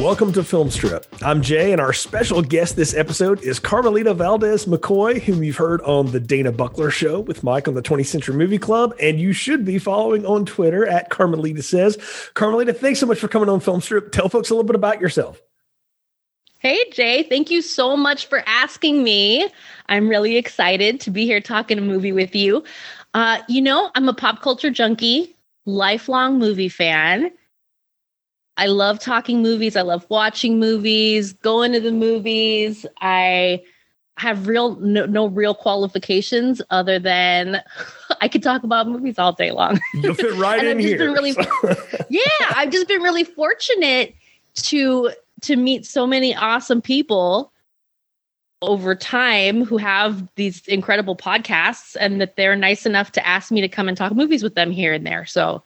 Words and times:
Welcome 0.00 0.34
to 0.34 0.44
Film 0.44 0.70
Strip. 0.70 1.06
I'm 1.22 1.40
Jay, 1.40 1.72
and 1.72 1.80
our 1.80 1.94
special 1.94 2.42
guest 2.42 2.76
this 2.76 2.92
episode 2.92 3.42
is 3.42 3.58
Carmelita 3.58 4.12
Valdez 4.12 4.66
McCoy, 4.66 5.22
whom 5.22 5.42
you've 5.42 5.56
heard 5.56 5.80
on 5.80 6.12
the 6.12 6.20
Dana 6.20 6.52
Buckler 6.52 6.90
Show 6.90 7.20
with 7.20 7.42
Mike 7.42 7.66
on 7.66 7.72
the 7.72 7.80
20th 7.80 8.04
Century 8.04 8.34
Movie 8.34 8.58
Club, 8.58 8.94
and 9.00 9.18
you 9.18 9.32
should 9.32 9.64
be 9.64 9.78
following 9.78 10.26
on 10.26 10.44
Twitter 10.44 10.86
at 10.86 11.08
Carmelita 11.08 11.62
Says. 11.62 11.96
Carmelita, 12.34 12.74
thanks 12.74 13.00
so 13.00 13.06
much 13.06 13.18
for 13.18 13.26
coming 13.26 13.48
on 13.48 13.58
Film 13.58 13.80
Strip. 13.80 14.12
Tell 14.12 14.28
folks 14.28 14.50
a 14.50 14.54
little 14.54 14.66
bit 14.66 14.76
about 14.76 15.00
yourself. 15.00 15.40
Hey, 16.58 16.78
Jay, 16.92 17.22
thank 17.22 17.50
you 17.50 17.62
so 17.62 17.96
much 17.96 18.26
for 18.26 18.42
asking 18.46 19.02
me. 19.02 19.48
I'm 19.88 20.10
really 20.10 20.36
excited 20.36 21.00
to 21.00 21.10
be 21.10 21.24
here 21.24 21.40
talking 21.40 21.78
a 21.78 21.82
movie 21.82 22.12
with 22.12 22.36
you. 22.36 22.62
Uh, 23.14 23.38
you 23.48 23.62
know, 23.62 23.90
I'm 23.94 24.10
a 24.10 24.14
pop 24.14 24.42
culture 24.42 24.70
junkie, 24.70 25.34
lifelong 25.64 26.38
movie 26.38 26.68
fan. 26.68 27.30
I 28.56 28.66
love 28.66 28.98
talking 28.98 29.42
movies. 29.42 29.76
I 29.76 29.82
love 29.82 30.06
watching 30.08 30.58
movies, 30.58 31.32
going 31.34 31.72
to 31.72 31.80
the 31.80 31.92
movies. 31.92 32.86
I 33.00 33.62
have 34.18 34.46
real 34.46 34.76
no, 34.76 35.04
no 35.04 35.26
real 35.26 35.54
qualifications 35.54 36.62
other 36.70 36.98
than 36.98 37.62
I 38.20 38.28
could 38.28 38.42
talk 38.42 38.62
about 38.62 38.88
movies 38.88 39.18
all 39.18 39.32
day 39.32 39.50
long. 39.50 39.78
You'll 39.94 40.14
fit 40.14 40.34
right 40.34 40.64
in 40.64 40.78
just 40.78 40.88
here. 40.88 40.98
Been 40.98 41.12
really, 41.12 41.36
yeah, 42.08 42.52
I've 42.54 42.70
just 42.70 42.88
been 42.88 43.02
really 43.02 43.24
fortunate 43.24 44.14
to 44.54 45.10
to 45.42 45.56
meet 45.56 45.84
so 45.84 46.06
many 46.06 46.34
awesome 46.34 46.80
people 46.80 47.52
over 48.62 48.94
time 48.94 49.64
who 49.64 49.76
have 49.76 50.26
these 50.36 50.66
incredible 50.66 51.14
podcasts 51.14 51.94
and 52.00 52.22
that 52.22 52.36
they're 52.36 52.56
nice 52.56 52.86
enough 52.86 53.12
to 53.12 53.26
ask 53.26 53.52
me 53.52 53.60
to 53.60 53.68
come 53.68 53.86
and 53.86 53.98
talk 53.98 54.14
movies 54.14 54.42
with 54.42 54.54
them 54.54 54.70
here 54.70 54.94
and 54.94 55.06
there. 55.06 55.26
So 55.26 55.62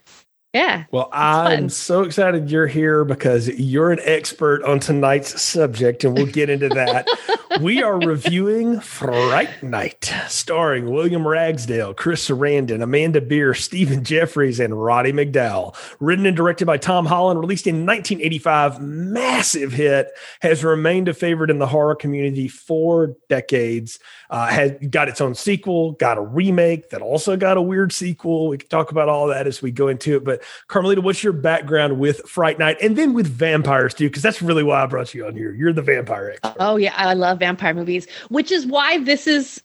yeah. 0.53 0.84
Well, 0.91 1.09
I'm 1.12 1.69
so 1.69 2.03
excited 2.03 2.51
you're 2.51 2.67
here 2.67 3.05
because 3.05 3.48
you're 3.48 3.93
an 3.93 4.01
expert 4.03 4.65
on 4.65 4.81
tonight's 4.81 5.41
subject, 5.41 6.03
and 6.03 6.17
we'll 6.17 6.27
get 6.27 6.51
into 6.51 6.69
that. 6.70 7.06
we 7.61 7.84
are 7.84 8.01
reviewing 8.01 8.81
Fright 8.81 9.62
Night, 9.62 10.12
starring 10.27 10.91
William 10.91 11.27
Ragsdale, 11.27 11.95
Chris 11.95 12.28
Sarandon, 12.28 12.83
Amanda 12.83 13.21
Bearse, 13.21 13.62
Stephen 13.62 14.03
Geoffreys, 14.03 14.65
and 14.65 14.83
Roddy 14.83 15.12
McDowall. 15.12 15.77
Written 16.01 16.27
and 16.27 16.37
directed 16.37 16.67
by 16.67 16.78
Tom 16.78 17.06
Holland, 17.06 17.39
released 17.39 17.69
in 17.69 17.87
1985, 17.87 18.81
massive 18.81 19.73
hit, 19.73 20.09
has 20.41 20.65
remained 20.65 21.06
a 21.06 21.15
favorite 21.15 21.51
in 21.51 21.61
the 21.61 21.67
horror 21.69 21.95
community 21.95 22.48
for 22.48 23.15
decades. 23.28 24.01
Uh, 24.31 24.47
had 24.47 24.92
got 24.92 25.09
its 25.09 25.20
own 25.20 25.34
sequel, 25.34 25.91
got 25.92 26.17
a 26.17 26.20
remake 26.20 26.91
that 26.91 27.03
also 27.03 27.36
got 27.36 27.56
a 27.56 27.62
weird 27.62 27.92
sequel. 27.92 28.47
We 28.47 28.59
can 28.59 28.69
talk 28.69 28.92
about 28.92 29.09
all 29.09 29.27
that 29.27 29.48
as 29.48 29.61
we 29.61 29.72
go 29.72 29.89
into 29.89 30.17
it. 30.17 30.22
But 30.22 30.41
Carmelita, 30.69 31.00
what's 31.00 31.25
your 31.25 31.33
background 31.33 31.98
with 31.98 32.20
Fright 32.28 32.56
Night 32.56 32.77
and 32.81 32.97
then 32.97 33.12
with 33.12 33.27
vampires 33.27 33.92
too? 33.92 34.09
Because 34.09 34.22
that's 34.22 34.41
really 34.41 34.62
why 34.62 34.84
I 34.84 34.87
brought 34.87 35.12
you 35.14 35.27
on 35.27 35.34
here. 35.34 35.53
You're 35.53 35.72
the 35.72 35.83
vampire 35.83 36.31
expert. 36.31 36.55
Oh 36.61 36.77
yeah, 36.77 36.95
I 36.97 37.12
love 37.14 37.41
vampire 37.41 37.75
movies, 37.75 38.06
which 38.28 38.53
is 38.53 38.67
why 38.67 38.98
this 38.98 39.27
is 39.27 39.61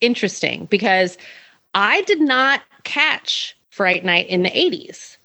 interesting 0.00 0.64
because 0.66 1.18
I 1.74 2.00
did 2.02 2.22
not 2.22 2.62
catch 2.84 3.54
Fright 3.68 4.02
Night 4.02 4.28
in 4.28 4.42
the 4.42 4.50
80s. 4.50 5.18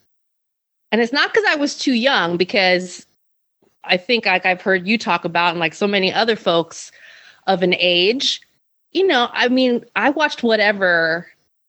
And 0.92 1.00
it's 1.00 1.14
not 1.14 1.32
because 1.32 1.46
I 1.48 1.56
was 1.56 1.78
too 1.78 1.94
young, 1.94 2.36
because 2.36 3.06
I 3.86 3.96
think 3.96 4.26
like 4.26 4.46
I've 4.46 4.62
heard 4.62 4.86
you 4.86 4.98
talk 4.98 5.24
about 5.24 5.52
and 5.52 5.60
like 5.60 5.74
so 5.74 5.88
many 5.88 6.12
other 6.12 6.36
folks 6.36 6.92
of 7.48 7.64
an 7.64 7.74
age, 7.76 8.42
you 8.92 9.08
know, 9.08 9.30
I 9.32 9.48
mean, 9.48 9.86
I 9.96 10.10
watched 10.10 10.44
whatever 10.44 11.28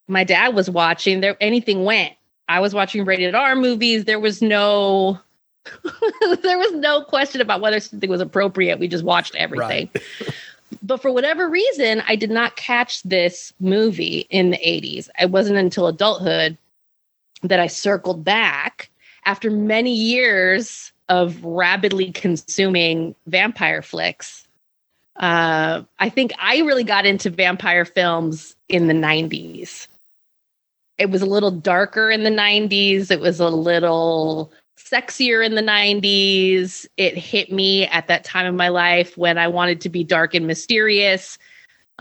my 0.09 0.25
dad 0.25 0.55
was 0.55 0.69
watching. 0.69 1.21
There 1.21 1.37
anything 1.41 1.85
went. 1.85 2.15
I 2.49 2.61
was 2.61 2.75
watching 2.75 3.05
rated 3.05 3.35
R 3.35 3.55
movies. 3.55 4.05
There 4.05 4.21
was 4.21 4.43
no 4.43 5.19
there 6.43 6.59
was 6.59 6.73
no 6.73 7.03
question 7.05 7.41
about 7.41 7.61
whether 7.61 7.81
something 7.81 8.11
was 8.11 8.21
appropriate. 8.21 8.79
We 8.79 8.89
just 8.89 9.05
watched 9.05 9.35
everything. 9.37 9.91
Right. 9.95 10.35
but 10.83 11.01
for 11.01 11.13
whatever 11.13 11.49
reason, 11.49 12.03
I 12.09 12.17
did 12.17 12.31
not 12.31 12.57
catch 12.57 13.03
this 13.05 13.53
movie 13.61 14.27
in 14.31 14.51
the 14.51 14.59
80s. 14.59 15.09
It 15.21 15.31
wasn't 15.31 15.59
until 15.59 15.87
adulthood 15.87 16.59
that 17.43 17.61
I 17.61 17.69
circled 17.69 18.25
back 18.25 18.91
after 19.25 19.51
many 19.51 19.95
years 19.95 20.93
of 21.09 21.43
rapidly 21.45 22.11
consuming 22.11 23.15
vampire 23.27 23.83
flicks. 23.83 24.47
Uh, 25.17 25.83
I 25.99 26.09
think 26.09 26.33
I 26.39 26.59
really 26.61 26.85
got 26.85 27.07
into 27.07 27.31
vampire 27.31 27.85
films 27.85 28.57
in 28.69 28.87
the 28.89 28.95
90s. 28.95 29.89
It 30.99 31.11
was 31.11 31.23
a 31.23 31.27
little 31.27 31.51
darker 31.51 32.11
in 32.11 32.23
the 32.23 32.31
90s. 32.31 33.11
It 33.11 33.21
was 33.21 33.41
a 33.41 33.49
little 33.49 34.53
sexier 34.79 35.45
in 35.45 35.55
the 35.55 35.63
90s. 35.63 36.87
It 36.97 37.17
hit 37.17 37.53
me 37.53 37.87
at 37.87 38.07
that 38.09 38.25
time 38.25 38.47
of 38.47 38.55
my 38.55 38.69
life 38.69 39.17
when 39.17 39.39
I 39.39 39.49
wanted 39.49 39.81
to 39.83 39.89
be 39.89 40.05
dark 40.05 40.35
and 40.35 40.47
mysterious. 40.47 41.39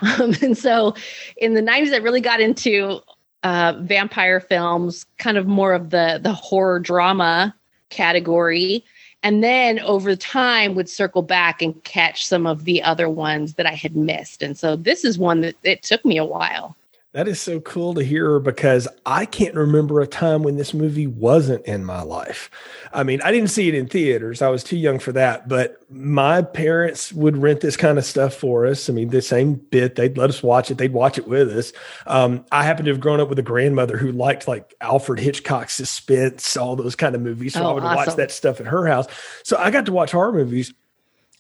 Um, 0.02 0.34
and 0.42 0.58
so 0.58 0.96
in 1.38 1.54
the 1.54 1.62
90s, 1.62 1.94
I 1.94 1.98
really 1.98 2.22
got 2.22 2.40
into 2.40 3.02
uh, 3.44 3.74
vampire 3.82 4.40
films, 4.40 5.06
kind 5.18 5.38
of 5.38 5.46
more 5.46 5.74
of 5.74 5.92
the, 5.92 6.20
the 6.24 6.34
horror 6.34 6.80
drama 6.80 7.54
category. 7.90 8.84
And 9.24 9.44
then 9.44 9.80
over 9.80 10.16
time 10.16 10.74
would 10.76 10.90
circle 10.90 11.22
back 11.22 11.62
and 11.62 11.82
catch 11.84 12.26
some 12.26 12.48
of 12.48 12.66
the 12.66 12.82
other 12.82 13.08
ones 13.08 13.54
that 13.56 13.68
I 13.68 13.74
had 13.74 13.96
missed. 13.96 14.42
And 14.42 14.58
so 14.58 14.76
this 14.76 15.06
is 15.06 15.20
one 15.20 15.42
that 15.42 15.56
it 15.64 15.84
took 15.84 16.04
me 16.04 16.18
a 16.18 16.26
while. 16.26 16.76
That 17.14 17.28
is 17.28 17.42
so 17.42 17.60
cool 17.60 17.94
to 17.96 18.04
hear 18.06 18.40
because 18.40 18.88
I 19.06 19.26
can't 19.26 19.54
remember 19.54 20.00
a 20.00 20.08
time 20.08 20.44
when 20.44 20.56
this 20.56 20.74
movie 20.74 21.08
wasn't 21.08 21.66
in 21.66 21.84
my 21.84 22.04
life. 22.04 22.50
I 22.94 23.04
mean, 23.04 23.22
I 23.22 23.34
didn't 23.34 23.50
see 23.50 23.68
it 23.68 23.76
in 23.76 23.88
theaters. 23.88 24.42
I 24.42 24.48
was 24.48 24.64
too 24.64 24.78
young 24.78 24.98
for 24.98 25.12
that, 25.12 25.50
but 25.50 25.78
my 25.90 26.42
parents 26.42 27.12
would 27.12 27.36
rent 27.36 27.60
this 27.60 27.76
kind 27.76 27.98
of 27.98 28.06
stuff 28.06 28.34
for 28.34 28.66
us. 28.66 28.90
I 28.90 28.94
mean, 28.94 29.10
the 29.10 29.22
same 29.22 29.56
bit, 29.56 29.96
they'd 29.96 30.18
let 30.18 30.30
us 30.30 30.42
watch 30.42 30.72
it, 30.72 30.78
they'd 30.78 30.94
watch 30.94 31.18
it 31.18 31.28
with 31.28 31.50
us. 31.50 31.74
Um, 32.08 32.46
I 32.50 32.64
happen 32.64 32.86
to 32.86 32.92
have 32.92 33.02
grown 33.02 33.20
up 33.20 33.28
with 33.28 33.40
a 33.40 33.44
grandmother 33.44 33.98
who 33.98 34.14
liked 34.14 34.48
like 34.48 34.74
Alfred 34.80 35.20
Hitchcock's 35.20 35.74
Suspense, 35.74 36.56
all 36.56 36.78
those 36.78 36.96
kind 36.96 37.14
of 37.14 37.22
movies. 37.22 37.56
So 37.56 37.64
oh, 37.64 37.72
I 37.72 37.74
would 37.74 37.84
awesome. 37.84 37.96
watch 37.98 38.16
that 38.16 38.32
stuff 38.32 38.62
at 38.62 38.68
her 38.68 38.88
house. 38.88 39.08
So 39.44 39.58
I 39.58 39.70
got 39.70 39.86
to 39.88 39.92
watch 39.92 40.14
horror 40.14 40.32
movies. 40.32 40.74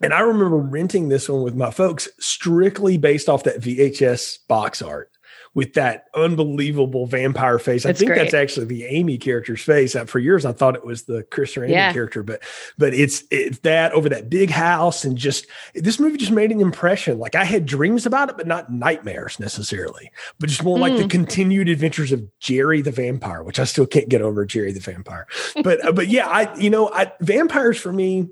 And 0.01 0.13
I 0.13 0.19
remember 0.19 0.57
renting 0.57 1.07
this 1.07 1.29
one 1.29 1.43
with 1.43 1.55
my 1.55 1.71
folks 1.71 2.09
strictly 2.19 2.97
based 2.97 3.29
off 3.29 3.43
that 3.43 3.61
VHS 3.61 4.39
box 4.49 4.81
art 4.81 5.11
with 5.53 5.73
that 5.73 6.05
unbelievable 6.15 7.05
vampire 7.07 7.59
face. 7.59 7.83
That's 7.83 7.97
I 7.97 7.99
think 7.99 8.11
great. 8.11 8.19
that's 8.19 8.33
actually 8.33 8.67
the 8.67 8.85
Amy 8.85 9.17
character's 9.17 9.61
face. 9.61 9.95
For 10.05 10.17
years, 10.19 10.45
I 10.45 10.53
thought 10.53 10.75
it 10.75 10.85
was 10.85 11.03
the 11.03 11.23
Chris 11.23 11.53
Sarandon 11.55 11.71
Yeah. 11.71 11.91
character, 11.91 12.23
but 12.23 12.41
but 12.77 12.93
it's 12.93 13.23
it's 13.31 13.59
that 13.59 13.91
over 13.91 14.07
that 14.09 14.29
big 14.29 14.49
house 14.49 15.03
and 15.03 15.17
just 15.17 15.47
this 15.75 15.99
movie 15.99 16.15
just 16.17 16.31
made 16.31 16.51
an 16.53 16.61
impression. 16.61 17.19
Like 17.19 17.35
I 17.35 17.43
had 17.43 17.65
dreams 17.65 18.05
about 18.05 18.29
it, 18.29 18.37
but 18.37 18.47
not 18.47 18.71
nightmares 18.71 19.39
necessarily, 19.41 20.09
but 20.39 20.47
just 20.47 20.63
more 20.63 20.79
like 20.79 20.95
the 20.95 21.03
Mm. 21.03 21.09
continued 21.09 21.67
adventures 21.67 22.11
of 22.13 22.23
Jerry 22.39 22.81
the 22.81 22.91
vampire, 22.91 23.43
which 23.43 23.59
I 23.59 23.65
still 23.65 23.85
can't 23.85 24.07
get 24.07 24.21
over 24.21 24.45
Jerry 24.45 24.71
the 24.71 24.79
vampire. 24.79 25.27
But 25.63 25.85
uh, 25.85 25.91
but 25.91 26.07
yeah, 26.07 26.27
I 26.27 26.55
you 26.57 26.69
know 26.69 26.89
I 26.93 27.11
vampires 27.19 27.77
for 27.77 27.91
me 27.91 28.29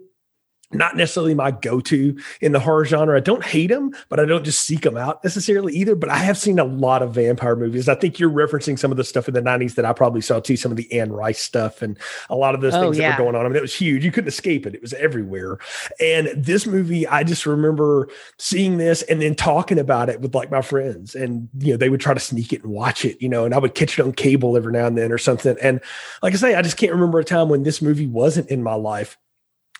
not 0.71 0.95
necessarily 0.95 1.33
my 1.33 1.51
go-to 1.51 2.17
in 2.41 2.51
the 2.51 2.59
horror 2.59 2.85
genre. 2.85 3.17
I 3.17 3.21
don't 3.21 3.43
hate 3.43 3.67
them, 3.67 3.91
but 4.07 4.19
I 4.19 4.25
don't 4.25 4.43
just 4.43 4.61
seek 4.61 4.81
them 4.81 4.97
out 4.97 5.23
necessarily 5.23 5.73
either. 5.75 5.95
But 5.95 6.09
I 6.09 6.17
have 6.17 6.37
seen 6.37 6.59
a 6.59 6.63
lot 6.63 7.01
of 7.01 7.13
vampire 7.13 7.55
movies. 7.55 7.89
I 7.89 7.95
think 7.95 8.19
you're 8.19 8.29
referencing 8.29 8.77
some 8.77 8.91
of 8.91 8.97
the 8.97 9.03
stuff 9.03 9.27
in 9.27 9.33
the 9.33 9.41
90s 9.41 9.75
that 9.75 9.85
I 9.85 9.93
probably 9.93 10.21
saw 10.21 10.39
too, 10.39 10.55
some 10.55 10.71
of 10.71 10.77
the 10.77 10.91
Anne 10.99 11.11
Rice 11.11 11.41
stuff 11.41 11.81
and 11.81 11.97
a 12.29 12.35
lot 12.35 12.53
of 12.53 12.61
those 12.61 12.75
Oh, 12.75 12.81
things 12.81 12.97
yeah. 12.99 13.09
that 13.09 13.19
were 13.19 13.25
going 13.25 13.35
on. 13.35 13.45
I 13.45 13.49
mean, 13.49 13.57
it 13.57 13.61
was 13.61 13.73
huge. 13.73 14.05
You 14.05 14.11
couldn't 14.11 14.27
escape 14.27 14.67
it. 14.67 14.75
It 14.75 14.81
was 14.81 14.93
everywhere. 14.93 15.57
And 15.99 16.27
this 16.35 16.67
movie, 16.67 17.07
I 17.07 17.23
just 17.23 17.45
remember 17.45 18.07
seeing 18.37 18.77
this 18.77 19.01
and 19.03 19.21
then 19.21 19.35
talking 19.35 19.79
about 19.79 20.09
it 20.09 20.21
with 20.21 20.35
like 20.35 20.51
my 20.51 20.61
friends. 20.61 21.15
And, 21.15 21.49
you 21.57 21.73
know, 21.73 21.77
they 21.77 21.89
would 21.89 22.01
try 22.01 22.13
to 22.13 22.19
sneak 22.19 22.53
it 22.53 22.63
and 22.63 22.71
watch 22.71 23.05
it, 23.05 23.19
you 23.21 23.29
know, 23.29 23.43
and 23.43 23.55
I 23.55 23.57
would 23.57 23.73
catch 23.73 23.97
it 23.97 24.03
on 24.03 24.13
cable 24.13 24.55
every 24.55 24.71
now 24.71 24.85
and 24.85 24.97
then 24.97 25.11
or 25.11 25.17
something. 25.17 25.57
And 25.61 25.81
like 26.21 26.33
I 26.33 26.37
say, 26.37 26.55
I 26.55 26.61
just 26.61 26.77
can't 26.77 26.93
remember 26.93 27.19
a 27.19 27.23
time 27.23 27.49
when 27.49 27.63
this 27.63 27.81
movie 27.81 28.07
wasn't 28.07 28.49
in 28.49 28.61
my 28.61 28.75
life 28.75 29.17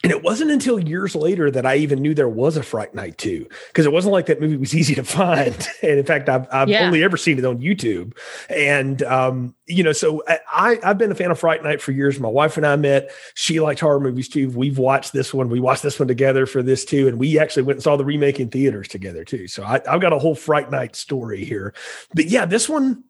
And 0.01 0.13
it 0.13 0.23
wasn't 0.23 0.51
until 0.51 0.79
years 0.79 1.13
later 1.13 1.51
that 1.51 1.65
I 1.65 1.75
even 1.75 2.01
knew 2.01 2.13
there 2.13 2.29
was 2.29 2.55
a 2.55 2.63
Fright 2.63 2.95
Night 2.95 3.17
2, 3.17 3.45
because 3.67 3.85
it 3.85 3.91
wasn't 3.91 4.13
like 4.13 4.27
that 4.27 4.39
movie 4.39 4.55
was 4.55 4.73
easy 4.75 4.95
to 4.95 5.03
find. 5.03 5.55
And 5.81 5.99
in 5.99 6.05
fact, 6.05 6.29
I've, 6.29 6.47
I've 6.51 6.69
yeah. 6.69 6.85
only 6.85 7.03
ever 7.03 7.17
seen 7.17 7.37
it 7.37 7.45
on 7.45 7.59
YouTube. 7.59 8.17
And, 8.49 9.03
um, 9.03 9.55
you 9.65 9.83
know, 9.83 9.91
so 9.91 10.23
I, 10.27 10.79
I've 10.83 10.97
been 10.97 11.11
a 11.11 11.15
fan 11.15 11.31
of 11.31 11.39
Fright 11.39 11.63
Night 11.63 11.81
for 11.81 11.91
years. 11.91 12.19
My 12.19 12.29
wife 12.29 12.55
and 12.55 12.65
I 12.65 12.77
met. 12.77 13.11
She 13.35 13.59
liked 13.59 13.81
horror 13.81 13.99
movies 13.99 14.29
too. 14.29 14.49
We've 14.49 14.77
watched 14.77 15.11
this 15.11 15.33
one. 15.33 15.49
We 15.49 15.59
watched 15.59 15.83
this 15.83 15.99
one 15.99 16.07
together 16.07 16.45
for 16.45 16.63
this 16.63 16.85
too. 16.85 17.07
And 17.09 17.19
we 17.19 17.37
actually 17.37 17.63
went 17.63 17.77
and 17.77 17.83
saw 17.83 17.97
the 17.97 18.05
remake 18.05 18.39
in 18.39 18.49
theaters 18.49 18.87
together 18.87 19.25
too. 19.25 19.47
So 19.47 19.63
I, 19.63 19.81
I've 19.87 20.01
got 20.01 20.13
a 20.13 20.19
whole 20.19 20.35
Fright 20.35 20.71
Night 20.71 20.95
story 20.95 21.43
here. 21.43 21.73
But 22.13 22.25
yeah, 22.25 22.45
this 22.45 22.69
one, 22.69 23.03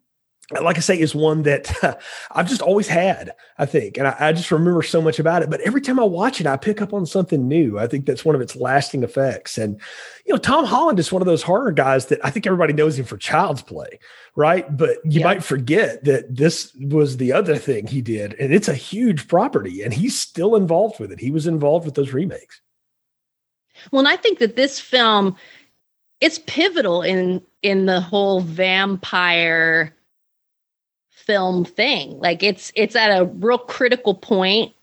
like 0.52 0.78
I 0.78 0.82
say, 0.82 1.00
is 1.00 1.14
one 1.14 1.44
that 1.44 2.02
I've 2.32 2.50
just 2.50 2.62
always 2.62 2.88
had, 2.88 3.32
I 3.58 3.66
think. 3.66 3.98
And 3.98 4.08
I, 4.08 4.16
I, 4.20 4.34
just 4.34 4.52
remember 4.52 4.82
so 4.82 5.02
much 5.02 5.20
about 5.20 5.44
it. 5.44 5.50
But 5.50 5.62
every 5.62 5.82
time 5.82 6.00
I 6.00 6.04
watch 6.04 6.42
it, 6.42 6.48
I 6.48 6.58
pick 6.58 6.82
up 6.82 6.94
on 6.94 7.06
something 7.06 7.48
new. 7.48 7.78
I 7.78 7.86
think 7.88 8.06
that's 8.06 8.26
one 8.26 8.34
of 8.34 8.42
its 8.42 8.56
lasting 8.56 9.04
effects. 9.04 9.58
And, 9.58 9.80
you 10.26 10.34
know, 10.34 10.40
Tom 10.40 10.66
Holland 10.66 10.98
is 10.98 11.12
one 11.12 11.22
of 11.22 11.28
those 11.28 11.44
horror 11.44 11.72
guys 11.72 12.08
that 12.08 12.24
I 12.26 12.32
think 12.32 12.48
everybody 12.48 12.74
knows 12.74 12.98
him 12.98 13.06
for 13.06 13.18
child's 13.18 13.62
play, 13.62 14.00
right? 14.36 14.76
But 14.76 14.98
you 15.04 15.20
yeah. 15.20 15.26
might 15.26 15.44
forget 15.44 16.04
that 16.06 16.36
this 16.36 16.74
was 16.80 17.18
the 17.18 17.32
other 17.32 17.58
thing 17.58 17.86
he 17.86 18.02
did. 18.02 18.34
And 18.40 18.52
it's 18.52 18.68
a 18.68 18.74
huge 18.74 19.28
property, 19.28 19.84
and 19.84 19.94
he's 19.94 20.20
still 20.20 20.56
involved 20.56 21.00
with 21.00 21.12
it. 21.12 21.20
He 21.20 21.32
was 21.32 21.46
involved 21.46 21.86
with 21.86 21.96
those 21.96 22.12
remakes. 22.12 22.60
Well, 23.92 24.00
and 24.00 24.08
I 24.08 24.18
think 24.18 24.40
that 24.40 24.56
this 24.56 24.80
film, 24.80 25.36
it's 26.22 26.40
pivotal 26.40 27.02
in 27.02 27.42
in 27.62 27.86
the 27.86 28.02
whole 28.02 28.42
vampire 28.42 29.94
film 31.30 31.64
thing. 31.64 32.18
Like 32.20 32.42
it's 32.42 32.72
it's 32.74 32.96
at 32.96 33.10
a 33.10 33.26
real 33.26 33.60
critical 33.60 34.16
point 34.16 34.74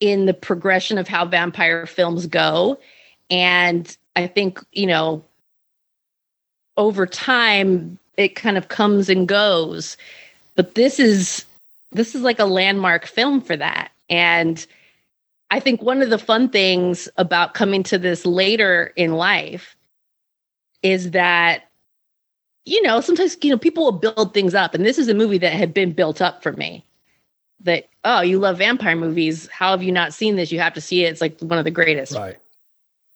in 0.00 0.26
the 0.26 0.34
progression 0.34 0.98
of 0.98 1.06
how 1.06 1.24
vampire 1.24 1.86
films 1.86 2.26
go. 2.26 2.76
And 3.30 3.96
I 4.16 4.26
think, 4.26 4.58
you 4.72 4.86
know, 4.86 5.22
over 6.76 7.06
time 7.06 7.96
it 8.16 8.34
kind 8.34 8.58
of 8.58 8.66
comes 8.66 9.08
and 9.08 9.28
goes. 9.28 9.96
But 10.56 10.74
this 10.74 10.98
is 10.98 11.44
this 11.92 12.16
is 12.16 12.22
like 12.22 12.40
a 12.40 12.44
landmark 12.44 13.06
film 13.06 13.40
for 13.40 13.56
that. 13.56 13.92
And 14.10 14.66
I 15.52 15.60
think 15.60 15.80
one 15.80 16.02
of 16.02 16.10
the 16.10 16.18
fun 16.18 16.48
things 16.48 17.08
about 17.18 17.54
coming 17.54 17.84
to 17.84 17.98
this 17.98 18.26
later 18.26 18.92
in 18.96 19.12
life 19.12 19.76
is 20.82 21.12
that 21.12 21.65
you 22.66 22.82
know, 22.82 23.00
sometimes, 23.00 23.36
you 23.42 23.50
know, 23.50 23.56
people 23.56 23.84
will 23.84 23.92
build 23.92 24.34
things 24.34 24.54
up. 24.54 24.74
And 24.74 24.84
this 24.84 24.98
is 24.98 25.08
a 25.08 25.14
movie 25.14 25.38
that 25.38 25.52
had 25.52 25.72
been 25.72 25.92
built 25.92 26.20
up 26.20 26.42
for 26.42 26.52
me. 26.52 26.84
That, 27.60 27.88
oh, 28.04 28.20
you 28.20 28.38
love 28.38 28.58
vampire 28.58 28.96
movies. 28.96 29.48
How 29.48 29.70
have 29.70 29.82
you 29.82 29.92
not 29.92 30.12
seen 30.12 30.36
this? 30.36 30.52
You 30.52 30.58
have 30.58 30.74
to 30.74 30.80
see 30.80 31.04
it. 31.04 31.12
It's 31.12 31.20
like 31.20 31.40
one 31.40 31.58
of 31.58 31.64
the 31.64 31.70
greatest. 31.70 32.14
Right. 32.14 32.36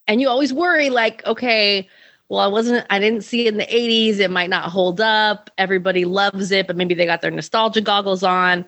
And 0.06 0.20
you 0.20 0.28
always 0.28 0.52
worry, 0.52 0.88
like, 0.88 1.24
okay, 1.26 1.88
well, 2.28 2.40
I 2.40 2.46
wasn't, 2.46 2.86
I 2.90 2.98
didn't 2.98 3.22
see 3.22 3.46
it 3.46 3.52
in 3.52 3.58
the 3.58 3.66
80s. 3.66 4.18
It 4.18 4.30
might 4.30 4.50
not 4.50 4.70
hold 4.70 5.00
up. 5.00 5.50
Everybody 5.58 6.04
loves 6.04 6.52
it, 6.52 6.66
but 6.66 6.76
maybe 6.76 6.94
they 6.94 7.06
got 7.06 7.20
their 7.20 7.30
nostalgia 7.30 7.80
goggles 7.80 8.22
on. 8.22 8.64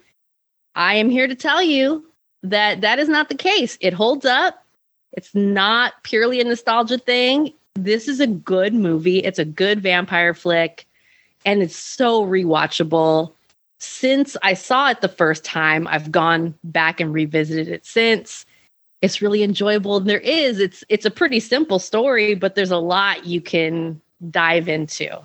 I 0.74 0.94
am 0.94 1.10
here 1.10 1.28
to 1.28 1.34
tell 1.34 1.62
you 1.62 2.04
that 2.42 2.80
that 2.80 2.98
is 2.98 3.08
not 3.08 3.28
the 3.28 3.34
case. 3.36 3.78
It 3.80 3.92
holds 3.92 4.26
up. 4.26 4.64
It's 5.12 5.34
not 5.34 5.92
purely 6.02 6.40
a 6.40 6.44
nostalgia 6.44 6.98
thing 6.98 7.52
this 7.74 8.08
is 8.08 8.20
a 8.20 8.26
good 8.26 8.74
movie. 8.74 9.18
It's 9.18 9.38
a 9.38 9.44
good 9.44 9.80
vampire 9.80 10.34
flick, 10.34 10.86
and 11.44 11.62
it's 11.62 11.76
so 11.76 12.24
rewatchable. 12.24 13.32
Since 13.78 14.36
I 14.42 14.54
saw 14.54 14.90
it 14.90 15.00
the 15.00 15.08
first 15.08 15.44
time, 15.44 15.88
I've 15.88 16.12
gone 16.12 16.54
back 16.64 17.00
and 17.00 17.12
revisited 17.12 17.68
it 17.68 17.84
since. 17.84 18.46
It's 19.00 19.20
really 19.20 19.42
enjoyable. 19.42 19.96
And 19.96 20.08
there 20.08 20.20
is, 20.20 20.60
it's 20.60 20.84
it's 20.88 21.04
a 21.04 21.10
pretty 21.10 21.40
simple 21.40 21.80
story, 21.80 22.34
but 22.34 22.54
there's 22.54 22.70
a 22.70 22.78
lot 22.78 23.26
you 23.26 23.40
can 23.40 24.00
dive 24.30 24.68
into. 24.68 25.18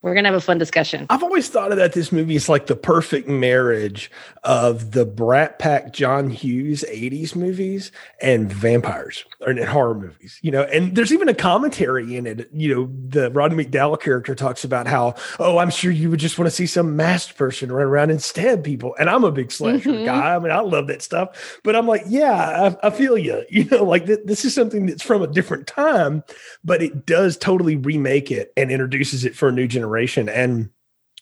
We're 0.00 0.14
gonna 0.14 0.28
have 0.28 0.36
a 0.36 0.40
fun 0.40 0.58
discussion. 0.58 1.06
I've 1.10 1.24
always 1.24 1.48
thought 1.48 1.72
of 1.72 1.78
that 1.78 1.92
this 1.92 2.12
movie 2.12 2.36
is 2.36 2.48
like 2.48 2.66
the 2.66 2.76
perfect 2.76 3.28
marriage 3.28 4.12
of 4.44 4.92
the 4.92 5.04
Brat 5.04 5.58
Pack 5.58 5.92
John 5.92 6.30
Hughes 6.30 6.84
80s 6.88 7.34
movies 7.34 7.90
and 8.22 8.52
vampires 8.52 9.24
or 9.40 9.50
in 9.50 9.58
horror 9.66 9.96
movies, 9.96 10.38
you 10.40 10.52
know, 10.52 10.62
and 10.62 10.94
there's 10.94 11.12
even 11.12 11.28
a 11.28 11.34
commentary 11.34 12.14
in 12.14 12.28
it. 12.28 12.48
You 12.52 12.74
know, 12.74 12.90
the 13.08 13.32
Roddy 13.32 13.56
McDowall 13.56 14.00
character 14.00 14.36
talks 14.36 14.62
about 14.62 14.86
how, 14.86 15.16
oh, 15.40 15.58
I'm 15.58 15.70
sure 15.70 15.90
you 15.90 16.10
would 16.10 16.20
just 16.20 16.38
want 16.38 16.46
to 16.48 16.54
see 16.54 16.66
some 16.66 16.94
masked 16.94 17.36
person 17.36 17.72
run 17.72 17.84
around 17.84 18.10
and 18.10 18.22
stab 18.22 18.62
people. 18.62 18.94
And 19.00 19.10
I'm 19.10 19.24
a 19.24 19.32
big 19.32 19.50
slasher 19.50 19.90
mm-hmm. 19.90 20.04
guy. 20.04 20.36
I 20.36 20.38
mean, 20.38 20.52
I 20.52 20.60
love 20.60 20.86
that 20.86 21.02
stuff, 21.02 21.60
but 21.64 21.74
I'm 21.74 21.88
like, 21.88 22.02
yeah, 22.06 22.76
I, 22.82 22.86
I 22.86 22.90
feel 22.90 23.18
you. 23.18 23.44
You 23.58 23.64
know, 23.64 23.82
like 23.82 24.06
th- 24.06 24.20
this 24.24 24.44
is 24.44 24.54
something 24.54 24.86
that's 24.86 25.02
from 25.02 25.20
a 25.20 25.26
different 25.26 25.66
time, 25.66 26.22
but 26.62 26.80
it 26.80 27.06
does 27.06 27.36
totally 27.36 27.74
remake 27.74 28.30
it 28.30 28.52
and 28.56 28.70
introduces 28.70 29.24
it 29.24 29.34
for 29.34 29.48
a 29.48 29.52
new 29.52 29.66
generation 29.66 29.87
generation. 29.88 30.28
And 30.28 30.70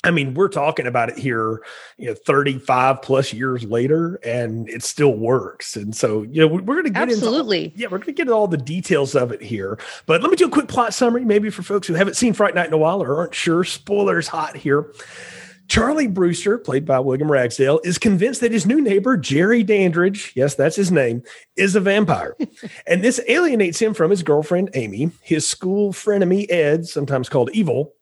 I 0.05 0.11
mean, 0.11 0.35
we're 0.35 0.49
talking 0.49 0.87
about 0.87 1.09
it 1.09 1.19
here, 1.19 1.63
you 1.97 2.07
know, 2.07 2.15
35 2.15 3.03
plus 3.03 3.33
years 3.33 3.65
later, 3.65 4.21
and 4.25 4.69
it 4.69 4.85
still 4.85 5.15
works. 5.17 5.75
And 5.75 5.97
so, 5.97 6.23
you 6.23 6.41
know, 6.41 6.47
we're 6.47 6.61
going 6.61 6.85
to 6.85 6.91
get 6.91 7.11
absolutely, 7.11 7.67
into, 7.67 7.79
yeah, 7.79 7.87
we're 7.87 7.99
going 7.99 8.07
to 8.07 8.13
get 8.13 8.23
into 8.23 8.35
all 8.35 8.47
the 8.47 8.57
details 8.57 9.17
of 9.17 9.33
it 9.33 9.43
here. 9.43 9.79
But 10.07 10.23
let 10.23 10.31
me 10.31 10.37
do 10.37 10.47
a 10.47 10.51
quick 10.51 10.69
plot 10.69 10.95
summary, 10.95 11.25
maybe 11.25 11.51
for 11.51 11.63
folks 11.63 11.89
who 11.89 11.95
haven't 11.95 12.15
seen 12.15 12.35
Fright 12.35 12.55
Night 12.55 12.69
in 12.69 12.73
a 12.73 12.79
while 12.79 13.03
or 13.03 13.17
aren't 13.17 13.35
sure. 13.35 13.65
Spoilers 13.65 14.29
hot 14.29 14.57
here. 14.57 14.93
Charlie 15.69 16.07
Brewster, 16.07 16.59
played 16.59 16.85
by 16.85 17.01
William 17.01 17.31
Ragsdale, 17.31 17.81
is 17.83 17.99
convinced 17.99 18.41
that 18.41 18.53
his 18.53 18.67
new 18.67 18.81
neighbor, 18.81 19.17
Jerry 19.17 19.65
Dandridge, 19.65 20.33
yes, 20.37 20.55
that's 20.55 20.77
his 20.77 20.93
name, 20.93 21.23
is 21.57 21.75
a 21.75 21.81
vampire. 21.81 22.37
and 22.87 23.03
this 23.03 23.21
alienates 23.29 23.81
him 23.81 23.93
from 23.93 24.11
his 24.11 24.23
girlfriend, 24.23 24.71
Amy, 24.75 25.11
his 25.23 25.49
school 25.49 25.93
frenemy, 25.93 26.49
Ed, 26.49 26.87
sometimes 26.87 27.29
called 27.29 27.51
Evil, 27.53 27.96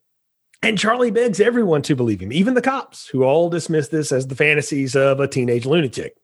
and 0.61 0.77
Charlie 0.77 1.11
begs 1.11 1.39
everyone 1.39 1.81
to 1.83 1.95
believe 1.95 2.21
him, 2.21 2.31
even 2.31 2.53
the 2.53 2.61
cops, 2.61 3.07
who 3.07 3.23
all 3.23 3.49
dismiss 3.49 3.89
this 3.89 4.11
as 4.11 4.27
the 4.27 4.35
fantasies 4.35 4.95
of 4.95 5.19
a 5.19 5.27
teenage 5.27 5.65
lunatic. 5.65 6.15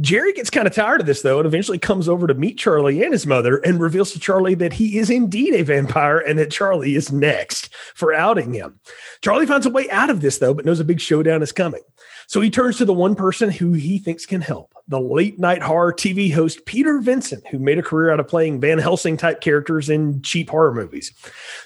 Jerry 0.00 0.32
gets 0.32 0.50
kind 0.50 0.66
of 0.66 0.74
tired 0.74 1.00
of 1.00 1.06
this, 1.06 1.22
though, 1.22 1.38
and 1.38 1.46
eventually 1.46 1.78
comes 1.78 2.08
over 2.08 2.26
to 2.26 2.34
meet 2.34 2.58
Charlie 2.58 3.02
and 3.02 3.12
his 3.12 3.26
mother 3.26 3.58
and 3.58 3.80
reveals 3.80 4.12
to 4.12 4.20
Charlie 4.20 4.54
that 4.56 4.74
he 4.74 4.98
is 4.98 5.10
indeed 5.10 5.54
a 5.54 5.62
vampire 5.62 6.18
and 6.18 6.38
that 6.38 6.50
Charlie 6.50 6.94
is 6.94 7.12
next 7.12 7.74
for 7.94 8.12
outing 8.12 8.52
him. 8.52 8.78
Charlie 9.22 9.46
finds 9.46 9.66
a 9.66 9.70
way 9.70 9.88
out 9.90 10.10
of 10.10 10.20
this, 10.20 10.38
though, 10.38 10.54
but 10.54 10.64
knows 10.64 10.80
a 10.80 10.84
big 10.84 11.00
showdown 11.00 11.42
is 11.42 11.52
coming. 11.52 11.82
So 12.26 12.40
he 12.40 12.50
turns 12.50 12.76
to 12.78 12.84
the 12.84 12.92
one 12.92 13.14
person 13.14 13.50
who 13.50 13.72
he 13.72 13.98
thinks 13.98 14.26
can 14.26 14.42
help 14.42 14.74
the 14.88 15.00
late 15.00 15.38
night 15.38 15.62
horror 15.62 15.92
TV 15.92 16.32
host 16.32 16.64
Peter 16.66 16.98
Vincent, 16.98 17.46
who 17.48 17.58
made 17.58 17.78
a 17.78 17.82
career 17.82 18.10
out 18.10 18.20
of 18.20 18.28
playing 18.28 18.60
Van 18.60 18.78
Helsing 18.78 19.16
type 19.16 19.40
characters 19.40 19.88
in 19.90 20.22
cheap 20.22 20.50
horror 20.50 20.74
movies. 20.74 21.12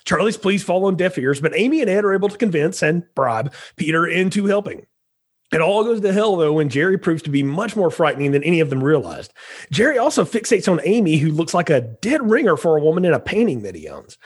Charlie's 0.04 0.36
pleas 0.36 0.62
fall 0.62 0.84
on 0.84 0.96
deaf 0.96 1.16
ears, 1.18 1.40
but 1.40 1.56
Amy 1.56 1.80
and 1.80 1.90
Ed 1.90 2.04
are 2.04 2.12
able 2.12 2.28
to 2.28 2.38
convince 2.38 2.82
and 2.82 3.04
bribe 3.14 3.52
Peter 3.76 4.06
into 4.06 4.46
helping. 4.46 4.86
It 5.52 5.60
all 5.60 5.84
goes 5.84 6.00
to 6.00 6.12
hell, 6.12 6.36
though, 6.36 6.54
when 6.54 6.70
Jerry 6.70 6.96
proves 6.96 7.22
to 7.22 7.30
be 7.30 7.42
much 7.42 7.76
more 7.76 7.90
frightening 7.90 8.32
than 8.32 8.42
any 8.42 8.60
of 8.60 8.70
them 8.70 8.82
realized. 8.82 9.34
Jerry 9.70 9.98
also 9.98 10.24
fixates 10.24 10.70
on 10.70 10.80
Amy, 10.84 11.18
who 11.18 11.30
looks 11.30 11.52
like 11.52 11.68
a 11.68 11.82
dead 11.82 12.28
ringer 12.28 12.56
for 12.56 12.76
a 12.76 12.80
woman 12.80 13.04
in 13.04 13.12
a 13.12 13.20
painting 13.20 13.62
that 13.62 13.74
he 13.74 13.86
owns. 13.86 14.16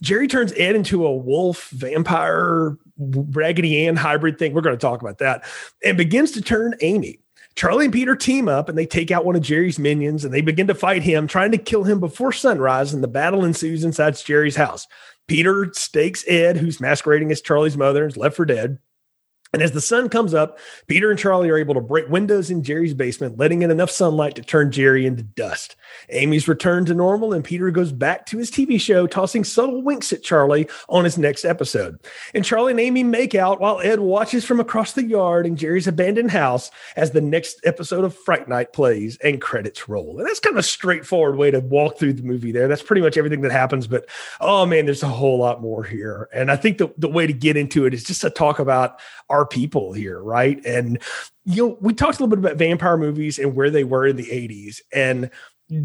Jerry 0.00 0.28
turns 0.28 0.52
Ed 0.52 0.76
into 0.76 1.04
a 1.04 1.16
wolf, 1.16 1.70
vampire, 1.70 2.76
Raggedy 2.98 3.86
Ann 3.86 3.96
hybrid 3.96 4.38
thing. 4.38 4.54
We're 4.54 4.60
going 4.60 4.76
to 4.76 4.80
talk 4.80 5.02
about 5.02 5.18
that. 5.18 5.44
And 5.84 5.96
begins 5.96 6.30
to 6.32 6.40
turn 6.40 6.74
Amy. 6.80 7.18
Charlie 7.56 7.86
and 7.86 7.94
Peter 7.94 8.14
team 8.14 8.48
up 8.48 8.68
and 8.68 8.76
they 8.76 8.86
take 8.86 9.10
out 9.10 9.24
one 9.24 9.34
of 9.34 9.42
Jerry's 9.42 9.78
minions 9.78 10.24
and 10.24 10.32
they 10.32 10.42
begin 10.42 10.66
to 10.66 10.74
fight 10.74 11.02
him, 11.02 11.26
trying 11.26 11.50
to 11.52 11.58
kill 11.58 11.84
him 11.84 11.98
before 11.98 12.30
sunrise. 12.30 12.92
And 12.92 13.02
the 13.02 13.08
battle 13.08 13.44
ensues 13.44 13.82
inside 13.82 14.16
Jerry's 14.18 14.56
house. 14.56 14.86
Peter 15.26 15.72
stakes 15.72 16.24
Ed, 16.28 16.58
who's 16.58 16.80
masquerading 16.80 17.32
as 17.32 17.40
Charlie's 17.40 17.76
mother, 17.76 18.04
and 18.04 18.12
is 18.12 18.16
left 18.16 18.36
for 18.36 18.44
dead. 18.44 18.78
And 19.56 19.62
as 19.62 19.72
the 19.72 19.80
sun 19.80 20.10
comes 20.10 20.34
up, 20.34 20.58
Peter 20.86 21.10
and 21.10 21.18
Charlie 21.18 21.48
are 21.48 21.56
able 21.56 21.72
to 21.72 21.80
break 21.80 22.10
windows 22.10 22.50
in 22.50 22.62
Jerry's 22.62 22.92
basement, 22.92 23.38
letting 23.38 23.62
in 23.62 23.70
enough 23.70 23.90
sunlight 23.90 24.34
to 24.34 24.42
turn 24.42 24.70
Jerry 24.70 25.06
into 25.06 25.22
dust. 25.22 25.76
Amy's 26.10 26.48
returned 26.48 26.86
to 26.88 26.94
normal, 26.94 27.32
and 27.32 27.44
Peter 27.44 27.70
goes 27.70 27.92
back 27.92 28.26
to 28.26 28.38
his 28.38 28.50
TV 28.50 28.80
show, 28.80 29.06
tossing 29.06 29.44
subtle 29.44 29.82
winks 29.82 30.12
at 30.12 30.22
Charlie 30.22 30.68
on 30.88 31.04
his 31.04 31.18
next 31.18 31.44
episode. 31.44 31.98
And 32.34 32.44
Charlie 32.44 32.72
and 32.72 32.80
Amy 32.80 33.02
make 33.02 33.34
out 33.34 33.60
while 33.60 33.80
Ed 33.80 34.00
watches 34.00 34.44
from 34.44 34.60
across 34.60 34.92
the 34.92 35.04
yard 35.04 35.46
in 35.46 35.56
Jerry's 35.56 35.86
abandoned 35.86 36.30
house 36.30 36.70
as 36.96 37.10
the 37.10 37.20
next 37.20 37.60
episode 37.64 38.04
of 38.04 38.14
Fright 38.14 38.48
Night 38.48 38.72
plays 38.72 39.16
and 39.18 39.40
credits 39.40 39.88
roll. 39.88 40.18
And 40.18 40.26
that's 40.26 40.40
kind 40.40 40.54
of 40.54 40.60
a 40.60 40.62
straightforward 40.62 41.36
way 41.36 41.50
to 41.50 41.60
walk 41.60 41.98
through 41.98 42.14
the 42.14 42.22
movie 42.22 42.52
there. 42.52 42.68
That's 42.68 42.82
pretty 42.82 43.02
much 43.02 43.16
everything 43.16 43.40
that 43.42 43.52
happens. 43.52 43.86
But 43.86 44.06
oh 44.40 44.66
man, 44.66 44.86
there's 44.86 45.02
a 45.02 45.08
whole 45.08 45.38
lot 45.38 45.60
more 45.60 45.84
here. 45.84 46.28
And 46.32 46.50
I 46.50 46.56
think 46.56 46.78
the, 46.78 46.92
the 46.98 47.08
way 47.08 47.26
to 47.26 47.32
get 47.32 47.56
into 47.56 47.86
it 47.86 47.94
is 47.94 48.04
just 48.04 48.20
to 48.22 48.30
talk 48.30 48.58
about 48.58 49.00
our 49.28 49.46
people 49.46 49.92
here, 49.92 50.20
right? 50.22 50.64
And 50.64 51.00
you 51.44 51.68
know, 51.68 51.78
we 51.80 51.94
talked 51.94 52.18
a 52.18 52.22
little 52.22 52.36
bit 52.36 52.38
about 52.38 52.56
vampire 52.56 52.96
movies 52.96 53.38
and 53.38 53.54
where 53.54 53.70
they 53.70 53.84
were 53.84 54.06
in 54.06 54.16
the 54.16 54.26
80s. 54.26 54.80
And 54.92 55.30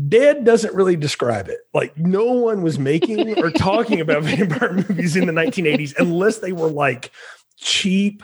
Dead 0.08 0.46
doesn't 0.46 0.76
really 0.76 0.96
describe 0.96 1.50
it. 1.50 1.60
Like 1.74 1.98
no 1.98 2.26
one 2.26 2.62
was 2.62 2.78
making 2.78 3.38
or 3.40 3.50
talking 3.58 4.00
about 4.00 4.24
vampire 4.24 4.74
movies 4.74 5.16
in 5.16 5.26
the 5.26 5.34
1980s 5.34 5.98
unless 5.98 6.40
they 6.40 6.52
were 6.52 6.70
like 6.70 7.12
cheap 7.58 8.24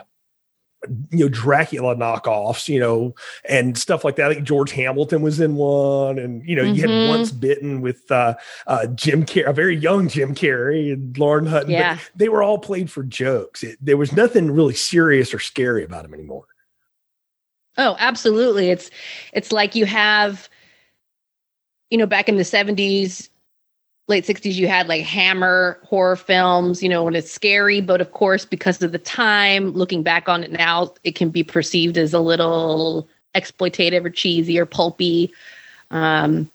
you 1.11 1.19
know 1.19 1.29
Dracula 1.29 1.95
knockoffs, 1.95 2.67
you 2.67 2.79
know, 2.79 3.15
and 3.47 3.77
stuff 3.77 4.05
like 4.05 4.15
that. 4.17 4.29
I 4.29 4.35
think 4.35 4.45
George 4.45 4.71
Hamilton 4.71 5.21
was 5.21 5.39
in 5.39 5.55
one, 5.55 6.19
and 6.19 6.47
you 6.47 6.55
know 6.55 6.63
mm-hmm. 6.63 6.75
you 6.75 6.81
had. 6.87 7.09
Once 7.09 7.31
Bitten 7.31 7.81
with 7.81 8.09
uh, 8.11 8.35
uh, 8.67 8.87
Jim 8.87 9.25
Carrey, 9.25 9.47
a 9.49 9.53
very 9.53 9.75
young 9.75 10.07
Jim 10.07 10.35
Carrey 10.35 10.93
and 10.93 11.17
Lauren 11.17 11.45
Hutton. 11.45 11.71
Yeah. 11.71 11.97
they 12.15 12.29
were 12.29 12.43
all 12.43 12.57
played 12.57 12.91
for 12.91 13.03
jokes. 13.03 13.63
It, 13.63 13.77
there 13.81 13.97
was 13.97 14.13
nothing 14.13 14.51
really 14.51 14.73
serious 14.73 15.33
or 15.33 15.39
scary 15.39 15.83
about 15.83 16.03
them 16.03 16.13
anymore. 16.13 16.45
Oh, 17.77 17.95
absolutely. 17.99 18.69
It's 18.69 18.89
it's 19.33 19.51
like 19.51 19.75
you 19.75 19.85
have, 19.85 20.49
you 21.89 21.97
know, 21.97 22.05
back 22.05 22.29
in 22.29 22.37
the 22.37 22.43
seventies, 22.43 23.29
late 24.07 24.23
60s 24.25 24.53
you 24.53 24.69
had 24.69 24.87
like 24.87 25.03
hammer 25.03 25.79
horror 25.83 26.15
films 26.15 26.81
you 26.81 26.87
know 26.87 27.03
when 27.03 27.13
it's 27.13 27.29
scary 27.29 27.81
but 27.81 27.99
of 27.99 28.13
course 28.13 28.45
because 28.45 28.81
of 28.81 28.93
the 28.93 28.97
time 28.97 29.71
looking 29.71 30.01
back 30.01 30.29
on 30.29 30.45
it 30.45 30.51
now 30.53 30.93
it 31.03 31.13
can 31.13 31.29
be 31.29 31.43
perceived 31.43 31.97
as 31.97 32.13
a 32.13 32.19
little 32.21 33.05
exploitative 33.37 34.05
or 34.05 34.09
cheesy 34.09 34.59
or 34.59 34.65
pulpy. 34.65 35.31
Um 35.91 36.49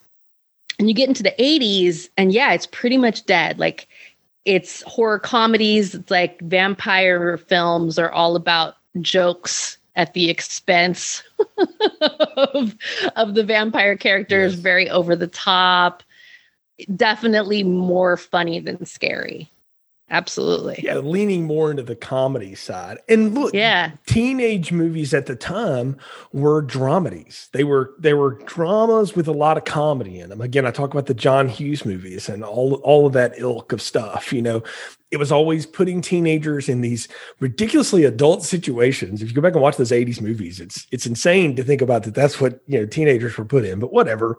and 0.79 0.89
you 0.89 0.95
get 0.95 1.09
into 1.09 1.23
the 1.23 1.35
80s 1.39 2.09
and 2.17 2.33
yeah 2.33 2.53
it's 2.53 2.67
pretty 2.67 2.99
much 2.99 3.25
dead. 3.25 3.59
Like 3.59 3.87
it's 4.45 4.83
horror 4.83 5.19
comedies 5.19 5.95
it's 5.95 6.11
like 6.11 6.41
vampire 6.41 7.37
films 7.37 7.99
are 7.99 8.11
all 8.11 8.35
about 8.35 8.75
jokes 9.01 9.79
at 9.95 10.15
the 10.15 10.31
expense 10.31 11.23
of, 12.55 12.77
of 13.17 13.35
the 13.35 13.45
vampire 13.45 13.97
characters 13.97 14.55
yes. 14.55 14.61
very 14.61 14.89
over 14.89 15.15
the 15.15 15.27
top 15.27 16.03
definitely 16.97 17.63
more 17.63 18.17
funny 18.17 18.59
than 18.59 18.85
scary. 18.85 19.52
Absolutely. 20.13 20.79
Yeah, 20.83 20.99
leaning 20.99 21.45
more 21.45 21.71
into 21.71 21.83
the 21.83 21.97
comedy 21.97 22.55
side. 22.55 22.99
And 23.09 23.35
look, 23.35 23.55
yeah, 23.55 23.93
teenage 24.07 24.71
movies 24.71 25.15
at 25.15 25.25
the 25.25 25.35
time 25.35 25.97
were 26.35 26.63
dramedies. 26.63 27.51
They 27.53 27.65
were 27.65 27.95
they 27.99 28.13
were 28.13 28.39
dramas 28.45 29.17
with 29.17 29.27
a 29.27 29.33
lot 29.33 29.57
of 29.57 29.65
comedy 29.65 30.21
in 30.21 30.29
them. 30.29 30.43
Again, 30.43 30.67
I 30.67 30.71
talk 30.71 30.93
about 30.93 31.07
the 31.07 31.15
John 31.15 31.49
Hughes 31.49 31.87
movies 31.87 32.29
and 32.29 32.45
all 32.45 32.75
all 32.85 33.07
of 33.07 33.15
that 33.15 33.33
ilk 33.39 33.73
of 33.73 33.81
stuff, 33.81 34.35
you 34.35 34.43
know. 34.43 34.63
It 35.11 35.17
was 35.19 35.33
always 35.33 35.65
putting 35.65 36.03
teenagers 36.03 36.69
in 36.69 36.83
these 36.83 37.09
ridiculously 37.41 38.05
adult 38.05 38.45
situations. 38.45 39.23
If 39.23 39.29
you 39.29 39.35
go 39.35 39.43
back 39.43 39.55
and 39.55 39.63
watch 39.63 39.77
those 39.79 39.91
80s 39.93 40.21
movies, 40.21 40.61
it's 40.61 40.87
it's 40.93 41.07
insane 41.07 41.57
to 41.57 41.65
think 41.65 41.81
about 41.81 42.03
that 42.05 42.15
that's 42.15 42.39
what, 42.39 42.61
you 42.67 42.79
know, 42.79 42.87
teenagers 42.87 43.39
were 43.39 43.47
put 43.47 43.65
in, 43.65 43.79
but 43.79 43.95
whatever 43.95 44.39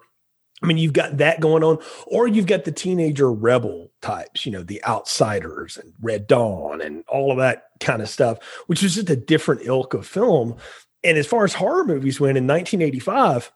I 0.61 0.65
mean, 0.65 0.77
you've 0.77 0.93
got 0.93 1.17
that 1.17 1.41
going 1.41 1.63
on, 1.63 1.79
or 2.07 2.27
you've 2.27 2.47
got 2.47 2.63
the 2.63 2.71
teenager 2.71 3.31
rebel 3.31 3.91
types, 4.01 4.45
you 4.45 4.51
know, 4.51 4.63
the 4.63 4.83
outsiders 4.85 5.77
and 5.77 5.93
Red 6.01 6.27
Dawn 6.27 6.79
and 6.81 7.03
all 7.09 7.31
of 7.31 7.37
that 7.39 7.65
kind 7.79 8.01
of 8.01 8.09
stuff, 8.09 8.37
which 8.67 8.81
is 8.81 8.95
just 8.95 9.09
a 9.09 9.15
different 9.15 9.61
ilk 9.65 9.93
of 9.93 10.07
film. 10.07 10.55
And 11.03 11.17
as 11.17 11.27
far 11.27 11.43
as 11.43 11.53
horror 11.53 11.83
movies 11.83 12.19
went 12.19 12.37
in 12.37 12.47
1985, 12.47 13.51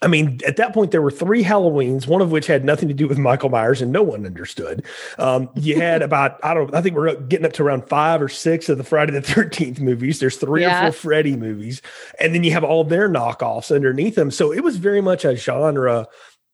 I 0.00 0.06
mean, 0.06 0.38
at 0.46 0.56
that 0.56 0.72
point, 0.72 0.92
there 0.92 1.02
were 1.02 1.10
three 1.10 1.42
Halloweens, 1.42 2.06
one 2.06 2.20
of 2.20 2.30
which 2.30 2.46
had 2.46 2.64
nothing 2.64 2.88
to 2.88 2.94
do 2.94 3.08
with 3.08 3.18
Michael 3.18 3.48
Myers 3.48 3.82
and 3.82 3.90
no 3.90 4.02
one 4.02 4.24
understood. 4.24 4.84
Um, 5.18 5.50
you 5.56 5.76
had 5.76 6.02
about, 6.08 6.38
I 6.44 6.54
don't 6.54 6.72
I 6.74 6.80
think 6.80 6.94
we're 6.94 7.16
getting 7.16 7.46
up 7.46 7.52
to 7.54 7.64
around 7.64 7.88
five 7.88 8.22
or 8.22 8.28
six 8.28 8.68
of 8.68 8.78
the 8.78 8.84
Friday 8.84 9.12
the 9.12 9.20
13th 9.20 9.80
movies. 9.80 10.20
There's 10.20 10.36
three 10.36 10.62
yeah. 10.62 10.86
or 10.86 10.92
four 10.92 11.00
Freddy 11.00 11.36
movies. 11.36 11.82
And 12.20 12.34
then 12.34 12.44
you 12.44 12.52
have 12.52 12.64
all 12.64 12.84
their 12.84 13.08
knockoffs 13.08 13.74
underneath 13.74 14.14
them. 14.14 14.30
So 14.30 14.52
it 14.52 14.62
was 14.62 14.76
very 14.76 15.00
much 15.00 15.24
a 15.24 15.34
genre 15.34 16.06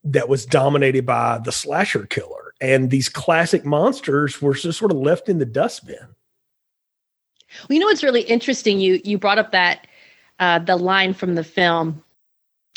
that 0.05 0.29
was 0.29 0.47
dominated 0.47 1.05
by 1.05 1.39
the 1.45 1.53
slasher 1.53 2.07
killer. 2.07 2.55
And 2.61 2.91
these 2.91 3.09
classic 3.09 3.65
monsters 3.65 4.41
were 4.41 4.55
just 4.55 4.79
sort 4.79 4.91
of 4.91 4.99
left 4.99 5.29
in 5.29 5.39
the 5.39 5.47
dustbin. 5.47 5.97
Well, 7.61 7.75
you 7.75 7.79
know 7.79 7.87
what's 7.87 8.03
really 8.03 8.23
interesting? 8.23 8.81
You 8.81 9.01
you 9.05 9.19
brought 9.19 9.39
up 9.39 9.53
that 9.53 9.87
uh, 10.39 10.59
the 10.59 10.77
line 10.77 11.15
from 11.15 11.35
the 11.35 11.45
film 11.45 12.04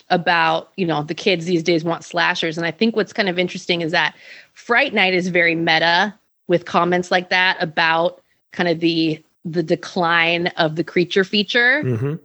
about 0.09 0.71
you 0.77 0.85
know 0.85 1.03
the 1.03 1.13
kids 1.13 1.45
these 1.45 1.63
days 1.63 1.83
want 1.83 2.03
slashers, 2.03 2.57
and 2.57 2.65
I 2.65 2.71
think 2.71 2.95
what's 2.95 3.13
kind 3.13 3.29
of 3.29 3.37
interesting 3.37 3.81
is 3.81 3.91
that 3.91 4.15
Fright 4.53 4.93
Night 4.93 5.13
is 5.13 5.27
very 5.27 5.55
meta 5.55 6.13
with 6.47 6.65
comments 6.65 7.11
like 7.11 7.29
that 7.29 7.57
about 7.61 8.21
kind 8.51 8.69
of 8.69 8.79
the 8.79 9.21
the 9.45 9.63
decline 9.63 10.47
of 10.57 10.75
the 10.75 10.83
creature 10.83 11.23
feature 11.23 11.83
mm-hmm. 11.83 12.15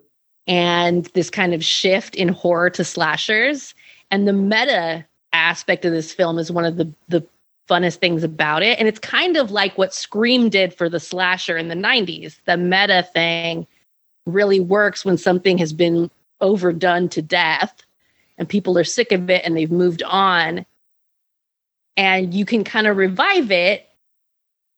and 0.47 1.07
this 1.15 1.31
kind 1.31 1.55
of 1.55 1.65
shift 1.65 2.15
in 2.15 2.29
horror 2.29 2.71
to 2.71 2.85
slashers. 2.85 3.75
And 4.11 4.27
the 4.27 4.33
meta 4.33 5.05
aspect 5.33 5.85
of 5.85 5.93
this 5.93 6.13
film 6.13 6.39
is 6.39 6.51
one 6.51 6.65
of 6.65 6.77
the 6.77 6.93
the 7.09 7.25
funnest 7.69 7.97
things 7.97 8.25
about 8.25 8.63
it. 8.63 8.79
And 8.79 8.89
it's 8.89 8.99
kind 8.99 9.37
of 9.37 9.51
like 9.51 9.79
what 9.79 9.95
scream 9.95 10.49
did 10.49 10.75
for 10.75 10.89
the 10.89 11.01
slasher 11.01 11.57
in 11.57 11.69
the 11.69 11.75
90s 11.75 12.37
the 12.45 12.57
meta 12.57 13.09
thing 13.13 13.67
really 14.27 14.61
works 14.61 15.05
when 15.05 15.17
something 15.17 15.59
has 15.59 15.73
been 15.73 16.11
overdone 16.43 17.09
to 17.09 17.23
death 17.23 17.83
and 18.37 18.49
people 18.49 18.77
are 18.77 18.85
sick 18.85 19.13
of 19.13 19.31
it 19.31 19.43
and 19.45 19.57
they've 19.57 19.71
moved 19.71 20.03
on 20.03 20.67
and 21.97 22.35
you 22.35 22.45
can 22.45 22.65
kind 22.65 22.87
of 22.87 22.97
revive 22.97 23.51
it 23.51 23.89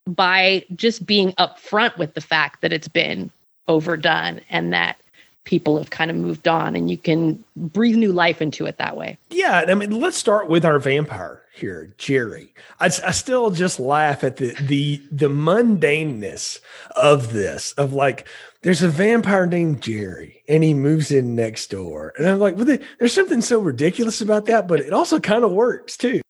by 0.07 0.65
just 0.75 1.07
being 1.07 1.33
upfront 1.33 1.97
with 1.97 2.15
the 2.15 2.21
fact 2.21 2.61
that 2.61 2.73
it's 2.73 2.89
been 2.89 3.31
overdone 3.69 4.41
and 4.51 4.73
that 4.73 4.99
people 5.45 5.79
have 5.79 5.91
kind 5.91 6.11
of 6.11 6.17
moved 6.17 6.49
on 6.49 6.75
and 6.75 6.91
you 6.91 6.97
can 6.97 7.43
breathe 7.57 7.97
new 7.97 8.13
life 8.13 8.41
into 8.41 8.67
it 8.67 8.79
that 8.79 8.97
way. 8.97 9.17
Yeah. 9.31 9.65
I 9.69 9.75
mean, 9.75 9.91
let's 10.01 10.17
start 10.17 10.49
with 10.49 10.65
our 10.65 10.79
vampire 10.79 11.43
here, 11.55 11.95
Jerry. 11.99 12.53
I, 12.81 12.87
I 12.87 13.11
still 13.13 13.51
just 13.51 13.79
laugh 13.79 14.25
at 14.25 14.39
the, 14.39 14.55
the, 14.61 15.03
the 15.13 15.29
mundaneness 15.29 16.61
of 16.97 17.33
this, 17.33 17.73
of 17.73 17.93
like, 17.93 18.27
there's 18.65 18.83
a 18.83 18.89
vampire 18.89 19.47
named 19.47 19.83
Jerry 19.83 20.43
and 20.49 20.65
he 20.65 20.75
moves 20.75 21.11
in 21.11 21.37
next 21.37 21.71
door. 21.71 22.15
And 22.19 22.27
I'm 22.27 22.41
like, 22.41 22.57
well, 22.57 22.65
there's 22.99 23.13
something 23.13 23.43
so 23.43 23.61
ridiculous 23.61 24.21
about 24.21 24.47
that, 24.47 24.67
but 24.67 24.81
it 24.81 24.93
also 24.93 25.21
kind 25.21 25.45
of 25.45 25.53
works 25.53 25.97
too. 25.97 26.23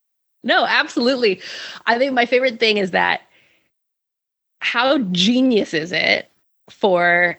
No, 0.43 0.67
absolutely. 0.67 1.41
I 1.87 1.97
think 1.97 2.13
my 2.13 2.27
favorite 2.27 2.61
thing 2.61 2.77
is 2.77 2.91
that 2.91 3.23
how 4.59 4.99
genius 4.99 5.73
is 5.73 5.93
it 5.93 6.31
for 6.69 7.39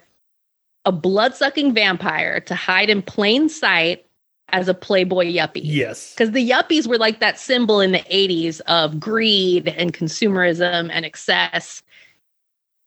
a 0.86 0.92
blood 0.92 1.36
sucking 1.36 1.74
vampire 1.74 2.40
to 2.40 2.56
hide 2.56 2.90
in 2.90 3.02
plain 3.02 3.50
sight 3.50 4.06
as 4.50 4.68
a 4.68 4.74
Playboy 4.74 5.26
yuppie. 5.26 5.62
Yes. 5.64 6.14
Because 6.14 6.32
the 6.32 6.50
yuppies 6.50 6.88
were 6.88 7.00
like 7.00 7.20
that 7.20 7.40
symbol 7.40 7.82
in 7.82 7.92
the 7.92 8.00
80s 8.00 8.62
of 8.62 9.00
greed 9.00 9.68
and 9.68 9.94
consumerism 9.94 10.90
and 10.92 11.04
excess. 11.04 11.82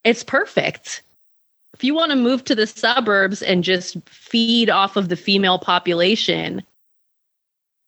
It's 0.05 0.23
perfect. 0.23 1.03
If 1.75 1.85
you 1.85 1.95
want 1.95 2.11
to 2.11 2.17
move 2.17 2.45
to 2.45 2.55
the 2.55 2.67
suburbs 2.67 3.43
and 3.43 3.63
just 3.63 3.97
feed 4.09 4.71
off 4.71 4.97
of 4.97 5.09
the 5.09 5.17
female 5.17 5.59
population, 5.59 6.63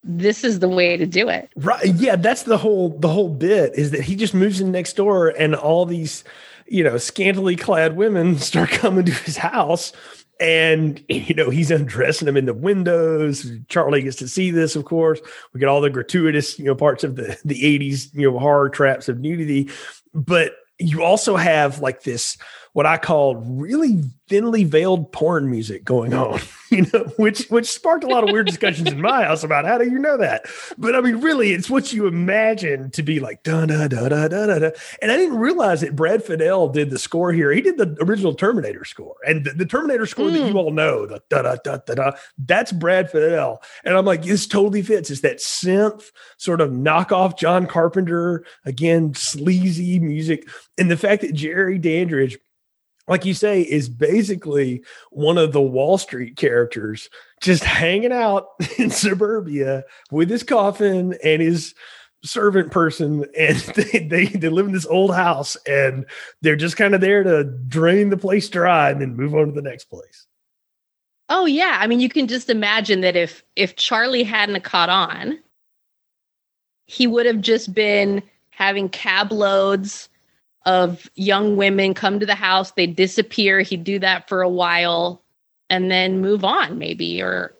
this 0.03 0.43
is 0.43 0.59
the 0.59 0.69
way 0.69 0.97
to 0.97 1.05
do 1.05 1.29
it. 1.29 1.51
Right. 1.55 1.93
Yeah, 1.95 2.15
that's 2.15 2.43
the 2.43 2.57
whole 2.57 2.97
the 2.99 3.09
whole 3.09 3.29
bit 3.29 3.73
is 3.75 3.91
that 3.91 4.01
he 4.01 4.15
just 4.15 4.33
moves 4.33 4.61
in 4.61 4.71
next 4.71 4.93
door 4.93 5.29
and 5.29 5.55
all 5.55 5.85
these 5.85 6.23
you 6.71 6.85
know, 6.85 6.97
scantily 6.97 7.57
clad 7.57 7.97
women 7.97 8.37
start 8.39 8.69
coming 8.69 9.05
to 9.05 9.11
his 9.11 9.37
house 9.37 9.91
and 10.39 11.03
you 11.07 11.35
know 11.35 11.49
he's 11.49 11.69
undressing 11.69 12.25
them 12.25 12.35
in 12.35 12.45
the 12.45 12.53
windows 12.53 13.51
charlie 13.69 14.01
gets 14.01 14.15
to 14.15 14.27
see 14.27 14.49
this 14.49 14.75
of 14.75 14.85
course 14.85 15.21
we 15.53 15.59
get 15.59 15.69
all 15.69 15.81
the 15.81 15.89
gratuitous 15.89 16.57
you 16.57 16.65
know 16.65 16.73
parts 16.73 17.03
of 17.03 17.15
the 17.15 17.37
the 17.45 17.61
80s 17.61 18.11
you 18.13 18.29
know 18.29 18.39
horror 18.39 18.67
traps 18.67 19.07
of 19.07 19.19
nudity 19.19 19.69
but 20.13 20.53
you 20.79 21.03
also 21.03 21.35
have 21.35 21.79
like 21.79 22.01
this 22.03 22.37
what 22.73 22.85
I 22.85 22.97
call 22.97 23.35
really 23.35 24.01
thinly 24.29 24.63
veiled 24.63 25.11
porn 25.11 25.51
music 25.51 25.83
going 25.83 26.13
on, 26.13 26.39
you 26.71 26.85
know, 26.93 27.03
which 27.17 27.47
which 27.47 27.69
sparked 27.69 28.05
a 28.05 28.07
lot 28.07 28.23
of 28.23 28.31
weird 28.31 28.47
discussions 28.47 28.89
in 28.89 29.01
my 29.01 29.23
house 29.25 29.43
about 29.43 29.65
how 29.65 29.77
do 29.77 29.83
you 29.83 29.99
know 29.99 30.15
that? 30.17 30.45
But 30.77 30.95
I 30.95 31.01
mean, 31.01 31.17
really, 31.17 31.51
it's 31.51 31.69
what 31.69 31.91
you 31.91 32.07
imagine 32.07 32.89
to 32.91 33.03
be 33.03 33.19
like 33.19 33.43
da 33.43 33.65
da 33.65 33.89
da 33.89 34.07
da 34.07 34.29
da 34.29 34.45
da. 34.47 34.69
And 35.01 35.11
I 35.11 35.17
didn't 35.17 35.37
realize 35.37 35.81
that 35.81 35.97
Brad 35.97 36.23
Fiedel 36.23 36.71
did 36.71 36.91
the 36.91 36.99
score 36.99 37.33
here. 37.33 37.51
He 37.51 37.59
did 37.59 37.77
the 37.77 37.97
original 37.99 38.33
Terminator 38.33 38.85
score, 38.85 39.15
and 39.27 39.45
the, 39.45 39.51
the 39.51 39.65
Terminator 39.65 40.05
score 40.05 40.29
mm. 40.29 40.33
that 40.33 40.45
you 40.45 40.51
hmm. 40.51 40.57
all 40.57 40.71
know, 40.71 41.05
the 41.05 41.21
da 41.29 41.41
da 41.41 41.57
da 41.61 41.77
da 41.85 41.93
da. 41.93 42.11
That's 42.37 42.71
Brad 42.71 43.11
Fiedel, 43.11 43.57
and 43.83 43.97
I'm 43.97 44.05
like, 44.05 44.23
this 44.23 44.47
totally 44.47 44.81
fits. 44.81 45.11
It's 45.11 45.21
that 45.21 45.39
synth 45.39 46.11
sort 46.37 46.61
of 46.61 46.71
knockoff 46.71 47.37
John 47.37 47.67
Carpenter 47.67 48.45
again, 48.63 49.13
sleazy 49.13 49.99
music, 49.99 50.47
and 50.77 50.89
the 50.89 50.95
fact 50.95 51.21
that 51.23 51.33
Jerry 51.33 51.77
Dandridge 51.77 52.37
like 53.07 53.25
you 53.25 53.33
say, 53.33 53.61
is 53.61 53.89
basically 53.89 54.83
one 55.09 55.37
of 55.37 55.51
the 55.51 55.61
Wall 55.61 55.97
Street 55.97 56.37
characters 56.37 57.09
just 57.41 57.63
hanging 57.63 58.11
out 58.11 58.47
in 58.77 58.89
suburbia 58.89 59.83
with 60.11 60.29
his 60.29 60.43
coffin 60.43 61.15
and 61.23 61.41
his 61.41 61.73
servant 62.23 62.71
person 62.71 63.25
and 63.37 63.57
they, 63.75 63.99
they, 63.99 64.25
they 64.25 64.49
live 64.49 64.67
in 64.67 64.73
this 64.73 64.85
old 64.85 65.13
house 65.13 65.57
and 65.67 66.05
they're 66.41 66.55
just 66.55 66.77
kind 66.77 66.93
of 66.93 67.01
there 67.01 67.23
to 67.23 67.43
drain 67.67 68.09
the 68.09 68.17
place 68.17 68.47
dry 68.47 68.91
and 68.91 69.01
then 69.01 69.15
move 69.15 69.33
on 69.33 69.47
to 69.47 69.51
the 69.51 69.61
next 69.61 69.85
place. 69.85 70.27
Oh 71.29 71.45
yeah. 71.45 71.77
I 71.79 71.87
mean 71.87 71.99
you 71.99 72.09
can 72.09 72.27
just 72.27 72.49
imagine 72.49 73.01
that 73.01 73.15
if 73.15 73.43
if 73.55 73.75
charlie 73.75 74.23
hadn't 74.23 74.63
caught 74.63 74.89
on 74.89 75.39
he 76.85 77.07
would 77.07 77.25
have 77.25 77.41
just 77.41 77.73
been 77.73 78.21
having 78.49 78.89
cab 78.89 79.31
loads 79.31 80.09
of 80.65 81.09
young 81.15 81.55
women 81.55 81.93
come 81.93 82.19
to 82.19 82.25
the 82.25 82.35
house, 82.35 82.71
they 82.71 82.87
disappear. 82.87 83.61
He'd 83.61 83.83
do 83.83 83.99
that 83.99 84.27
for 84.27 84.41
a 84.41 84.49
while 84.49 85.23
and 85.69 85.89
then 85.89 86.21
move 86.21 86.43
on, 86.43 86.77
maybe. 86.77 87.21
Or, 87.21 87.55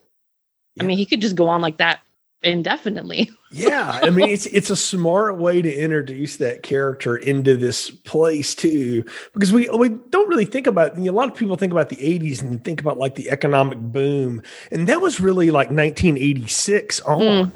I 0.79 0.83
mean, 0.83 0.97
he 0.97 1.05
could 1.05 1.21
just 1.21 1.35
go 1.35 1.47
on 1.47 1.61
like 1.61 1.77
that 1.77 2.01
indefinitely. 2.43 3.29
yeah, 3.51 3.99
I 4.01 4.09
mean 4.09 4.29
it's 4.29 4.45
it's 4.47 4.69
a 4.69 4.75
smart 4.75 5.37
way 5.37 5.61
to 5.61 5.73
introduce 5.73 6.37
that 6.37 6.63
character 6.63 7.15
into 7.15 7.55
this 7.55 7.89
place 7.89 8.55
too, 8.55 9.03
because 9.33 9.51
we 9.51 9.69
we 9.69 9.89
don't 9.89 10.29
really 10.29 10.45
think 10.45 10.67
about. 10.67 10.97
You 10.97 11.05
know, 11.05 11.11
a 11.11 11.17
lot 11.17 11.29
of 11.29 11.35
people 11.35 11.55
think 11.55 11.71
about 11.71 11.89
the 11.89 11.97
'80s 11.97 12.41
and 12.41 12.63
think 12.63 12.81
about 12.81 12.97
like 12.97 13.15
the 13.15 13.29
economic 13.29 13.77
boom, 13.79 14.41
and 14.71 14.87
that 14.87 15.01
was 15.01 15.19
really 15.19 15.51
like 15.51 15.67
1986 15.67 17.01
on. 17.01 17.19
Mm. 17.21 17.51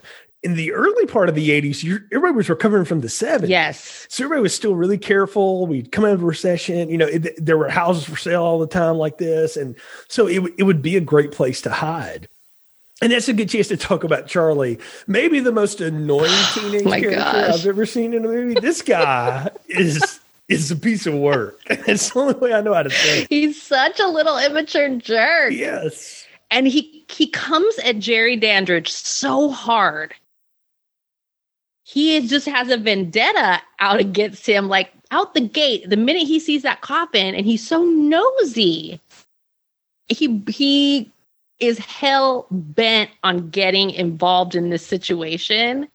In 0.46 0.54
the 0.54 0.72
early 0.74 1.06
part 1.08 1.28
of 1.28 1.36
the 1.36 1.50
80s, 1.50 1.84
everybody 2.12 2.36
was 2.36 2.50
recovering 2.50 2.86
from 2.86 3.02
the 3.02 3.08
70s. 3.08 3.50
Yes. 3.50 4.06
So 4.10 4.24
everybody 4.24 4.44
was 4.44 4.54
still 4.54 4.76
really 4.76 4.98
careful. 4.98 5.66
We'd 5.66 5.92
come 5.92 6.06
out 6.06 6.14
of 6.14 6.24
a 6.24 6.26
recession. 6.26 6.90
You 6.90 6.98
know, 6.98 7.08
it, 7.08 7.44
there 7.44 7.58
were 7.58 7.68
houses 7.68 8.06
for 8.06 8.16
sale 8.16 8.44
all 8.44 8.60
the 8.60 8.68
time 8.68 8.98
like 8.98 9.18
this. 9.18 9.58
And 9.58 9.76
so 10.08 10.28
it, 10.28 10.54
it 10.58 10.64
would 10.64 10.82
be 10.84 10.96
a 10.98 11.02
great 11.02 11.32
place 11.32 11.62
to 11.62 11.72
hide. 11.72 12.30
And 13.02 13.12
that's 13.12 13.28
a 13.28 13.34
good 13.34 13.50
chance 13.50 13.68
to 13.68 13.78
talk 13.78 14.04
about 14.04 14.28
Charlie, 14.28 14.80
maybe 15.06 15.40
the 15.40 15.52
most 15.52 15.82
annoying 15.82 16.32
teenage 16.54 16.84
character 16.84 17.12
gosh. 17.12 17.60
I've 17.60 17.66
ever 17.66 17.86
seen 17.86 18.14
in 18.14 18.24
a 18.24 18.28
movie. 18.28 18.60
This 18.60 18.82
guy 18.82 19.50
is 19.68 20.20
is 20.48 20.72
a 20.72 20.76
piece 20.76 21.06
of 21.06 21.16
work. 21.16 21.60
It's 21.88 22.12
the 22.12 22.20
only 22.20 22.36
way 22.36 22.54
I 22.54 22.62
know 22.62 22.74
how 22.74 22.84
to 22.84 22.90
say. 22.90 23.24
It. 23.24 23.28
He's 23.30 23.62
such 23.62 24.00
a 24.00 24.08
little 24.08 24.38
immature 24.38 24.96
jerk. 24.98 25.52
Yes, 25.52 26.26
and 26.50 26.68
he 26.68 27.04
he 27.10 27.28
comes 27.28 27.78
at 27.80 28.00
Jerry 28.00 28.38
Dandridge 28.38 28.92
so 28.92 29.50
hard. 29.50 30.16
He 31.88 32.28
just 32.28 32.48
has 32.48 32.70
a 32.70 32.78
vendetta 32.78 33.62
out 33.80 34.00
against 34.00 34.48
him, 34.48 34.68
like 34.68 34.92
out 35.12 35.36
the 35.36 35.42
gate. 35.42 35.88
The 35.88 35.96
minute 35.96 36.24
he 36.24 36.40
sees 36.40 36.64
that 36.64 36.82
coffin, 36.82 37.36
and 37.36 37.46
he's 37.46 37.66
so 37.66 37.84
nosy, 37.84 39.00
he 40.08 40.44
he 40.50 41.12
is 41.60 41.78
hell 41.78 42.48
bent 42.50 43.12
on 43.24 43.52
getting 43.52 43.92
involved 43.92 44.56
in 44.56 44.72
this 44.72 44.84
situation. 44.86 45.88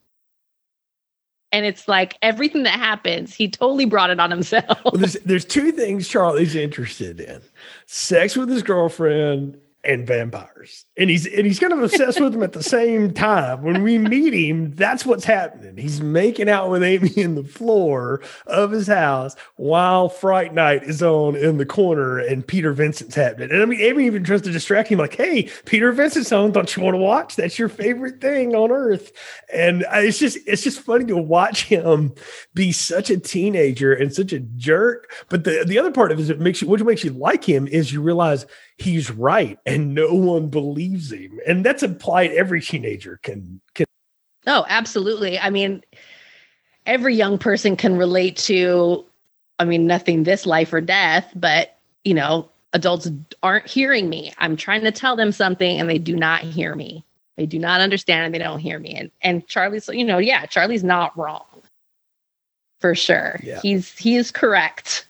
And 1.50 1.66
it's 1.66 1.88
like 1.88 2.16
everything 2.22 2.62
that 2.62 2.78
happens, 2.78 3.34
he 3.34 3.50
totally 3.50 3.84
brought 3.84 4.10
it 4.10 4.20
on 4.20 4.30
himself. 4.30 4.84
Well, 4.84 4.92
there's, 4.94 5.14
there's 5.14 5.44
two 5.44 5.72
things 5.72 6.06
Charlie's 6.06 6.54
interested 6.54 7.18
in 7.18 7.42
sex 7.86 8.36
with 8.36 8.48
his 8.48 8.62
girlfriend 8.62 9.58
and 9.82 10.06
vampires. 10.06 10.84
And 10.96 11.08
he's 11.08 11.26
and 11.26 11.46
he's 11.46 11.58
kind 11.58 11.72
of 11.72 11.82
obsessed 11.82 12.20
with 12.20 12.32
them 12.32 12.42
at 12.42 12.52
the 12.52 12.62
same 12.62 13.14
time. 13.14 13.62
When 13.62 13.82
we 13.82 13.96
meet 13.96 14.34
him, 14.34 14.72
that's 14.72 15.06
what's 15.06 15.24
happening. 15.24 15.76
He's 15.76 16.02
making 16.02 16.48
out 16.50 16.70
with 16.70 16.82
Amy 16.82 17.10
in 17.16 17.34
the 17.34 17.44
floor 17.44 18.20
of 18.46 18.72
his 18.72 18.86
house 18.86 19.36
while 19.56 20.08
Fright 20.08 20.52
Night 20.52 20.82
is 20.82 21.02
on 21.02 21.34
in 21.34 21.56
the 21.56 21.66
corner 21.66 22.18
and 22.18 22.46
Peter 22.46 22.72
Vincent's 22.72 23.14
happening. 23.14 23.50
And 23.50 23.62
I 23.62 23.64
mean, 23.64 23.80
Amy 23.80 24.06
even 24.06 24.22
tries 24.22 24.42
to 24.42 24.52
distract 24.52 24.88
him, 24.88 24.98
like, 24.98 25.16
"Hey, 25.16 25.48
Peter 25.64 25.92
Vincent's 25.92 26.32
on. 26.32 26.52
Don't 26.52 26.76
you 26.76 26.82
want 26.82 26.94
to 26.94 26.98
watch? 26.98 27.36
That's 27.36 27.58
your 27.58 27.68
favorite 27.68 28.20
thing 28.20 28.54
on 28.54 28.70
earth." 28.70 29.12
And 29.52 29.86
it's 29.92 30.18
just 30.18 30.38
it's 30.46 30.62
just 30.62 30.80
funny 30.80 31.06
to 31.06 31.16
watch 31.16 31.64
him 31.64 32.12
be 32.54 32.72
such 32.72 33.08
a 33.08 33.18
teenager 33.18 33.94
and 33.94 34.12
such 34.12 34.32
a 34.32 34.40
jerk. 34.40 35.10
But 35.30 35.44
the 35.44 35.64
the 35.66 35.78
other 35.78 35.90
part 35.90 36.12
of 36.12 36.18
it 36.18 36.22
is 36.22 36.30
it 36.30 36.40
makes 36.40 36.60
you 36.60 36.68
what 36.68 36.84
makes 36.84 37.04
you 37.04 37.12
like 37.12 37.44
him 37.44 37.66
is 37.66 37.92
you 37.92 38.02
realize 38.02 38.46
he's 38.80 39.10
right 39.10 39.58
and 39.66 39.94
no 39.94 40.14
one 40.14 40.48
believes 40.48 41.12
him. 41.12 41.38
And 41.46 41.64
that's 41.64 41.82
implied 41.82 42.30
every 42.32 42.60
teenager 42.60 43.20
can 43.22 43.60
can 43.74 43.86
oh 44.46 44.64
absolutely. 44.68 45.38
I 45.38 45.50
mean 45.50 45.82
every 46.86 47.14
young 47.14 47.38
person 47.38 47.76
can 47.76 47.96
relate 47.96 48.36
to 48.36 49.04
i 49.58 49.64
mean 49.64 49.86
nothing 49.86 50.22
this 50.22 50.46
life 50.46 50.72
or 50.72 50.80
death 50.80 51.30
but 51.36 51.76
you 52.04 52.14
know 52.14 52.48
adults 52.72 53.08
aren't 53.42 53.66
hearing 53.66 54.08
me. 54.08 54.32
I'm 54.38 54.56
trying 54.56 54.82
to 54.82 54.92
tell 54.92 55.16
them 55.16 55.32
something 55.32 55.78
and 55.78 55.90
they 55.90 55.98
do 55.98 56.16
not 56.16 56.42
hear 56.42 56.74
me. 56.74 57.04
They 57.36 57.46
do 57.46 57.58
not 57.58 57.80
understand 57.80 58.26
and 58.26 58.34
they 58.34 58.38
don't 58.38 58.60
hear 58.60 58.78
me. 58.78 58.94
And 58.94 59.10
and 59.22 59.46
charlie's 59.46 59.88
you 59.88 60.04
know 60.04 60.18
yeah 60.18 60.46
charlie's 60.46 60.84
not 60.84 61.16
wrong. 61.18 61.44
For 62.80 62.94
sure. 62.94 63.38
Yeah. 63.42 63.60
he's 63.60 63.96
he 63.96 64.16
is 64.16 64.30
correct 64.30 65.06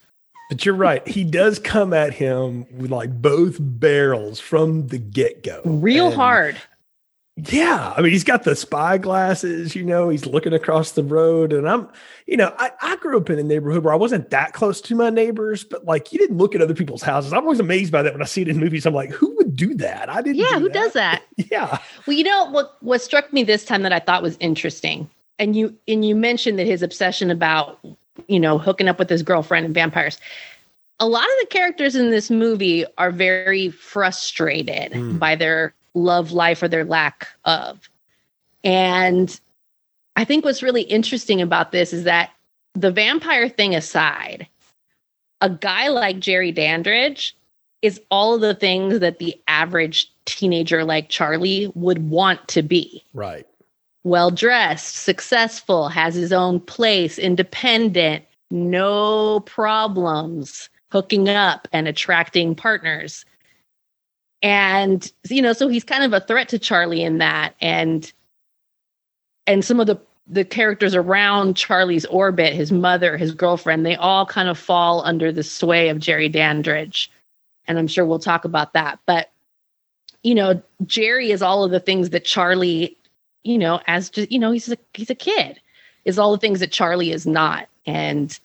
but 0.50 0.66
you're 0.66 0.74
right. 0.74 1.06
He 1.06 1.22
does 1.22 1.60
come 1.60 1.94
at 1.94 2.12
him 2.12 2.66
with 2.76 2.90
like 2.90 3.22
both 3.22 3.56
barrels 3.60 4.40
from 4.40 4.88
the 4.88 4.98
get 4.98 5.44
go. 5.44 5.62
Real 5.64 6.06
and 6.06 6.14
hard. 6.16 6.56
Yeah. 7.36 7.94
I 7.96 8.02
mean, 8.02 8.10
he's 8.10 8.24
got 8.24 8.42
the 8.42 8.56
spy 8.56 8.98
glasses, 8.98 9.76
you 9.76 9.84
know, 9.84 10.08
he's 10.08 10.26
looking 10.26 10.52
across 10.52 10.92
the 10.92 11.04
road. 11.04 11.52
And 11.52 11.68
I'm, 11.68 11.88
you 12.26 12.36
know, 12.36 12.52
I, 12.58 12.72
I 12.82 12.96
grew 12.96 13.16
up 13.16 13.30
in 13.30 13.38
a 13.38 13.44
neighborhood 13.44 13.84
where 13.84 13.94
I 13.94 13.96
wasn't 13.96 14.28
that 14.30 14.52
close 14.52 14.80
to 14.82 14.96
my 14.96 15.08
neighbors, 15.08 15.62
but 15.62 15.84
like 15.84 16.12
you 16.12 16.18
didn't 16.18 16.36
look 16.36 16.56
at 16.56 16.60
other 16.60 16.74
people's 16.74 17.02
houses. 17.02 17.32
I'm 17.32 17.44
always 17.44 17.60
amazed 17.60 17.92
by 17.92 18.02
that 18.02 18.12
when 18.12 18.20
I 18.20 18.26
see 18.26 18.42
it 18.42 18.48
in 18.48 18.58
movies. 18.58 18.84
I'm 18.84 18.92
like, 18.92 19.10
who 19.10 19.34
would 19.36 19.54
do 19.54 19.72
that? 19.76 20.10
I 20.10 20.20
didn't. 20.20 20.36
Yeah. 20.36 20.54
Do 20.54 20.58
who 20.58 20.68
that. 20.70 20.74
does 20.74 20.92
that? 20.94 21.22
yeah. 21.36 21.78
Well, 22.06 22.16
you 22.16 22.24
know, 22.24 22.50
what, 22.50 22.76
what 22.80 23.00
struck 23.00 23.32
me 23.32 23.44
this 23.44 23.64
time 23.64 23.82
that 23.84 23.92
I 23.92 24.00
thought 24.00 24.22
was 24.22 24.36
interesting 24.40 25.08
and 25.38 25.56
you 25.56 25.74
and 25.88 26.04
you 26.04 26.14
mentioned 26.14 26.58
that 26.58 26.66
his 26.66 26.82
obsession 26.82 27.30
about 27.30 27.80
you 28.28 28.40
know, 28.40 28.58
hooking 28.58 28.88
up 28.88 28.98
with 28.98 29.10
his 29.10 29.22
girlfriend 29.22 29.66
and 29.66 29.74
vampires. 29.74 30.18
A 30.98 31.06
lot 31.06 31.24
of 31.24 31.34
the 31.40 31.46
characters 31.46 31.96
in 31.96 32.10
this 32.10 32.30
movie 32.30 32.84
are 32.98 33.10
very 33.10 33.70
frustrated 33.70 34.92
mm. 34.92 35.18
by 35.18 35.34
their 35.34 35.74
love 35.94 36.32
life 36.32 36.62
or 36.62 36.68
their 36.68 36.84
lack 36.84 37.28
of. 37.44 37.88
And 38.62 39.40
I 40.16 40.24
think 40.24 40.44
what's 40.44 40.62
really 40.62 40.82
interesting 40.82 41.40
about 41.40 41.72
this 41.72 41.92
is 41.92 42.04
that 42.04 42.30
the 42.74 42.90
vampire 42.90 43.48
thing 43.48 43.74
aside, 43.74 44.46
a 45.40 45.48
guy 45.48 45.88
like 45.88 46.20
Jerry 46.20 46.52
Dandridge 46.52 47.34
is 47.80 48.00
all 48.10 48.34
of 48.34 48.42
the 48.42 48.54
things 48.54 49.00
that 49.00 49.18
the 49.18 49.40
average 49.48 50.12
teenager 50.26 50.84
like 50.84 51.08
Charlie 51.08 51.72
would 51.74 52.10
want 52.10 52.46
to 52.48 52.62
be. 52.62 53.02
Right 53.14 53.46
well 54.04 54.30
dressed, 54.30 54.96
successful, 54.96 55.88
has 55.88 56.14
his 56.14 56.32
own 56.32 56.60
place, 56.60 57.18
independent, 57.18 58.24
no 58.50 59.40
problems 59.40 60.68
hooking 60.90 61.28
up 61.28 61.68
and 61.72 61.86
attracting 61.86 62.54
partners. 62.54 63.24
And 64.42 65.10
you 65.28 65.42
know, 65.42 65.52
so 65.52 65.68
he's 65.68 65.84
kind 65.84 66.02
of 66.02 66.12
a 66.12 66.24
threat 66.24 66.48
to 66.50 66.58
Charlie 66.58 67.02
in 67.02 67.18
that 67.18 67.54
and 67.60 68.10
and 69.46 69.64
some 69.64 69.80
of 69.80 69.86
the 69.86 70.00
the 70.26 70.44
characters 70.44 70.94
around 70.94 71.56
Charlie's 71.56 72.06
orbit, 72.06 72.54
his 72.54 72.70
mother, 72.70 73.16
his 73.16 73.34
girlfriend, 73.34 73.84
they 73.84 73.96
all 73.96 74.24
kind 74.24 74.48
of 74.48 74.56
fall 74.56 75.04
under 75.04 75.32
the 75.32 75.42
sway 75.42 75.88
of 75.88 75.98
Jerry 75.98 76.28
Dandridge. 76.28 77.10
And 77.66 77.78
I'm 77.78 77.88
sure 77.88 78.06
we'll 78.06 78.20
talk 78.20 78.44
about 78.44 78.72
that. 78.74 79.00
But 79.06 79.30
you 80.22 80.34
know, 80.34 80.62
Jerry 80.86 81.30
is 81.30 81.42
all 81.42 81.64
of 81.64 81.70
the 81.70 81.80
things 81.80 82.10
that 82.10 82.24
Charlie 82.24 82.96
you 83.42 83.58
know, 83.58 83.80
as 83.86 84.10
just 84.10 84.30
you 84.30 84.38
know, 84.38 84.52
he's 84.52 84.70
a 84.70 84.76
he's 84.94 85.10
a 85.10 85.14
kid, 85.14 85.60
is 86.04 86.18
all 86.18 86.32
the 86.32 86.38
things 86.38 86.60
that 86.60 86.72
Charlie 86.72 87.12
is 87.12 87.26
not. 87.26 87.68
And 87.86 88.38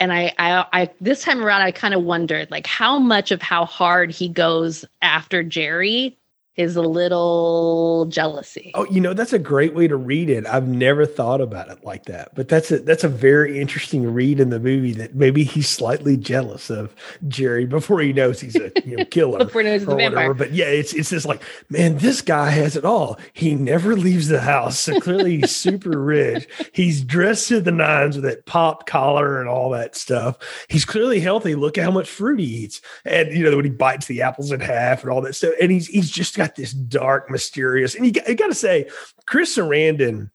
and 0.00 0.12
I 0.12 0.32
I, 0.38 0.66
I 0.72 0.90
this 1.00 1.22
time 1.22 1.42
around 1.42 1.62
I 1.62 1.70
kind 1.70 1.94
of 1.94 2.02
wondered 2.02 2.50
like 2.50 2.66
how 2.66 2.98
much 2.98 3.30
of 3.30 3.40
how 3.42 3.64
hard 3.64 4.10
he 4.10 4.28
goes 4.28 4.84
after 5.00 5.42
Jerry 5.42 6.18
is 6.56 6.76
a 6.76 6.82
little 6.82 8.04
jealousy. 8.10 8.72
Oh, 8.74 8.86
you 8.90 9.00
know, 9.00 9.14
that's 9.14 9.32
a 9.32 9.38
great 9.38 9.74
way 9.74 9.88
to 9.88 9.96
read 9.96 10.28
it. 10.28 10.44
I've 10.46 10.68
never 10.68 11.06
thought 11.06 11.40
about 11.40 11.70
it 11.70 11.82
like 11.82 12.04
that. 12.06 12.34
But 12.34 12.48
that's 12.48 12.70
a 12.70 12.80
that's 12.80 13.04
a 13.04 13.08
very 13.08 13.58
interesting 13.58 14.12
read 14.12 14.38
in 14.38 14.50
the 14.50 14.60
movie 14.60 14.92
that 14.92 15.14
maybe 15.14 15.44
he's 15.44 15.68
slightly 15.68 16.16
jealous 16.16 16.68
of 16.68 16.94
Jerry 17.26 17.64
before 17.64 18.00
he 18.00 18.12
knows 18.12 18.40
he's 18.40 18.56
a 18.56 18.70
you 18.84 18.98
know, 18.98 19.04
killer 19.06 19.38
before 19.44 19.62
he 19.62 19.68
knows 19.68 19.80
he's 19.80 19.88
a 19.88 19.94
vampire. 19.94 20.34
But 20.34 20.52
yeah, 20.52 20.66
it's 20.66 20.92
it's 20.92 21.08
just 21.08 21.24
like, 21.24 21.42
man, 21.70 21.96
this 21.98 22.20
guy 22.20 22.50
has 22.50 22.76
it 22.76 22.84
all. 22.84 23.18
He 23.32 23.54
never 23.54 23.96
leaves 23.96 24.28
the 24.28 24.42
house. 24.42 24.78
So 24.78 25.00
clearly 25.00 25.38
he's 25.38 25.56
super 25.56 25.98
rich. 25.98 26.46
He's 26.74 27.02
dressed 27.02 27.48
to 27.48 27.62
the 27.62 27.72
nines 27.72 28.16
with 28.16 28.24
that 28.24 28.44
pop 28.44 28.86
collar 28.86 29.40
and 29.40 29.48
all 29.48 29.70
that 29.70 29.96
stuff. 29.96 30.36
He's 30.68 30.84
clearly 30.84 31.20
healthy. 31.20 31.54
Look 31.54 31.78
at 31.78 31.84
how 31.84 31.90
much 31.90 32.10
fruit 32.10 32.40
he 32.40 32.46
eats. 32.46 32.82
And 33.06 33.32
you 33.32 33.42
know, 33.42 33.56
when 33.56 33.64
he 33.64 33.70
bites 33.70 34.04
the 34.04 34.20
apples 34.20 34.52
in 34.52 34.60
half 34.60 35.02
and 35.02 35.10
all 35.10 35.22
that 35.22 35.34
stuff. 35.34 35.54
And 35.58 35.72
he's 35.72 35.86
he's 35.86 36.10
just 36.10 36.41
got 36.42 36.56
this 36.56 36.72
dark, 36.72 37.30
mysterious, 37.30 37.94
and 37.94 38.04
you, 38.04 38.12
you 38.26 38.34
got 38.34 38.48
to 38.48 38.54
say, 38.54 38.88
Chris 39.26 39.56
Sarandon 39.56 40.30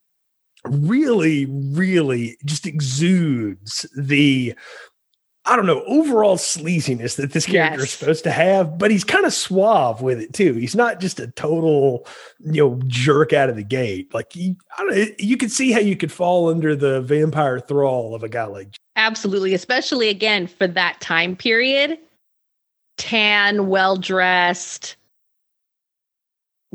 really, 0.65 1.45
really 1.45 2.37
just 2.45 2.65
exudes 2.65 3.85
the 3.95 4.55
I 5.47 5.55
don't 5.55 5.65
know, 5.65 5.81
overall 5.87 6.35
sleaziness 6.35 7.15
that 7.15 7.31
this 7.31 7.45
character 7.45 7.79
yes. 7.79 7.87
is 7.87 7.91
supposed 7.91 8.23
to 8.25 8.31
have, 8.31 8.77
but 8.77 8.91
he's 8.91 9.05
kind 9.05 9.25
of 9.25 9.31
suave 9.31 10.01
with 10.01 10.19
it 10.19 10.33
too. 10.33 10.53
He's 10.55 10.75
not 10.75 10.99
just 10.99 11.21
a 11.21 11.27
total, 11.27 12.05
you 12.39 12.61
know, 12.61 12.81
jerk 12.87 13.31
out 13.31 13.49
of 13.49 13.55
the 13.55 13.63
gate. 13.63 14.13
Like 14.13 14.33
he, 14.33 14.57
I 14.77 14.83
don't 14.83 14.93
know, 14.93 15.05
you 15.17 15.37
could 15.37 15.51
see 15.51 15.71
how 15.71 15.79
you 15.79 15.95
could 15.95 16.11
fall 16.11 16.49
under 16.49 16.75
the 16.75 16.99
vampire 16.99 17.61
thrall 17.61 18.13
of 18.13 18.23
a 18.23 18.29
guy 18.29 18.43
like. 18.43 18.75
Absolutely, 18.97 19.53
especially 19.53 20.09
again 20.09 20.47
for 20.47 20.67
that 20.67 20.99
time 20.99 21.33
period, 21.37 21.97
tan, 22.97 23.67
well 23.67 23.95
dressed, 23.95 24.97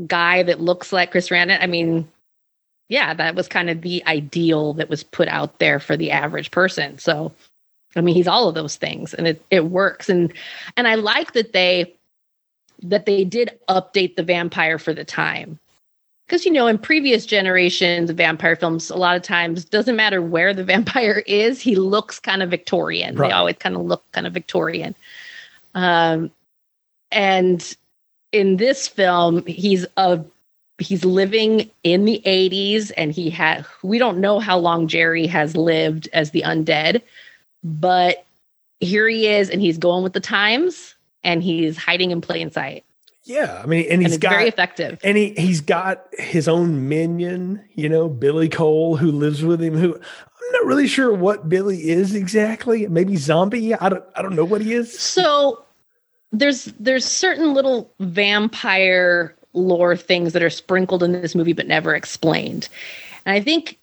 guy 0.06 0.42
that 0.42 0.60
looks 0.60 0.92
like 0.92 1.10
Chris 1.10 1.28
Sarandon. 1.28 1.58
I 1.60 1.66
mean, 1.66 2.08
yeah, 2.88 3.14
that 3.14 3.34
was 3.34 3.48
kind 3.48 3.70
of 3.70 3.82
the 3.82 4.04
ideal 4.06 4.74
that 4.74 4.88
was 4.88 5.02
put 5.02 5.28
out 5.28 5.58
there 5.58 5.80
for 5.80 5.96
the 5.96 6.10
average 6.10 6.50
person. 6.50 6.98
So 6.98 7.32
I 7.96 8.00
mean, 8.00 8.14
he's 8.14 8.28
all 8.28 8.48
of 8.48 8.54
those 8.54 8.76
things 8.76 9.14
and 9.14 9.26
it, 9.26 9.44
it 9.50 9.66
works. 9.66 10.08
And 10.08 10.32
and 10.76 10.88
I 10.88 10.94
like 10.94 11.32
that 11.32 11.52
they 11.52 11.94
that 12.82 13.06
they 13.06 13.24
did 13.24 13.58
update 13.68 14.16
the 14.16 14.22
vampire 14.22 14.78
for 14.78 14.92
the 14.92 15.04
time. 15.04 15.58
Because 16.26 16.44
you 16.44 16.52
know, 16.52 16.66
in 16.66 16.78
previous 16.78 17.26
generations 17.26 18.08
of 18.08 18.16
vampire 18.16 18.56
films, 18.56 18.90
a 18.90 18.96
lot 18.96 19.16
of 19.16 19.22
times 19.22 19.64
doesn't 19.64 19.96
matter 19.96 20.22
where 20.22 20.54
the 20.54 20.64
vampire 20.72 21.22
is, 21.26 21.60
he 21.60 21.76
looks 21.76 22.18
kind 22.18 22.42
of 22.42 22.50
Victorian. 22.50 23.16
Right. 23.16 23.28
They 23.28 23.34
always 23.34 23.56
kind 23.56 23.76
of 23.76 23.82
look 23.82 24.10
kind 24.12 24.26
of 24.26 24.32
Victorian. 24.32 24.94
Um 25.74 26.30
and 27.10 27.76
in 28.32 28.56
this 28.56 28.88
film, 28.88 29.44
he's 29.46 29.86
a 29.96 30.24
he's 30.78 31.04
living 31.04 31.70
in 31.84 32.04
the 32.04 32.20
80s 32.26 32.90
and 32.96 33.12
he 33.12 33.30
had 33.30 33.64
we 33.82 33.98
don't 33.98 34.18
know 34.18 34.38
how 34.40 34.58
long 34.58 34.88
Jerry 34.88 35.26
has 35.26 35.56
lived 35.56 36.08
as 36.12 36.32
the 36.32 36.42
undead 36.42 37.02
but 37.62 38.24
here 38.80 39.06
he 39.06 39.28
is 39.28 39.48
and 39.48 39.60
he's 39.60 39.78
going 39.78 40.02
with 40.02 40.12
the 40.12 40.20
times 40.20 40.96
and 41.22 41.42
he's 41.42 41.76
hiding 41.76 42.10
in 42.10 42.20
plain 42.20 42.50
sight. 42.50 42.84
Yeah 43.24 43.60
i 43.62 43.66
mean 43.66 43.86
and 43.88 44.02
he's 44.02 44.14
and 44.14 44.20
got 44.20 44.30
very 44.30 44.48
effective. 44.48 44.98
and 45.04 45.16
he 45.16 45.34
he's 45.34 45.60
got 45.60 46.04
his 46.14 46.48
own 46.48 46.88
minion 46.88 47.62
you 47.74 47.88
know 47.88 48.08
billy 48.08 48.48
cole 48.48 48.96
who 48.96 49.12
lives 49.12 49.44
with 49.44 49.62
him 49.62 49.74
who 49.74 49.94
i'm 49.94 50.52
not 50.52 50.64
really 50.66 50.88
sure 50.88 51.14
what 51.14 51.48
billy 51.48 51.90
is 51.90 52.14
exactly. 52.16 52.88
Maybe 52.88 53.16
zombie? 53.16 53.74
I 53.74 53.88
don't 53.88 54.04
i 54.16 54.22
don't 54.22 54.34
know 54.34 54.44
what 54.44 54.62
he 54.62 54.72
is. 54.72 54.98
So 54.98 55.64
there's 56.32 56.64
there's 56.80 57.04
certain 57.04 57.54
little 57.54 57.92
vampire 58.00 59.36
lore 59.52 59.96
things 59.96 60.32
that 60.32 60.42
are 60.42 60.50
sprinkled 60.50 61.02
in 61.02 61.12
this 61.12 61.34
movie 61.34 61.52
but 61.52 61.66
never 61.66 61.94
explained. 61.94 62.68
And 63.26 63.34
i 63.34 63.40
think 63.40 63.78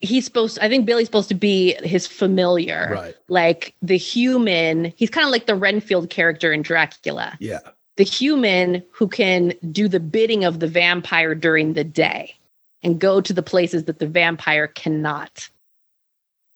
he's 0.00 0.24
supposed 0.24 0.58
i 0.58 0.68
think 0.68 0.84
billy's 0.84 1.06
supposed 1.06 1.28
to 1.28 1.34
be 1.34 1.74
his 1.82 2.06
familiar. 2.06 2.90
Right. 2.92 3.16
Like 3.28 3.74
the 3.80 3.96
human 3.96 4.92
he's 4.96 5.10
kind 5.10 5.24
of 5.24 5.30
like 5.30 5.46
the 5.46 5.54
renfield 5.54 6.10
character 6.10 6.52
in 6.52 6.62
dracula. 6.62 7.36
Yeah. 7.38 7.60
The 7.96 8.04
human 8.04 8.82
who 8.90 9.08
can 9.08 9.54
do 9.70 9.88
the 9.88 10.00
bidding 10.00 10.44
of 10.44 10.60
the 10.60 10.68
vampire 10.68 11.34
during 11.34 11.72
the 11.72 11.84
day 11.84 12.34
and 12.82 13.00
go 13.00 13.22
to 13.22 13.32
the 13.32 13.42
places 13.42 13.84
that 13.84 14.00
the 14.00 14.06
vampire 14.06 14.66
cannot. 14.66 15.48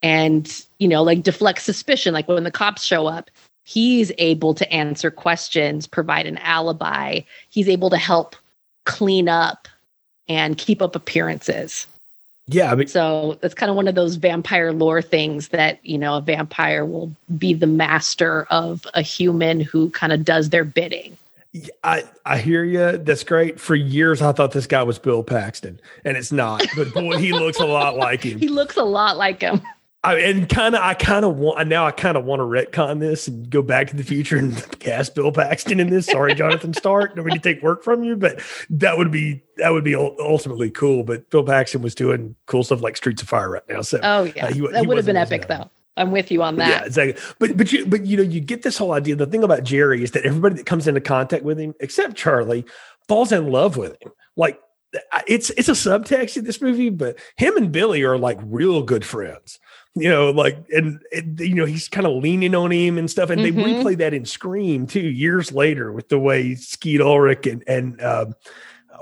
And 0.02 0.64
you 0.78 0.88
know 0.88 1.02
like 1.04 1.22
deflect 1.22 1.62
suspicion 1.62 2.12
like 2.14 2.26
when 2.26 2.44
the 2.44 2.50
cops 2.50 2.82
show 2.82 3.06
up 3.06 3.30
he's 3.70 4.10
able 4.18 4.54
to 4.54 4.70
answer 4.72 5.10
questions 5.10 5.86
provide 5.86 6.26
an 6.26 6.38
alibi 6.38 7.20
he's 7.50 7.68
able 7.68 7.90
to 7.90 7.96
help 7.96 8.34
clean 8.84 9.28
up 9.28 9.68
and 10.28 10.58
keep 10.58 10.82
up 10.82 10.96
appearances 10.96 11.86
yeah, 12.52 12.72
I 12.72 12.74
mean, 12.74 12.88
so 12.88 13.38
that's 13.40 13.54
kind 13.54 13.70
of 13.70 13.76
one 13.76 13.86
of 13.86 13.94
those 13.94 14.16
vampire 14.16 14.72
lore 14.72 15.02
things 15.02 15.48
that 15.48 15.78
you 15.84 15.96
know 15.96 16.16
a 16.16 16.20
vampire 16.20 16.84
will 16.84 17.14
be 17.38 17.54
the 17.54 17.68
master 17.68 18.42
of 18.50 18.84
a 18.94 19.02
human 19.02 19.60
who 19.60 19.90
kind 19.90 20.12
of 20.12 20.24
does 20.24 20.50
their 20.50 20.64
bidding. 20.64 21.16
I 21.84 22.04
I 22.26 22.38
hear 22.38 22.64
you. 22.64 22.98
That's 22.98 23.22
great. 23.22 23.60
For 23.60 23.76
years, 23.76 24.20
I 24.20 24.32
thought 24.32 24.50
this 24.50 24.66
guy 24.66 24.82
was 24.82 24.98
Bill 24.98 25.22
Paxton, 25.22 25.80
and 26.04 26.16
it's 26.16 26.32
not. 26.32 26.64
But 26.76 26.92
boy, 26.92 27.18
he 27.18 27.32
looks 27.32 27.60
a 27.60 27.66
lot 27.66 27.96
like 27.96 28.22
him. 28.22 28.38
He 28.40 28.48
looks 28.48 28.76
a 28.76 28.84
lot 28.84 29.16
like 29.16 29.42
him. 29.42 29.62
I, 30.02 30.18
and 30.20 30.48
kind 30.48 30.74
of, 30.74 30.80
I 30.80 30.94
kind 30.94 31.26
of 31.26 31.36
want 31.36 31.68
now. 31.68 31.86
I 31.86 31.90
kind 31.90 32.16
of 32.16 32.24
want 32.24 32.40
to 32.40 32.44
retcon 32.44 33.00
this 33.00 33.28
and 33.28 33.50
go 33.50 33.60
back 33.60 33.88
to 33.88 33.96
the 33.96 34.02
future 34.02 34.38
and 34.38 34.56
cast 34.78 35.14
Bill 35.14 35.30
Paxton 35.30 35.78
in 35.78 35.90
this. 35.90 36.06
Sorry, 36.06 36.34
Jonathan 36.34 36.72
Stark. 36.72 37.16
Nobody 37.16 37.38
take 37.38 37.62
work 37.62 37.84
from 37.84 38.02
you, 38.02 38.16
but 38.16 38.40
that 38.70 38.96
would 38.96 39.10
be 39.10 39.42
that 39.58 39.70
would 39.70 39.84
be 39.84 39.94
ultimately 39.94 40.70
cool. 40.70 41.02
But 41.04 41.28
Bill 41.28 41.44
Paxton 41.44 41.82
was 41.82 41.94
doing 41.94 42.34
cool 42.46 42.64
stuff 42.64 42.80
like 42.80 42.96
Streets 42.96 43.20
of 43.20 43.28
Fire 43.28 43.50
right 43.50 43.68
now. 43.68 43.82
So, 43.82 44.00
oh 44.02 44.22
yeah, 44.22 44.46
uh, 44.46 44.52
he, 44.52 44.60
that 44.68 44.86
would 44.86 44.96
have 44.96 45.06
been 45.06 45.18
epic 45.18 45.48
though. 45.48 45.68
I'm 45.98 46.12
with 46.12 46.30
you 46.30 46.42
on 46.42 46.56
that. 46.56 46.68
Yeah, 46.68 46.86
exactly. 46.86 47.22
But 47.38 47.58
but 47.58 47.70
you 47.70 47.84
but 47.84 48.06
you 48.06 48.16
know 48.16 48.22
you 48.22 48.40
get 48.40 48.62
this 48.62 48.78
whole 48.78 48.92
idea. 48.92 49.16
The 49.16 49.26
thing 49.26 49.44
about 49.44 49.64
Jerry 49.64 50.02
is 50.02 50.12
that 50.12 50.24
everybody 50.24 50.54
that 50.54 50.66
comes 50.66 50.88
into 50.88 51.02
contact 51.02 51.44
with 51.44 51.60
him, 51.60 51.74
except 51.78 52.14
Charlie, 52.16 52.64
falls 53.06 53.32
in 53.32 53.48
love 53.48 53.76
with 53.76 54.00
him. 54.00 54.12
Like 54.34 54.58
it's 55.26 55.50
it's 55.50 55.68
a 55.68 55.72
subtext 55.72 56.38
in 56.38 56.44
this 56.44 56.62
movie, 56.62 56.88
but 56.88 57.18
him 57.36 57.56
and 57.58 57.70
Billy 57.70 58.02
are 58.02 58.16
like 58.16 58.38
real 58.42 58.82
good 58.82 59.04
friends 59.04 59.58
you 59.94 60.08
know, 60.08 60.30
like, 60.30 60.56
and, 60.70 61.00
and 61.12 61.40
you 61.40 61.54
know, 61.54 61.64
he's 61.64 61.88
kind 61.88 62.06
of 62.06 62.22
leaning 62.22 62.54
on 62.54 62.70
him 62.70 62.96
and 62.96 63.10
stuff. 63.10 63.30
And 63.30 63.40
mm-hmm. 63.40 63.60
they 63.60 63.74
replay 63.74 63.98
that 63.98 64.14
in 64.14 64.24
Scream 64.24 64.86
too, 64.86 65.00
years 65.00 65.52
later, 65.52 65.92
with 65.92 66.08
the 66.08 66.18
way 66.18 66.54
Skeet 66.54 67.00
Ulrich 67.00 67.46
and 67.46 67.64
and 67.66 68.00
um, 68.00 68.34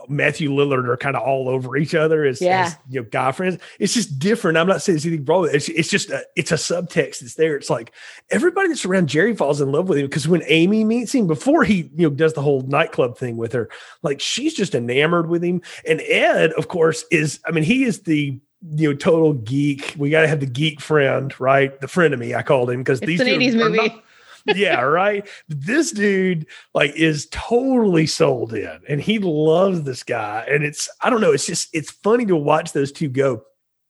Matthew 0.09 0.51
Lillard 0.51 0.88
are 0.88 0.96
kind 0.96 1.16
of 1.16 1.22
all 1.22 1.48
over 1.48 1.77
each 1.77 1.94
other 1.94 2.24
as, 2.24 2.40
yeah. 2.40 2.66
as, 2.66 2.77
you 2.88 3.01
know 3.01 3.09
guy 3.11 3.33
friends. 3.33 3.59
It's 3.79 3.94
just 3.94 4.18
different. 4.18 4.59
I'm 4.59 4.66
not 4.66 4.83
saying 4.83 4.96
it's 4.96 5.07
anything 5.07 5.24
wrong. 5.24 5.48
It's 5.53 5.68
it's 5.68 5.88
just 5.88 6.11
a, 6.11 6.24
it's 6.37 6.53
a 6.53 6.57
subtext 6.57 7.20
that's 7.20 7.35
there. 7.35 7.57
It's 7.57 7.70
like 7.70 7.92
everybody 8.31 8.68
that's 8.68 8.85
around 8.85 9.09
Jerry 9.09 9.35
falls 9.37 9.61
in 9.61 9.70
love 9.70 9.88
with 9.88 9.98
him 9.98 10.07
because 10.07 10.27
when 10.27 10.42
Amy 10.46 10.85
meets 10.85 11.14
him 11.14 11.27
before 11.27 11.64
he 11.64 11.90
you 11.94 12.09
know 12.09 12.11
does 12.11 12.33
the 12.33 12.42
whole 12.42 12.62
nightclub 12.62 13.18
thing 13.18 13.37
with 13.37 13.53
her, 13.53 13.68
like 14.03 14.20
she's 14.20 14.55
just 14.55 14.74
enamored 14.74 15.29
with 15.29 15.42
him. 15.42 15.62
And 15.87 16.01
Ed, 16.01 16.53
of 16.53 16.68
course, 16.68 17.05
is 17.11 17.40
I 17.44 17.51
mean 17.51 17.64
he 17.64 17.85
is 17.85 18.03
the 18.03 18.40
you 18.62 18.90
know, 18.90 18.97
total 18.97 19.35
geek. 19.35 19.94
We 19.97 20.11
got 20.11 20.23
to 20.23 20.29
have 20.29 20.40
the 20.40 20.47
geek 20.47 20.81
friend, 20.81 21.38
right? 21.40 21.79
The 21.81 21.88
friend 21.88 22.12
of 22.12 22.21
me, 22.21 22.35
I 22.35 22.42
called 22.42 22.71
him 22.71 22.81
because 22.81 23.01
these 23.01 23.21
an 23.21 23.29
80s 23.29 23.55
movie. 23.55 23.77
Not, 23.77 24.05
yeah, 24.57 24.81
right. 24.81 25.29
This 25.49 25.92
dude 25.92 26.47
like 26.75 26.94
is 26.97 27.29
totally 27.31 28.07
sold 28.07 28.55
in, 28.55 28.81
and 28.88 29.01
he 29.01 29.18
loves 29.18 29.83
this 29.83 30.03
guy. 30.03 30.47
And 30.49 30.64
it's 30.64 30.88
I 31.01 31.11
don't 31.11 31.21
know. 31.21 31.33
It's 31.33 31.47
just 31.47 31.68
it's 31.75 31.90
funny 31.90 32.27
to 32.27 32.37
watch 32.37 32.73
those 32.73 32.92
two 32.92 33.09
go. 33.09 33.42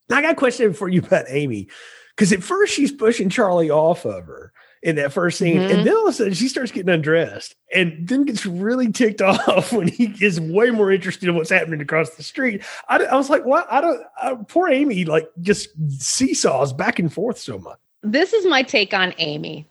Now, 0.08 0.18
I 0.18 0.22
got 0.22 0.32
a 0.32 0.36
question 0.36 0.72
for 0.72 0.88
you 0.88 1.00
about 1.00 1.26
Amy 1.28 1.68
because 2.16 2.32
at 2.32 2.42
first 2.42 2.74
she's 2.74 2.92
pushing 2.92 3.28
Charlie 3.28 3.70
off 3.70 4.04
of 4.04 4.26
her, 4.26 4.52
in 4.82 4.96
that 4.96 5.12
first 5.12 5.38
scene. 5.38 5.56
Mm-hmm. 5.56 5.78
And 5.78 5.86
then 5.86 5.94
all 5.94 6.08
of 6.08 6.14
a 6.14 6.16
sudden 6.16 6.34
she 6.34 6.48
starts 6.48 6.70
getting 6.70 6.92
undressed 6.92 7.56
and 7.74 8.06
then 8.06 8.24
gets 8.24 8.46
really 8.46 8.90
ticked 8.92 9.22
off 9.22 9.72
when 9.72 9.88
he 9.88 10.14
is 10.20 10.40
way 10.40 10.70
more 10.70 10.92
interested 10.92 11.28
in 11.28 11.34
what's 11.34 11.50
happening 11.50 11.80
across 11.80 12.10
the 12.10 12.22
street. 12.22 12.62
I, 12.88 13.04
I 13.04 13.16
was 13.16 13.30
like, 13.30 13.44
what? 13.44 13.66
I 13.70 13.80
don't, 13.80 14.02
I, 14.20 14.34
poor 14.46 14.68
Amy, 14.68 15.04
like 15.04 15.28
just 15.40 15.70
seesaws 16.00 16.72
back 16.72 16.98
and 16.98 17.12
forth 17.12 17.38
so 17.38 17.58
much. 17.58 17.78
This 18.02 18.32
is 18.32 18.46
my 18.46 18.62
take 18.62 18.94
on 18.94 19.14
Amy. 19.18 19.66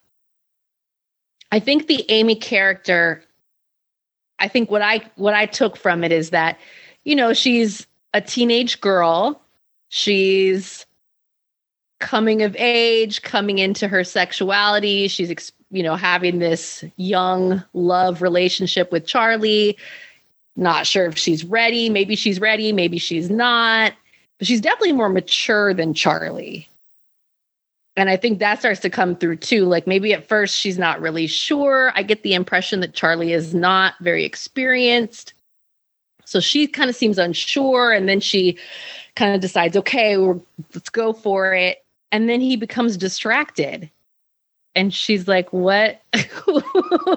I 1.51 1.59
think 1.59 1.87
the 1.87 2.03
Amy 2.09 2.35
character, 2.35 3.23
I 4.39 4.49
think 4.49 4.69
what 4.69 4.81
I, 4.81 5.09
what 5.15 5.33
I 5.33 5.45
took 5.45 5.77
from 5.77 6.03
it 6.03 6.11
is 6.11 6.31
that, 6.31 6.59
you 7.05 7.15
know, 7.15 7.33
she's 7.33 7.87
a 8.13 8.19
teenage 8.19 8.81
girl. 8.81 9.41
She's 9.87 10.85
coming 11.99 12.43
of 12.43 12.55
age, 12.57 13.21
coming 13.21 13.59
into 13.59 13.87
her 13.87 14.03
sexuality. 14.03 15.07
She's, 15.07 15.51
you 15.71 15.83
know, 15.83 15.95
having 15.95 16.39
this 16.39 16.83
young 16.97 17.63
love 17.73 18.21
relationship 18.21 18.91
with 18.91 19.05
Charlie. 19.05 19.77
Not 20.55 20.87
sure 20.87 21.05
if 21.05 21.17
she's 21.17 21.43
ready. 21.43 21.89
Maybe 21.89 22.15
she's 22.15 22.39
ready. 22.39 22.71
Maybe 22.71 22.97
she's 22.97 23.29
not. 23.29 23.93
But 24.37 24.47
she's 24.47 24.61
definitely 24.61 24.93
more 24.93 25.09
mature 25.09 25.73
than 25.73 25.93
Charlie. 25.93 26.67
And 27.95 28.11
I 28.11 28.15
think 28.15 28.37
that 28.39 28.59
starts 28.59 28.79
to 28.81 28.91
come 28.91 29.15
through 29.15 29.37
too. 29.37 29.65
Like 29.65 29.87
maybe 29.87 30.13
at 30.13 30.27
first 30.27 30.55
she's 30.55 30.77
not 30.77 31.01
really 31.01 31.25
sure. 31.25 31.91
I 31.95 32.03
get 32.03 32.21
the 32.21 32.35
impression 32.35 32.79
that 32.81 32.93
Charlie 32.93 33.33
is 33.33 33.55
not 33.55 33.95
very 34.01 34.23
experienced. 34.23 35.33
So 36.23 36.39
she 36.39 36.67
kind 36.67 36.89
of 36.91 36.95
seems 36.95 37.17
unsure. 37.17 37.91
And 37.91 38.07
then 38.07 38.19
she 38.19 38.59
kind 39.15 39.33
of 39.33 39.41
decides, 39.41 39.75
okay, 39.77 40.15
let's 40.17 40.89
go 40.91 41.11
for 41.11 41.55
it 41.55 41.83
and 42.11 42.29
then 42.29 42.41
he 42.41 42.55
becomes 42.55 42.97
distracted. 42.97 43.89
And 44.75 44.93
she's 44.93 45.27
like 45.27 45.51
what? 45.51 46.01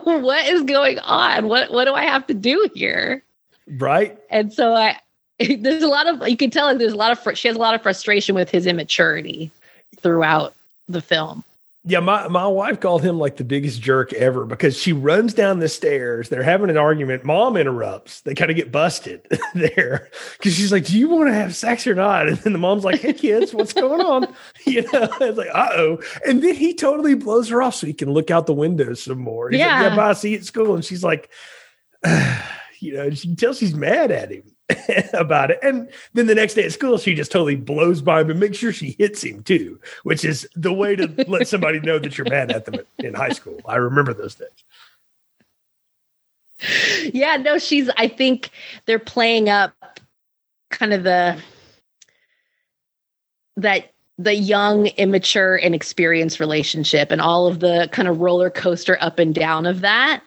What 0.04 0.46
is 0.46 0.62
going 0.62 0.98
on? 1.00 1.48
What 1.48 1.70
what 1.72 1.84
do 1.84 1.94
i 1.94 2.04
have 2.04 2.26
to 2.26 2.34
do 2.34 2.68
here? 2.74 3.22
Right? 3.66 4.18
And 4.30 4.52
so 4.52 4.74
i 4.74 4.98
there's 5.58 5.82
a 5.82 5.88
lot 5.88 6.06
of 6.06 6.28
you 6.28 6.36
can 6.36 6.50
tell 6.50 6.66
like 6.66 6.78
there's 6.78 6.92
a 6.92 6.96
lot 6.96 7.12
of 7.12 7.18
fr- 7.18 7.34
she 7.34 7.48
has 7.48 7.56
a 7.56 7.60
lot 7.60 7.74
of 7.74 7.82
frustration 7.82 8.34
with 8.34 8.50
his 8.50 8.66
immaturity 8.66 9.50
throughout 10.00 10.54
the 10.88 11.00
film 11.00 11.44
yeah, 11.84 12.00
my, 12.00 12.28
my 12.28 12.46
wife 12.46 12.78
called 12.78 13.02
him 13.02 13.18
like 13.18 13.38
the 13.38 13.44
biggest 13.44 13.80
jerk 13.80 14.12
ever 14.12 14.44
because 14.44 14.76
she 14.76 14.92
runs 14.92 15.32
down 15.32 15.60
the 15.60 15.68
stairs. 15.68 16.28
They're 16.28 16.42
having 16.42 16.68
an 16.68 16.76
argument. 16.76 17.24
Mom 17.24 17.56
interrupts. 17.56 18.20
They 18.20 18.34
kind 18.34 18.50
of 18.50 18.56
get 18.56 18.70
busted 18.70 19.26
there 19.54 20.10
because 20.36 20.54
she's 20.54 20.72
like, 20.72 20.84
Do 20.84 20.98
you 20.98 21.08
want 21.08 21.28
to 21.28 21.34
have 21.34 21.56
sex 21.56 21.86
or 21.86 21.94
not? 21.94 22.28
And 22.28 22.36
then 22.38 22.52
the 22.52 22.58
mom's 22.58 22.84
like, 22.84 23.00
Hey, 23.00 23.14
kids, 23.14 23.54
what's 23.54 23.72
going 23.72 24.00
on? 24.02 24.26
You 24.66 24.82
know, 24.82 25.08
it's 25.20 25.38
like, 25.38 25.48
Uh 25.54 25.70
oh. 25.72 25.98
And 26.26 26.42
then 26.42 26.54
he 26.54 26.74
totally 26.74 27.14
blows 27.14 27.48
her 27.48 27.62
off 27.62 27.74
so 27.74 27.86
he 27.86 27.94
can 27.94 28.10
look 28.10 28.30
out 28.30 28.46
the 28.46 28.52
window 28.52 28.92
some 28.92 29.18
more. 29.18 29.48
He's 29.48 29.60
yeah. 29.60 29.80
Like, 29.80 29.90
yeah, 29.90 29.96
bye. 29.96 30.12
See 30.12 30.32
you 30.32 30.38
at 30.38 30.44
school. 30.44 30.74
And 30.74 30.84
she's 30.84 31.02
like, 31.02 31.30
You 32.80 32.94
know, 32.94 33.10
she 33.10 33.28
can 33.28 33.36
tell 33.36 33.54
she's 33.54 33.74
mad 33.74 34.10
at 34.10 34.30
him. 34.30 34.42
about 35.12 35.50
it. 35.50 35.58
And 35.62 35.88
then 36.14 36.26
the 36.26 36.34
next 36.34 36.54
day 36.54 36.64
at 36.64 36.72
school, 36.72 36.98
she 36.98 37.14
just 37.14 37.32
totally 37.32 37.56
blows 37.56 38.02
by 38.02 38.20
him 38.20 38.30
and 38.30 38.40
makes 38.40 38.58
sure 38.58 38.72
she 38.72 38.96
hits 38.98 39.22
him 39.22 39.42
too, 39.42 39.78
which 40.02 40.24
is 40.24 40.48
the 40.54 40.72
way 40.72 40.96
to 40.96 41.06
let 41.28 41.48
somebody 41.48 41.80
know 41.80 41.98
that 41.98 42.16
you're 42.16 42.28
mad 42.28 42.50
at 42.50 42.64
them 42.64 42.76
in 42.98 43.14
high 43.14 43.30
school. 43.30 43.60
I 43.66 43.76
remember 43.76 44.14
those 44.14 44.34
days. 44.34 44.48
Yeah, 47.14 47.36
no, 47.36 47.58
she's, 47.58 47.88
I 47.96 48.08
think 48.08 48.50
they're 48.86 48.98
playing 48.98 49.48
up 49.48 49.72
kind 50.68 50.92
of 50.92 51.04
the, 51.04 51.40
that 53.56 53.92
the 54.18 54.34
young, 54.34 54.86
immature, 54.86 55.56
and 55.56 55.74
experienced 55.74 56.40
relationship 56.40 57.10
and 57.10 57.22
all 57.22 57.46
of 57.46 57.60
the 57.60 57.88
kind 57.90 58.06
of 58.06 58.20
roller 58.20 58.50
coaster 58.50 58.98
up 59.00 59.18
and 59.18 59.34
down 59.34 59.64
of 59.64 59.80
that, 59.80 60.22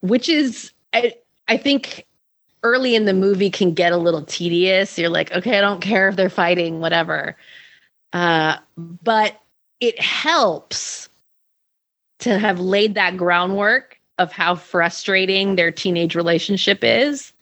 which 0.00 0.28
is, 0.28 0.72
I, 0.92 1.14
I 1.46 1.56
think, 1.56 2.04
early 2.62 2.94
in 2.94 3.04
the 3.04 3.14
movie 3.14 3.50
can 3.50 3.72
get 3.72 3.92
a 3.92 3.96
little 3.96 4.22
tedious. 4.22 4.98
You're 4.98 5.10
like, 5.10 5.32
okay, 5.32 5.58
I 5.58 5.60
don't 5.60 5.80
care 5.80 6.08
if 6.08 6.16
they're 6.16 6.30
fighting, 6.30 6.80
whatever. 6.80 7.36
Uh, 8.12 8.56
but 8.76 9.40
it 9.80 10.00
helps 10.00 11.08
to 12.20 12.38
have 12.38 12.58
laid 12.58 12.94
that 12.94 13.16
groundwork 13.16 13.98
of 14.18 14.32
how 14.32 14.56
frustrating 14.56 15.54
their 15.54 15.70
teenage 15.70 16.14
relationship 16.14 16.82
is 16.82 17.32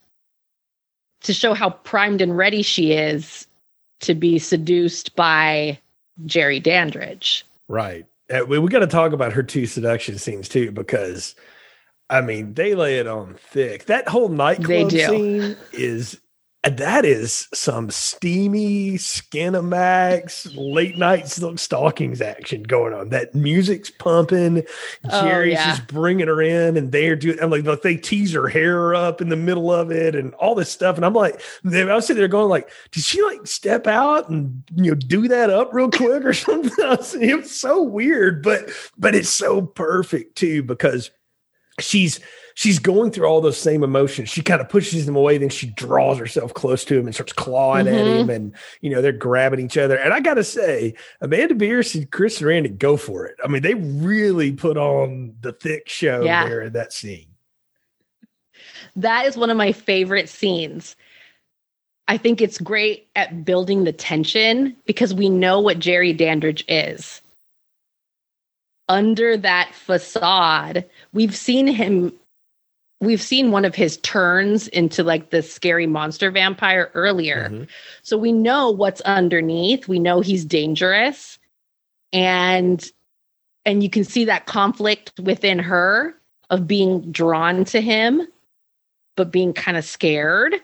to 1.22 1.32
show 1.32 1.54
how 1.54 1.70
primed 1.70 2.20
and 2.20 2.36
ready 2.36 2.62
she 2.62 2.92
is 2.92 3.46
to 4.00 4.14
be 4.14 4.38
seduced 4.38 5.16
by 5.16 5.78
Jerry 6.26 6.60
Dandridge. 6.60 7.44
Right. 7.68 8.06
Uh, 8.30 8.44
we, 8.46 8.58
we 8.58 8.68
got 8.68 8.80
to 8.80 8.86
talk 8.86 9.12
about 9.12 9.32
her 9.32 9.42
two 9.42 9.66
seduction 9.66 10.18
scenes 10.18 10.48
too, 10.48 10.70
because 10.70 11.34
I 12.08 12.20
mean, 12.20 12.54
they 12.54 12.74
lay 12.74 12.98
it 12.98 13.06
on 13.06 13.34
thick. 13.34 13.86
That 13.86 14.08
whole 14.08 14.28
nightclub 14.28 14.90
scene 14.90 15.56
is 15.72 16.20
uh, 16.66 16.70
that 16.70 17.04
is 17.04 17.46
some 17.54 17.90
steamy 17.90 18.92
Skinamax 18.92 20.52
late 20.56 20.98
night 20.98 21.24
stalkings 21.24 22.20
action 22.20 22.64
going 22.64 22.92
on. 22.92 23.10
That 23.10 23.34
music's 23.36 23.88
pumping. 23.88 24.64
Oh, 25.08 25.22
Jerry's 25.22 25.54
yeah. 25.54 25.76
just 25.76 25.86
bringing 25.86 26.26
her 26.26 26.42
in, 26.42 26.76
and 26.76 26.90
they're 26.90 27.14
doing. 27.14 27.38
I'm 27.40 27.50
like, 27.50 27.64
like, 27.64 27.82
they 27.82 27.96
tease 27.96 28.32
her 28.32 28.48
hair 28.48 28.94
up 28.94 29.20
in 29.20 29.28
the 29.28 29.36
middle 29.36 29.72
of 29.72 29.92
it, 29.92 30.16
and 30.16 30.34
all 30.34 30.56
this 30.56 30.70
stuff. 30.70 30.96
And 30.96 31.06
I'm 31.06 31.14
like, 31.14 31.40
I 31.64 31.84
was 31.94 32.06
sitting 32.06 32.20
there 32.20 32.26
going, 32.26 32.48
like, 32.48 32.68
did 32.90 33.04
she 33.04 33.22
like 33.22 33.46
step 33.46 33.86
out 33.86 34.28
and 34.28 34.64
you 34.74 34.90
know 34.90 34.96
do 34.96 35.28
that 35.28 35.50
up 35.50 35.72
real 35.72 35.90
quick 35.90 36.24
or 36.24 36.32
something? 36.32 36.72
it 37.22 37.36
was 37.36 37.50
so 37.50 37.80
weird, 37.80 38.42
but 38.42 38.70
but 38.98 39.14
it's 39.14 39.30
so 39.30 39.62
perfect 39.62 40.36
too 40.36 40.64
because 40.64 41.12
she's 41.80 42.20
she's 42.54 42.78
going 42.78 43.10
through 43.10 43.26
all 43.26 43.40
those 43.40 43.58
same 43.58 43.84
emotions. 43.84 44.28
She 44.28 44.42
kind 44.42 44.60
of 44.60 44.68
pushes 44.68 45.06
him 45.06 45.14
away, 45.14 45.38
then 45.38 45.50
she 45.50 45.68
draws 45.68 46.18
herself 46.18 46.54
close 46.54 46.84
to 46.86 46.98
him 46.98 47.06
and 47.06 47.14
starts 47.14 47.32
clawing 47.32 47.86
mm-hmm. 47.86 47.96
at 47.96 48.06
him, 48.06 48.30
and 48.30 48.54
you 48.80 48.90
know 48.90 49.00
they're 49.00 49.12
grabbing 49.12 49.60
each 49.60 49.78
other. 49.78 49.96
And 49.96 50.12
I 50.12 50.20
gotta 50.20 50.44
say, 50.44 50.94
Amanda 51.20 51.54
Bearse 51.54 51.94
and 51.94 52.10
Chris 52.10 52.40
Sarandon 52.40 52.78
go 52.78 52.96
for 52.96 53.26
it. 53.26 53.36
I 53.44 53.48
mean, 53.48 53.62
they 53.62 53.74
really 53.74 54.52
put 54.52 54.76
on 54.76 55.34
the 55.40 55.52
thick 55.52 55.88
show 55.88 56.24
yeah. 56.24 56.48
there 56.48 56.62
in 56.62 56.72
that 56.72 56.92
scene. 56.92 57.28
That 58.96 59.26
is 59.26 59.36
one 59.36 59.50
of 59.50 59.56
my 59.56 59.72
favorite 59.72 60.28
scenes. 60.28 60.96
I 62.08 62.16
think 62.16 62.40
it's 62.40 62.58
great 62.58 63.08
at 63.16 63.44
building 63.44 63.84
the 63.84 63.92
tension 63.92 64.76
because 64.86 65.12
we 65.12 65.28
know 65.28 65.60
what 65.60 65.80
Jerry 65.80 66.12
Dandridge 66.12 66.64
is. 66.68 67.20
Under 68.88 69.36
that 69.36 69.74
facade, 69.74 70.84
we've 71.12 71.34
seen 71.34 71.66
him 71.66 72.12
we've 73.00 73.22
seen 73.22 73.50
one 73.50 73.64
of 73.64 73.74
his 73.74 73.98
turns 73.98 74.68
into 74.68 75.02
like 75.02 75.30
the 75.30 75.42
scary 75.42 75.86
monster 75.86 76.30
vampire 76.30 76.90
earlier. 76.94 77.48
Mm-hmm. 77.50 77.64
So 78.02 78.16
we 78.16 78.32
know 78.32 78.70
what's 78.70 79.02
underneath. 79.02 79.86
We 79.86 79.98
know 79.98 80.20
he's 80.20 80.44
dangerous. 80.44 81.38
And 82.12 82.84
and 83.64 83.82
you 83.82 83.90
can 83.90 84.04
see 84.04 84.24
that 84.24 84.46
conflict 84.46 85.12
within 85.20 85.58
her 85.58 86.14
of 86.50 86.66
being 86.66 87.10
drawn 87.10 87.64
to 87.64 87.80
him 87.80 88.26
but 89.16 89.32
being 89.32 89.52
kind 89.52 89.76
of 89.76 89.84
scared 89.84 90.54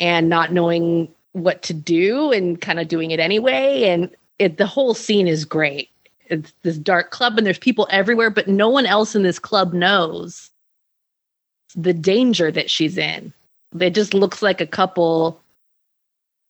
and 0.00 0.28
not 0.28 0.52
knowing 0.52 1.08
what 1.32 1.62
to 1.62 1.74
do 1.74 2.32
and 2.32 2.60
kind 2.60 2.80
of 2.80 2.88
doing 2.88 3.10
it 3.10 3.20
anyway 3.20 3.84
and 3.84 4.10
it 4.38 4.56
the 4.56 4.66
whole 4.66 4.94
scene 4.94 5.28
is 5.28 5.44
great. 5.44 5.88
It's 6.32 6.52
this 6.62 6.78
dark 6.78 7.10
club 7.10 7.36
and 7.38 7.46
there's 7.46 7.58
people 7.58 7.86
everywhere 7.90 8.30
but 8.30 8.48
no 8.48 8.68
one 8.68 8.86
else 8.86 9.14
in 9.14 9.22
this 9.22 9.38
club 9.38 9.72
knows 9.72 10.50
the 11.76 11.92
danger 11.94 12.50
that 12.50 12.70
she's 12.70 12.98
in. 12.98 13.32
It 13.78 13.94
just 13.94 14.14
looks 14.14 14.42
like 14.42 14.60
a 14.60 14.66
couple 14.66 15.40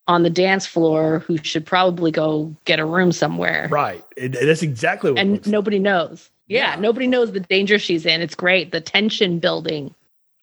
on 0.08 0.22
the 0.24 0.30
dance 0.30 0.66
floor 0.66 1.20
who 1.20 1.38
should 1.38 1.64
probably 1.64 2.10
go 2.10 2.54
get 2.64 2.80
a 2.80 2.84
room 2.84 3.12
somewhere. 3.12 3.68
Right. 3.70 4.04
It, 4.16 4.32
that's 4.32 4.62
exactly 4.62 5.12
what 5.12 5.20
And 5.20 5.46
nobody 5.46 5.76
like. 5.78 5.84
knows. 5.84 6.30
Yeah, 6.48 6.74
yeah, 6.74 6.80
nobody 6.80 7.06
knows 7.06 7.32
the 7.32 7.40
danger 7.40 7.78
she's 7.78 8.04
in. 8.04 8.20
It's 8.20 8.34
great. 8.34 8.72
The 8.72 8.80
tension 8.80 9.38
building. 9.38 9.94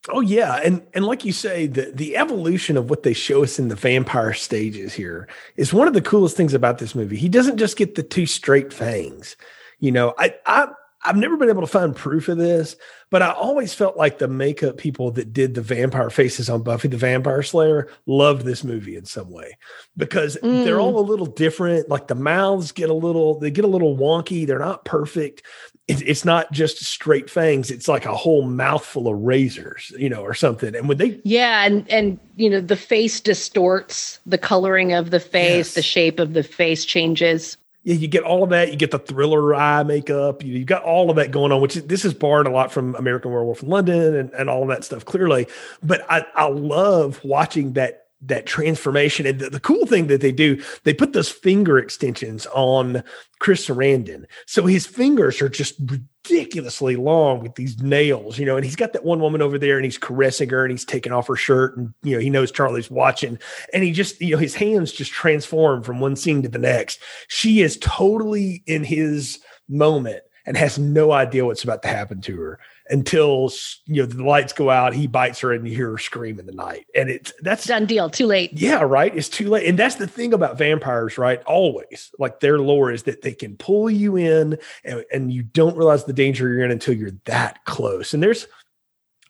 Oh 0.07 0.21
yeah, 0.21 0.62
and 0.63 0.85
and 0.93 1.05
like 1.05 1.25
you 1.25 1.33
say, 1.33 1.67
the 1.67 1.91
the 1.93 2.15
evolution 2.15 2.77
of 2.77 2.89
what 2.89 3.03
they 3.03 3.13
show 3.13 3.43
us 3.43 3.59
in 3.59 3.67
the 3.67 3.75
vampire 3.75 4.33
stages 4.33 4.93
here 4.93 5.27
is 5.57 5.73
one 5.73 5.89
of 5.89 5.93
the 5.93 6.01
coolest 6.01 6.38
things 6.38 6.53
about 6.53 6.77
this 6.77 6.95
movie. 6.95 7.17
He 7.17 7.27
doesn't 7.27 7.57
just 7.57 7.75
get 7.75 7.95
the 7.95 8.03
two 8.03 8.25
straight 8.25 8.71
fangs. 8.71 9.35
You 9.79 9.91
know, 9.91 10.13
I 10.17 10.35
I 10.45 10.67
I've 11.03 11.15
never 11.15 11.38
been 11.38 11.49
able 11.49 11.62
to 11.62 11.67
find 11.67 11.95
proof 11.95 12.27
of 12.27 12.38
this, 12.38 12.75
but 13.09 13.21
I 13.21 13.31
always 13.31 13.73
felt 13.73 13.95
like 13.95 14.17
the 14.17 14.27
makeup 14.27 14.77
people 14.77 15.12
that 15.12 15.31
did 15.31 15.53
the 15.53 15.62
vampire 15.62 16.09
faces 16.09 16.49
on 16.49 16.63
Buffy 16.63 16.89
the 16.89 16.97
Vampire 16.97 17.41
Slayer 17.41 17.89
loved 18.05 18.45
this 18.45 18.65
movie 18.65 18.97
in 18.97 19.05
some 19.05 19.29
way 19.29 19.57
because 19.95 20.38
mm. 20.43 20.63
they're 20.65 20.81
all 20.81 20.99
a 20.99 21.01
little 21.01 21.25
different. 21.25 21.88
Like 21.88 22.07
the 22.07 22.15
mouths 22.15 22.73
get 22.73 22.89
a 22.89 22.93
little, 22.93 23.39
they 23.39 23.49
get 23.49 23.65
a 23.65 23.69
little 23.69 23.95
wonky. 23.95 24.45
They're 24.45 24.59
not 24.59 24.83
perfect. 24.83 25.43
It's 25.89 26.25
not 26.25 26.52
just 26.52 26.84
straight 26.84 27.30
fangs. 27.30 27.71
It's 27.71 27.88
like 27.88 28.06
a 28.06 28.15
whole 28.15 28.43
mouthful 28.43 29.08
of 29.08 29.19
razors, 29.19 29.91
you 29.97 30.10
know, 30.10 30.21
or 30.21 30.34
something. 30.34 30.75
And 30.75 30.88
when 30.88 30.97
they, 30.97 31.19
yeah, 31.23 31.65
and 31.65 31.89
and 31.89 32.19
you 32.36 32.49
know, 32.49 32.62
the 32.62 32.75
face 32.75 33.19
distorts 33.19 34.19
the 34.25 34.38
coloring 34.38 34.93
of 34.93 35.12
the 35.12 35.19
face, 35.19 35.67
yes. 35.67 35.73
the 35.73 35.82
shape 35.82 36.19
of 36.19 36.34
the 36.34 36.43
face 36.43 36.86
changes 36.86 37.58
yeah, 37.84 37.95
you 37.95 38.08
get 38.08 38.23
all 38.23 38.43
of 38.43 38.49
that. 38.49 38.71
You 38.71 38.75
get 38.75 38.91
the 38.91 38.99
thriller 38.99 39.56
eye 39.56 39.84
makeup. 39.84 40.43
You, 40.43 40.54
you 40.54 40.65
got 40.65 40.84
all 40.84 41.10
of 41.10 41.15
that 41.15 41.32
going 41.32 41.52
on, 41.52 41.62
which 41.62 41.75
this 41.75 42.04
is 42.04 42.13
borrowed 42.13 42.45
a 42.45 42.52
lot 42.52 42.71
from 42.71 42.95
American 42.95 43.32
Werewolf 43.32 43.63
in 43.63 43.69
London 43.69 44.15
and, 44.15 44.32
and 44.34 44.49
all 44.49 44.63
of 44.63 44.67
that 44.69 44.84
stuff, 44.84 45.06
clearly. 45.06 45.47
But 45.82 46.06
I, 46.10 46.25
I 46.36 46.49
love 46.49 47.23
watching 47.23 47.73
that 47.73 48.08
that 48.21 48.45
transformation. 48.45 49.25
And 49.25 49.39
the, 49.39 49.49
the, 49.49 49.60
cool 49.60 49.86
thing 49.86 50.08
that 50.08 50.21
they 50.21 50.32
do, 50.32 50.62
they 50.84 50.93
put 50.93 51.13
those 51.13 51.29
finger 51.29 51.77
extensions 51.77 52.45
on 52.47 53.03
Chris 53.39 53.67
Sarandon. 53.67 54.25
So 54.45 54.65
his 54.65 54.86
fingers 54.86 55.41
are 55.41 55.49
just 55.49 55.75
ridiculously 55.79 56.97
long 56.97 57.41
with 57.41 57.55
these 57.55 57.82
nails, 57.82 58.38
you 58.38 58.45
know, 58.45 58.58
and 58.58 58.65
he's 58.65 58.75
got 58.75 58.93
that 58.93 59.05
one 59.05 59.21
woman 59.21 59.41
over 59.41 59.58
there 59.58 59.77
and 59.77 59.86
he's 59.86 59.97
caressing 59.97 60.49
her 60.49 60.65
and 60.65 60.71
he's 60.71 60.84
taking 60.86 61.13
off 61.13 61.27
her 61.27 61.38
shirt 61.38 61.77
and, 61.77 61.93
you 62.03 62.13
know, 62.13 62.19
he 62.19 62.29
knows 62.29 62.51
Charlie's 62.51 62.91
watching 62.91 63.39
and 63.73 63.84
he 63.84 63.91
just, 63.91 64.19
you 64.19 64.32
know, 64.32 64.38
his 64.38 64.55
hands 64.55 64.91
just 64.91 65.12
transform 65.12 65.82
from 65.82 65.99
one 65.99 66.15
scene 66.15 66.41
to 66.41 66.49
the 66.49 66.60
next. 66.60 66.99
She 67.29 67.62
is 67.62 67.77
totally 67.77 68.63
in 68.65 68.84
his 68.84 69.39
moment 69.69 70.23
and 70.45 70.58
has 70.58 70.77
no 70.77 71.12
idea 71.12 71.45
what's 71.45 71.63
about 71.63 71.84
to 71.84 71.88
happen 71.88 72.21
to 72.21 72.36
her 72.36 72.60
until 72.89 73.52
you 73.86 74.02
know 74.02 74.06
the 74.06 74.23
lights 74.23 74.54
go 74.54 74.69
out 74.69 74.93
he 74.93 75.08
bites 75.08 75.39
her 75.39 75.54
and 75.54 75.67
you 75.67 75.75
hear 75.75 75.91
her 75.91 75.97
scream 75.97 76.39
in 76.39 76.45
the 76.45 76.54
night. 76.54 76.86
And 76.95 77.10
it's 77.10 77.32
that's 77.41 77.65
done 77.65 77.86
deal. 77.86 78.10
Too 78.10 78.25
late. 78.25 78.52
Yeah 78.54 78.82
right? 78.82 79.15
It's 79.15 79.30
too 79.30 79.49
late. 79.49 79.67
And 79.67 79.78
that's 79.78 79.95
the 79.95 80.08
thing 80.08 80.34
about 80.34 80.58
vampires 80.58 81.17
right? 81.17 81.41
Always. 81.43 82.12
Like 82.19 82.39
their 82.39 82.60
lore 82.60 82.91
is 82.91 83.04
that 83.04 83.21
they 83.21 83.34
can 83.34 83.56
pull 83.58 83.89
you 83.89 84.15
in 84.15 84.58
and, 84.84 85.06
and 85.12 85.32
you 85.32 85.43
don't 85.43 85.78
realize 85.78 86.06
the 86.06 86.13
danger 86.13 86.47
you're 86.47 86.65
in 86.65 86.71
until 86.71 86.95
you're 86.95 87.12
that 87.25 87.63
close. 87.65 88.13
And 88.13 88.21
there's 88.23 88.47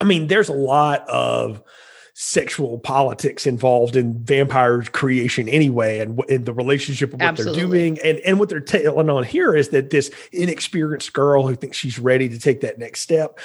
i 0.02 0.06
mean 0.06 0.28
there's 0.28 0.50
a 0.50 0.54
lot 0.54 1.08
of 1.10 1.62
sexual 2.21 2.77
politics 2.77 3.47
involved 3.47 3.95
in 3.95 4.21
vampire 4.25 4.82
creation 4.82 5.47
anyway 5.47 5.99
and, 5.99 6.21
in 6.27 6.43
the 6.43 6.51
relationship 6.51 7.13
of 7.13 7.21
what 7.21 7.29
Absolutely. 7.29 7.62
they're 7.62 7.69
doing. 7.69 7.99
And 8.03 8.19
and 8.19 8.39
what 8.39 8.49
they're 8.49 8.60
telling 8.60 9.10
on 9.10 9.23
here 9.23 9.55
is 9.55 9.69
that 9.69 9.89
this 9.89 10.12
inexperienced 10.34 11.13
girl 11.13 11.47
who 11.47 11.55
thinks 11.55 11.77
she's 11.77 11.97
ready 11.97 12.27
to 12.27 12.38
take 12.38 12.60
that 12.60 12.77
next 12.77 12.99
step 12.99 13.39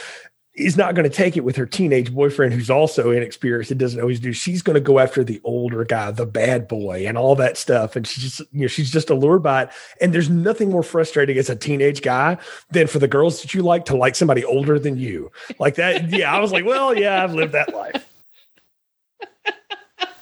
is 0.55 0.77
not 0.77 0.97
going 0.97 1.09
to 1.09 1.17
take 1.17 1.37
it 1.37 1.45
with 1.45 1.55
her 1.55 1.67
teenage 1.67 2.13
boyfriend 2.13 2.53
who's 2.53 2.69
also 2.69 3.13
inexperienced 3.13 3.71
and 3.71 3.79
doesn't 3.79 4.01
always 4.01 4.19
do 4.19 4.33
she's 4.33 4.61
going 4.61 4.75
to 4.75 4.81
go 4.81 4.99
after 4.99 5.23
the 5.23 5.41
older 5.45 5.85
guy 5.85 6.11
the 6.11 6.27
bad 6.27 6.67
boy 6.67 7.07
and 7.07 7.17
all 7.17 7.37
that 7.37 7.57
stuff. 7.57 7.95
And 7.95 8.05
she's 8.05 8.25
just 8.25 8.41
you 8.53 8.63
know 8.63 8.67
she's 8.67 8.91
just 8.91 9.09
allured 9.09 9.45
by 9.45 9.63
it 9.63 9.71
and 10.01 10.13
there's 10.13 10.29
nothing 10.29 10.71
more 10.71 10.83
frustrating 10.83 11.39
as 11.39 11.49
a 11.49 11.55
teenage 11.55 12.03
guy 12.03 12.39
than 12.71 12.89
for 12.89 12.99
the 12.99 13.07
girls 13.07 13.41
that 13.41 13.55
you 13.55 13.63
like 13.63 13.85
to 13.85 13.97
like 13.97 14.17
somebody 14.17 14.45
older 14.45 14.81
than 14.81 14.97
you. 14.97 15.31
Like 15.61 15.77
that 15.77 16.11
yeah 16.11 16.35
i 16.35 16.41
was 16.41 16.51
like 16.51 16.65
well 16.65 16.93
yeah 16.99 17.23
i've 17.23 17.35
lived 17.35 17.53
that 17.53 17.73
life 17.73 18.05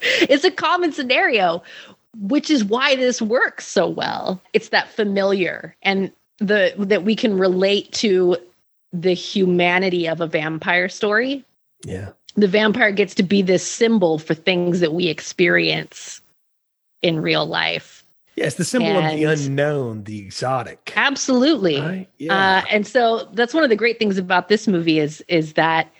it's 0.03 0.45
a 0.45 0.51
common 0.51 0.93
scenario, 0.93 1.63
which 2.19 2.51
is 2.51 2.65
why 2.65 2.97
this 2.97 3.23
works 3.23 3.67
so 3.67 3.89
well. 3.89 4.41
It's 4.53 4.69
that 4.71 4.89
familiar 4.89 5.77
and 5.83 6.13
the 6.39 6.75
that 6.79 7.05
we 7.05 7.17
can 7.17 7.39
relate 7.39 7.93
to 7.93 8.37
the 8.93 9.15
humanity 9.15 10.07
of 10.07 10.21
a 10.21 10.27
vampire 10.27 10.89
story. 10.89 11.45
Yeah. 11.85 12.11
The 12.35 12.49
vampire 12.49 12.93
gets 12.93 13.15
to 13.17 13.23
be 13.23 13.43
this 13.43 13.67
symbol 13.67 14.19
for 14.19 14.35
things 14.35 14.81
that 14.81 14.95
we 14.95 15.09
experience 15.09 16.21
in 17.03 17.21
real 17.21 17.47
life. 17.47 18.05
Yes, 18.37 18.55
the 18.55 18.65
symbol 18.65 18.89
and 18.89 19.07
of 19.07 19.17
the 19.17 19.25
unknown, 19.25 20.05
the 20.05 20.19
exotic. 20.19 20.93
Absolutely. 20.97 21.81
Right? 21.81 22.09
Yeah. 22.19 22.35
Uh, 22.35 22.63
and 22.71 22.87
so 22.87 23.29
that's 23.35 23.53
one 23.53 23.63
of 23.65 23.71
the 23.71 23.77
great 23.77 23.99
things 23.99 24.17
about 24.17 24.49
this 24.49 24.67
movie 24.67 24.99
is 24.99 25.23
is 25.29 25.55
that 25.55 25.91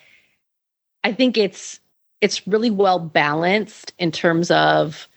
I 1.05 1.13
think 1.13 1.37
it's 1.37 1.81
it's 2.23 2.47
really 2.47 2.71
well 2.71 3.01
balanced 3.01 3.93
in 3.99 4.13
terms 4.13 4.51
of 4.51 5.09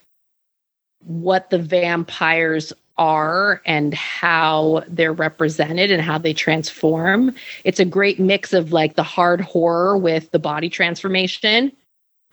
what 0.99 1.51
the 1.51 1.59
vampires 1.59 2.73
are 2.97 3.61
and 3.65 3.93
how 3.93 4.83
they're 4.87 5.13
represented 5.13 5.91
and 5.91 6.01
how 6.01 6.17
they 6.17 6.33
transform. 6.33 7.35
It's 7.63 7.79
a 7.79 7.85
great 7.85 8.19
mix 8.19 8.53
of 8.53 8.73
like 8.73 8.95
the 8.95 9.03
hard 9.03 9.39
horror 9.39 9.97
with 9.97 10.31
the 10.31 10.39
body 10.39 10.67
transformation. 10.67 11.71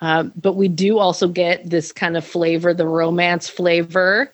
Um, 0.00 0.32
but 0.40 0.54
we 0.54 0.68
do 0.68 0.98
also 0.98 1.28
get 1.28 1.68
this 1.68 1.92
kind 1.92 2.16
of 2.16 2.24
flavor, 2.24 2.72
the 2.72 2.88
romance 2.88 3.48
flavor, 3.48 4.32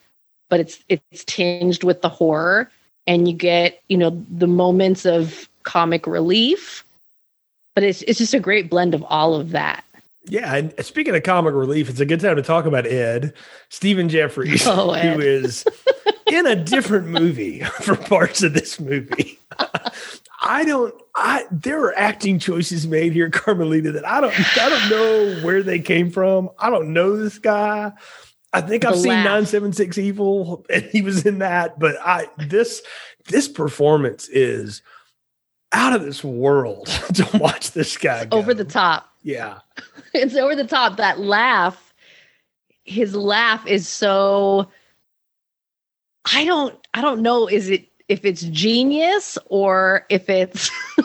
but 0.48 0.60
it's 0.60 0.82
it's 0.88 1.24
tinged 1.24 1.84
with 1.84 2.00
the 2.00 2.08
horror, 2.08 2.70
and 3.06 3.28
you 3.28 3.34
get 3.34 3.82
you 3.88 3.98
know 3.98 4.24
the 4.30 4.46
moments 4.46 5.04
of 5.04 5.46
comic 5.64 6.06
relief, 6.06 6.84
but 7.74 7.84
it's 7.84 8.00
it's 8.02 8.18
just 8.18 8.32
a 8.32 8.40
great 8.40 8.70
blend 8.70 8.94
of 8.94 9.02
all 9.02 9.34
of 9.34 9.50
that. 9.50 9.84
Yeah, 10.28 10.54
and 10.54 10.74
speaking 10.84 11.14
of 11.14 11.22
comic 11.22 11.54
relief, 11.54 11.88
it's 11.88 12.00
a 12.00 12.06
good 12.06 12.20
time 12.20 12.36
to 12.36 12.42
talk 12.42 12.66
about 12.66 12.86
Ed, 12.86 13.34
Stephen 13.68 14.08
Geoffreys, 14.08 14.66
oh, 14.66 14.92
Ed. 14.92 15.14
who 15.14 15.20
is 15.20 15.64
in 16.26 16.46
a 16.46 16.56
different 16.56 17.08
movie 17.08 17.60
for 17.80 17.96
parts 17.96 18.42
of 18.42 18.52
this 18.52 18.78
movie. 18.78 19.38
I 20.40 20.64
don't. 20.64 20.94
I 21.16 21.44
there 21.50 21.82
are 21.84 21.96
acting 21.96 22.38
choices 22.38 22.86
made 22.86 23.12
here, 23.12 23.30
Carmelita, 23.30 23.92
that 23.92 24.06
I 24.06 24.20
don't. 24.20 24.58
I 24.58 24.68
don't 24.68 24.90
know 24.90 25.44
where 25.44 25.62
they 25.62 25.78
came 25.78 26.10
from. 26.10 26.50
I 26.58 26.70
don't 26.70 26.92
know 26.92 27.16
this 27.16 27.38
guy. 27.38 27.92
I 28.52 28.60
think 28.62 28.84
I've 28.84 28.98
seen 28.98 29.24
nine 29.24 29.46
seven 29.46 29.72
six 29.72 29.98
evil, 29.98 30.64
and 30.70 30.84
he 30.84 31.02
was 31.02 31.26
in 31.26 31.40
that. 31.40 31.78
But 31.78 31.96
I 32.00 32.28
this 32.38 32.82
this 33.26 33.48
performance 33.48 34.28
is 34.28 34.82
out 35.72 35.92
of 35.92 36.02
this 36.02 36.24
world 36.24 36.86
to 37.14 37.28
watch 37.34 37.72
this 37.72 37.96
guy 37.96 38.24
go. 38.26 38.38
over 38.38 38.54
the 38.54 38.64
top. 38.64 39.08
Yeah, 39.22 39.58
it's 40.14 40.34
over 40.34 40.54
the 40.54 40.66
top. 40.66 40.96
That 40.96 41.20
laugh, 41.20 41.94
his 42.84 43.14
laugh 43.14 43.66
is 43.66 43.88
so. 43.88 44.70
I 46.32 46.44
don't. 46.44 46.74
I 46.94 47.00
don't 47.00 47.22
know. 47.22 47.48
Is 47.48 47.70
it 47.70 47.88
if 48.08 48.24
it's 48.24 48.42
genius 48.42 49.38
or 49.46 50.06
if 50.08 50.28
it's. 50.28 50.70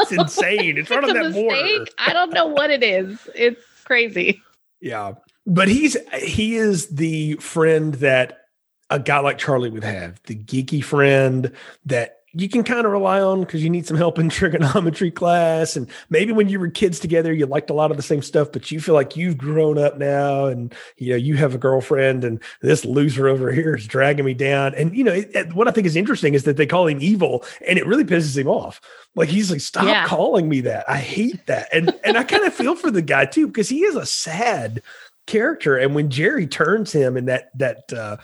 it's 0.00 0.12
insane. 0.12 0.78
It's 0.78 0.90
right 0.90 1.04
on 1.04 1.14
that 1.14 1.32
board. 1.32 1.90
I 1.98 2.12
don't 2.12 2.32
know 2.32 2.46
what 2.46 2.70
it 2.70 2.82
is. 2.82 3.28
It's 3.34 3.62
crazy. 3.84 4.42
Yeah, 4.80 5.14
but 5.46 5.68
he's 5.68 5.96
he 6.14 6.56
is 6.56 6.88
the 6.88 7.34
friend 7.36 7.94
that 7.94 8.44
a 8.90 8.98
guy 8.98 9.18
like 9.20 9.38
Charlie 9.38 9.70
would 9.70 9.84
have, 9.84 10.20
the 10.24 10.36
geeky 10.36 10.82
friend 10.82 11.52
that 11.86 12.18
you 12.34 12.48
can 12.48 12.64
kind 12.64 12.84
of 12.84 12.92
rely 12.92 13.20
on 13.20 13.40
because 13.40 13.62
you 13.62 13.70
need 13.70 13.86
some 13.86 13.96
help 13.96 14.18
in 14.18 14.28
trigonometry 14.30 15.10
class. 15.10 15.76
And 15.76 15.88
maybe 16.10 16.32
when 16.32 16.48
you 16.48 16.58
were 16.58 16.68
kids 16.68 16.98
together, 16.98 17.32
you 17.32 17.46
liked 17.46 17.70
a 17.70 17.74
lot 17.74 17.90
of 17.90 17.96
the 17.96 18.02
same 18.02 18.22
stuff, 18.22 18.50
but 18.52 18.70
you 18.70 18.80
feel 18.80 18.94
like 18.94 19.16
you've 19.16 19.38
grown 19.38 19.78
up 19.78 19.98
now 19.98 20.46
and, 20.46 20.74
you 20.98 21.10
know, 21.10 21.16
you 21.16 21.36
have 21.36 21.54
a 21.54 21.58
girlfriend 21.58 22.24
and 22.24 22.40
this 22.60 22.84
loser 22.84 23.28
over 23.28 23.52
here 23.52 23.76
is 23.76 23.86
dragging 23.86 24.24
me 24.24 24.34
down. 24.34 24.74
And, 24.74 24.96
you 24.96 25.04
know, 25.04 25.12
it, 25.12 25.54
what 25.54 25.68
I 25.68 25.70
think 25.70 25.86
is 25.86 25.96
interesting 25.96 26.34
is 26.34 26.44
that 26.44 26.56
they 26.56 26.66
call 26.66 26.88
him 26.88 27.00
evil 27.00 27.44
and 27.66 27.78
it 27.78 27.86
really 27.86 28.04
pisses 28.04 28.36
him 28.36 28.48
off. 28.48 28.80
Like 29.14 29.28
he's 29.28 29.50
like, 29.50 29.60
stop 29.60 29.84
yeah. 29.84 30.06
calling 30.06 30.48
me 30.48 30.60
that. 30.62 30.88
I 30.88 30.98
hate 30.98 31.46
that. 31.46 31.68
And, 31.72 31.98
and 32.02 32.18
I 32.18 32.24
kind 32.24 32.44
of 32.44 32.52
feel 32.52 32.74
for 32.74 32.90
the 32.90 33.02
guy 33.02 33.26
too, 33.26 33.46
because 33.46 33.68
he 33.68 33.84
is 33.84 33.94
a 33.94 34.06
sad 34.06 34.82
character. 35.26 35.76
And 35.76 35.94
when 35.94 36.10
Jerry 36.10 36.46
turns 36.46 36.92
him 36.92 37.16
in 37.16 37.26
that, 37.26 37.56
that, 37.58 37.92
uh, 37.92 38.16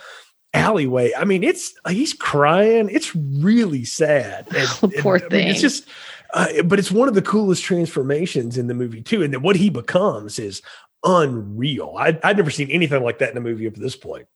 alleyway. 0.55 1.13
I 1.17 1.25
mean, 1.25 1.43
it's 1.45 1.75
he's 1.89 2.13
crying. 2.13 2.89
It's 2.91 3.15
really 3.15 3.85
sad. 3.85 4.47
And, 4.55 4.69
oh, 4.83 4.91
poor 5.01 5.17
and, 5.17 5.31
thing. 5.31 5.41
I 5.41 5.45
mean, 5.45 5.51
it's 5.53 5.61
just, 5.61 5.87
uh, 6.35 6.63
but 6.65 6.79
it's 6.79 6.91
one 6.91 7.09
of 7.09 7.15
the 7.15 7.23
coolest 7.23 7.63
transformations 7.63 8.59
in 8.59 8.67
the 8.67 8.75
movie 8.75 9.03
too. 9.03 9.23
And 9.23 9.33
then 9.33 9.43
what 9.43 9.57
he 9.57 9.71
becomes 9.71 10.39
is 10.39 10.63
unreal. 11.05 11.95
I, 11.99 12.19
I'd 12.23 12.37
never 12.37 12.51
seen 12.51 12.71
anything 12.71 13.03
like 13.03 13.19
that 13.19 13.31
in 13.31 13.37
a 13.37 13.41
movie 13.41 13.67
up 13.67 13.75
to 13.75 13.81
this 13.81 13.97
point. 13.97 14.27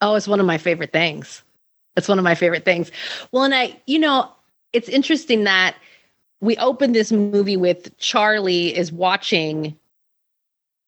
Oh, 0.00 0.14
it's 0.14 0.28
one 0.28 0.40
of 0.40 0.46
my 0.46 0.58
favorite 0.58 0.92
things. 0.92 1.42
It's 1.96 2.08
one 2.08 2.18
of 2.18 2.24
my 2.24 2.34
favorite 2.34 2.64
things. 2.64 2.90
Well, 3.30 3.44
and 3.44 3.54
I, 3.54 3.80
you 3.86 3.98
know, 3.98 4.30
it's 4.72 4.88
interesting 4.88 5.44
that 5.44 5.76
we 6.40 6.56
opened 6.56 6.94
this 6.94 7.12
movie 7.12 7.56
with 7.56 7.96
Charlie 7.98 8.76
is 8.76 8.90
watching 8.90 9.78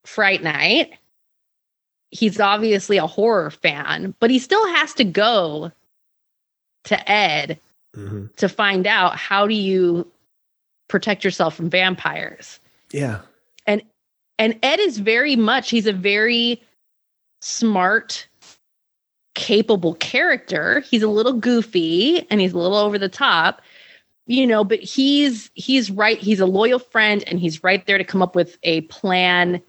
Fright 0.04 0.42
Night 0.42 0.94
he's 2.14 2.38
obviously 2.38 2.96
a 2.96 3.06
horror 3.06 3.50
fan, 3.50 4.14
but 4.20 4.30
he 4.30 4.38
still 4.38 4.64
has 4.68 4.94
to 4.94 5.04
go 5.04 5.72
to 6.84 7.10
Ed 7.10 7.58
mm-hmm. 7.94 8.26
to 8.36 8.48
find 8.48 8.86
out 8.86 9.16
how 9.16 9.48
do 9.48 9.54
you 9.54 10.10
protect 10.88 11.24
yourself 11.24 11.56
from 11.56 11.68
vampires. 11.68 12.60
Yeah. 12.92 13.20
And 13.66 13.82
and 14.38 14.58
Ed 14.62 14.78
is 14.78 14.98
very 14.98 15.34
much 15.34 15.70
he's 15.70 15.86
a 15.86 15.92
very 15.92 16.62
smart 17.40 18.28
capable 19.34 19.94
character. 19.94 20.80
He's 20.80 21.02
a 21.02 21.08
little 21.08 21.32
goofy 21.32 22.24
and 22.30 22.40
he's 22.40 22.52
a 22.52 22.58
little 22.58 22.78
over 22.78 22.96
the 22.96 23.08
top, 23.08 23.60
you 24.26 24.46
know, 24.46 24.62
but 24.62 24.78
he's 24.78 25.50
he's 25.54 25.90
right, 25.90 26.18
he's 26.18 26.38
a 26.38 26.46
loyal 26.46 26.78
friend 26.78 27.24
and 27.26 27.40
he's 27.40 27.64
right 27.64 27.84
there 27.86 27.98
to 27.98 28.04
come 28.04 28.22
up 28.22 28.36
with 28.36 28.56
a 28.62 28.82
plan 28.82 29.60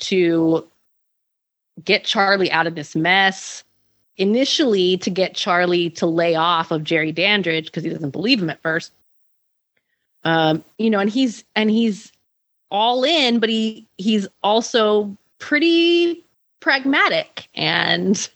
to 0.00 0.68
get 1.84 2.04
Charlie 2.04 2.50
out 2.50 2.66
of 2.66 2.74
this 2.74 2.94
mess. 2.94 3.64
Initially, 4.18 4.96
to 4.98 5.10
get 5.10 5.34
Charlie 5.34 5.90
to 5.90 6.06
lay 6.06 6.34
off 6.34 6.70
of 6.70 6.84
Jerry 6.84 7.12
Dandridge 7.12 7.66
because 7.66 7.84
he 7.84 7.90
doesn't 7.90 8.12
believe 8.12 8.40
him 8.40 8.48
at 8.48 8.62
first. 8.62 8.92
Um, 10.24 10.64
you 10.78 10.88
know, 10.88 10.98
and 10.98 11.10
he's 11.10 11.44
and 11.54 11.70
he's 11.70 12.10
all 12.70 13.04
in, 13.04 13.40
but 13.40 13.50
he 13.50 13.86
he's 13.98 14.26
also 14.42 15.16
pretty 15.38 16.24
pragmatic 16.60 17.48
and 17.54 18.28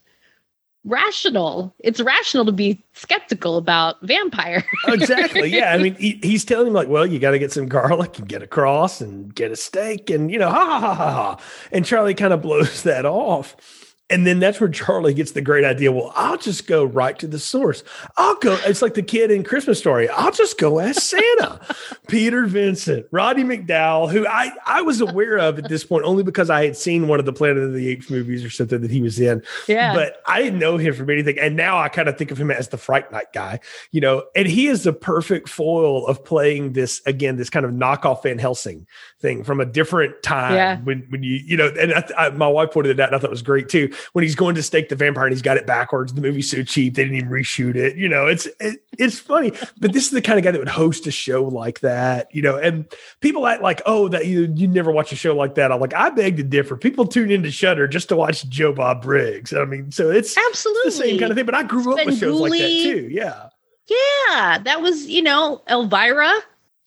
rational. 0.85 1.75
It's 1.79 2.01
rational 2.01 2.45
to 2.47 2.53
be 2.53 2.83
skeptical 2.95 3.57
about 3.57 4.01
vampire. 4.03 4.64
exactly. 4.88 5.49
Yeah. 5.49 5.73
I 5.73 5.79
mean, 5.79 5.95
he, 5.95 6.19
he's 6.23 6.45
telling 6.45 6.69
him 6.69 6.73
like, 6.73 6.88
well, 6.88 7.07
you 7.07 7.19
got 7.19 7.33
to 7.33 7.38
get 7.38 7.53
some 7.53 7.69
garlic 7.69 8.19
and 8.19 8.29
get 8.29 8.43
a 8.43 8.47
cross 8.47 9.01
and 9.01 9.35
get 9.35 9.51
a 9.51 9.57
steak 9.57 10.11
and 10.11 10.31
you 10.31 10.38
know, 10.38 10.51
ha 10.51 10.64
ha 10.64 10.81
ha 10.81 10.95
ha. 10.95 11.12
ha. 11.12 11.40
And 11.73 11.85
Charlie 11.85 12.14
kind 12.14 12.33
of 12.33 12.43
blows 12.43 12.83
that 12.85 13.05
off. 13.05 13.57
And 14.11 14.27
then 14.27 14.40
that's 14.40 14.61
where 14.61 14.68
Charlie 14.68 15.14
gets 15.14 15.33
the 15.33 15.40
great 15.40 15.64
idea. 15.64 15.92
Well, 15.92 16.12
I'll 16.16 16.37
just 16.37 16.66
go 16.66 16.85
right 16.85 17.16
to 17.20 17.29
the 17.29 17.38
source. 17.38 17.85
I'll 18.16 18.35
go. 18.37 18.59
It's 18.66 18.83
like 18.83 18.94
the 18.94 19.03
kid 19.03 19.31
in 19.31 19.44
Christmas 19.44 19.79
Story. 19.79 20.09
I'll 20.09 20.33
just 20.33 20.59
go 20.59 20.81
ask 20.81 21.01
Santa. 21.01 21.61
Peter 22.09 22.46
Vincent, 22.46 23.07
Roddy 23.12 23.44
McDowall, 23.44 24.11
who 24.11 24.27
I 24.27 24.51
I 24.66 24.83
was 24.83 25.01
aware 25.01 25.38
of 25.38 25.59
at 25.59 25.68
this 25.68 25.85
point 25.85 26.05
only 26.05 26.25
because 26.25 26.51
I 26.51 26.64
had 26.64 26.77
seen 26.77 27.07
one 27.07 27.20
of 27.20 27.25
the 27.27 27.33
Planet 27.33 27.62
of 27.62 27.73
the 27.73 27.88
Apes 27.88 28.11
movies 28.11 28.44
or 28.44 28.51
something 28.51 28.81
that 28.81 28.90
he 28.90 29.01
was 29.01 29.20
in. 29.20 29.42
Yeah. 29.68 29.94
But 29.94 30.16
I 30.27 30.42
didn't 30.42 30.59
know 30.59 30.77
him 30.77 30.92
from 30.92 31.09
anything, 31.09 31.38
and 31.38 31.55
now 31.55 31.79
I 31.79 31.88
kind 31.88 32.09
of 32.09 32.18
think 32.18 32.33
of 32.33 32.40
him 32.40 32.51
as 32.51 32.68
the 32.68 32.79
Fright 32.79 33.12
Night 33.12 33.33
guy. 33.33 33.61
You 33.92 34.01
know, 34.01 34.25
and 34.35 34.49
he 34.49 34.66
is 34.66 34.83
the 34.83 34.92
perfect 34.92 35.49
foil 35.49 36.05
of 36.09 36.25
playing 36.25 36.73
this 36.73 37.01
again, 37.07 37.37
this 37.37 37.49
kind 37.49 37.64
of 37.64 37.70
knockoff 37.70 38.25
Van 38.25 38.38
Helsing 38.38 38.88
thing 39.20 39.44
from 39.44 39.61
a 39.61 39.66
different 39.66 40.20
time. 40.25 40.55
Yeah. 40.55 40.81
When 40.81 41.07
when 41.11 41.23
you 41.23 41.37
you 41.37 41.57
know, 41.57 41.73
and 41.79 41.94
I, 41.94 42.05
I, 42.18 42.31
my 42.31 42.49
wife 42.49 42.73
pointed 42.73 42.99
it 42.99 43.01
out, 43.01 43.11
and 43.11 43.16
I 43.16 43.18
thought 43.20 43.29
it 43.29 43.31
was 43.31 43.42
great 43.42 43.68
too 43.68 43.92
when 44.13 44.23
he's 44.23 44.35
going 44.35 44.55
to 44.55 44.63
stake 44.63 44.89
the 44.89 44.97
vampire 44.97 45.27
and 45.27 45.33
he's 45.33 45.43
got 45.43 45.57
it 45.57 45.67
backwards. 45.67 46.13
The 46.13 46.21
movie's 46.21 46.51
so 46.51 46.63
cheap 46.63 46.95
they 46.95 47.05
didn't 47.05 47.17
even 47.17 47.31
reshoot 47.31 47.77
it. 47.77 47.97
You 47.97 48.09
know, 48.09 48.27
it's 48.27 48.47
it, 48.59 48.83
it's 48.99 49.19
funny, 49.19 49.53
but 49.79 49.93
this 49.93 50.05
is 50.05 50.11
the 50.11 50.23
kind 50.23 50.39
of 50.39 50.45
guy 50.45 50.51
that 50.51 50.59
would 50.59 50.69
host 50.69 51.07
a 51.07 51.11
show 51.11 51.45
like 51.45 51.81
that. 51.81 52.35
You 52.35 52.43
know, 52.43 52.57
and 52.57 52.87
people 53.21 53.47
act 53.47 53.63
like, 53.63 53.83
oh, 53.87 54.09
that 54.09 54.27
you 54.27 54.53
you 54.55 54.69
never 54.69 54.91
watch 54.91 55.13
a 55.13 55.17
show 55.17 55.35
like 55.35 55.55
that. 55.57 55.73
I'm 55.73 55.81
like, 55.81 55.95
I 55.95 56.11
beg 56.11 56.37
to 56.39 56.43
differ. 56.43 56.77
People 56.77 57.07
tune 57.07 57.31
into 57.31 57.51
Shudder 57.51 57.89
just 57.89 58.09
to 58.11 58.17
watch 58.17 58.49
Joe 58.49 58.73
Bob 58.73 59.03
Briggs. 59.03 59.53
I 59.53 59.65
mean, 59.65 59.91
so 59.91 60.11
it's 60.11 60.37
absolutely 60.37 60.83
the 60.85 60.97
same 60.97 61.19
kind 61.19 61.31
of 61.31 61.37
thing. 61.37 61.47
But 61.47 61.55
I 61.55 61.63
grew 61.63 61.99
up 61.99 62.05
with 62.05 62.19
shows 62.19 62.41
like 62.41 62.53
that 62.53 62.59
too. 62.59 63.09
Yeah. 63.11 63.49
Yeah, 63.91 64.59
that 64.59 64.81
was 64.81 65.07
you 65.07 65.23
know 65.23 65.63
Elvira. 65.69 66.33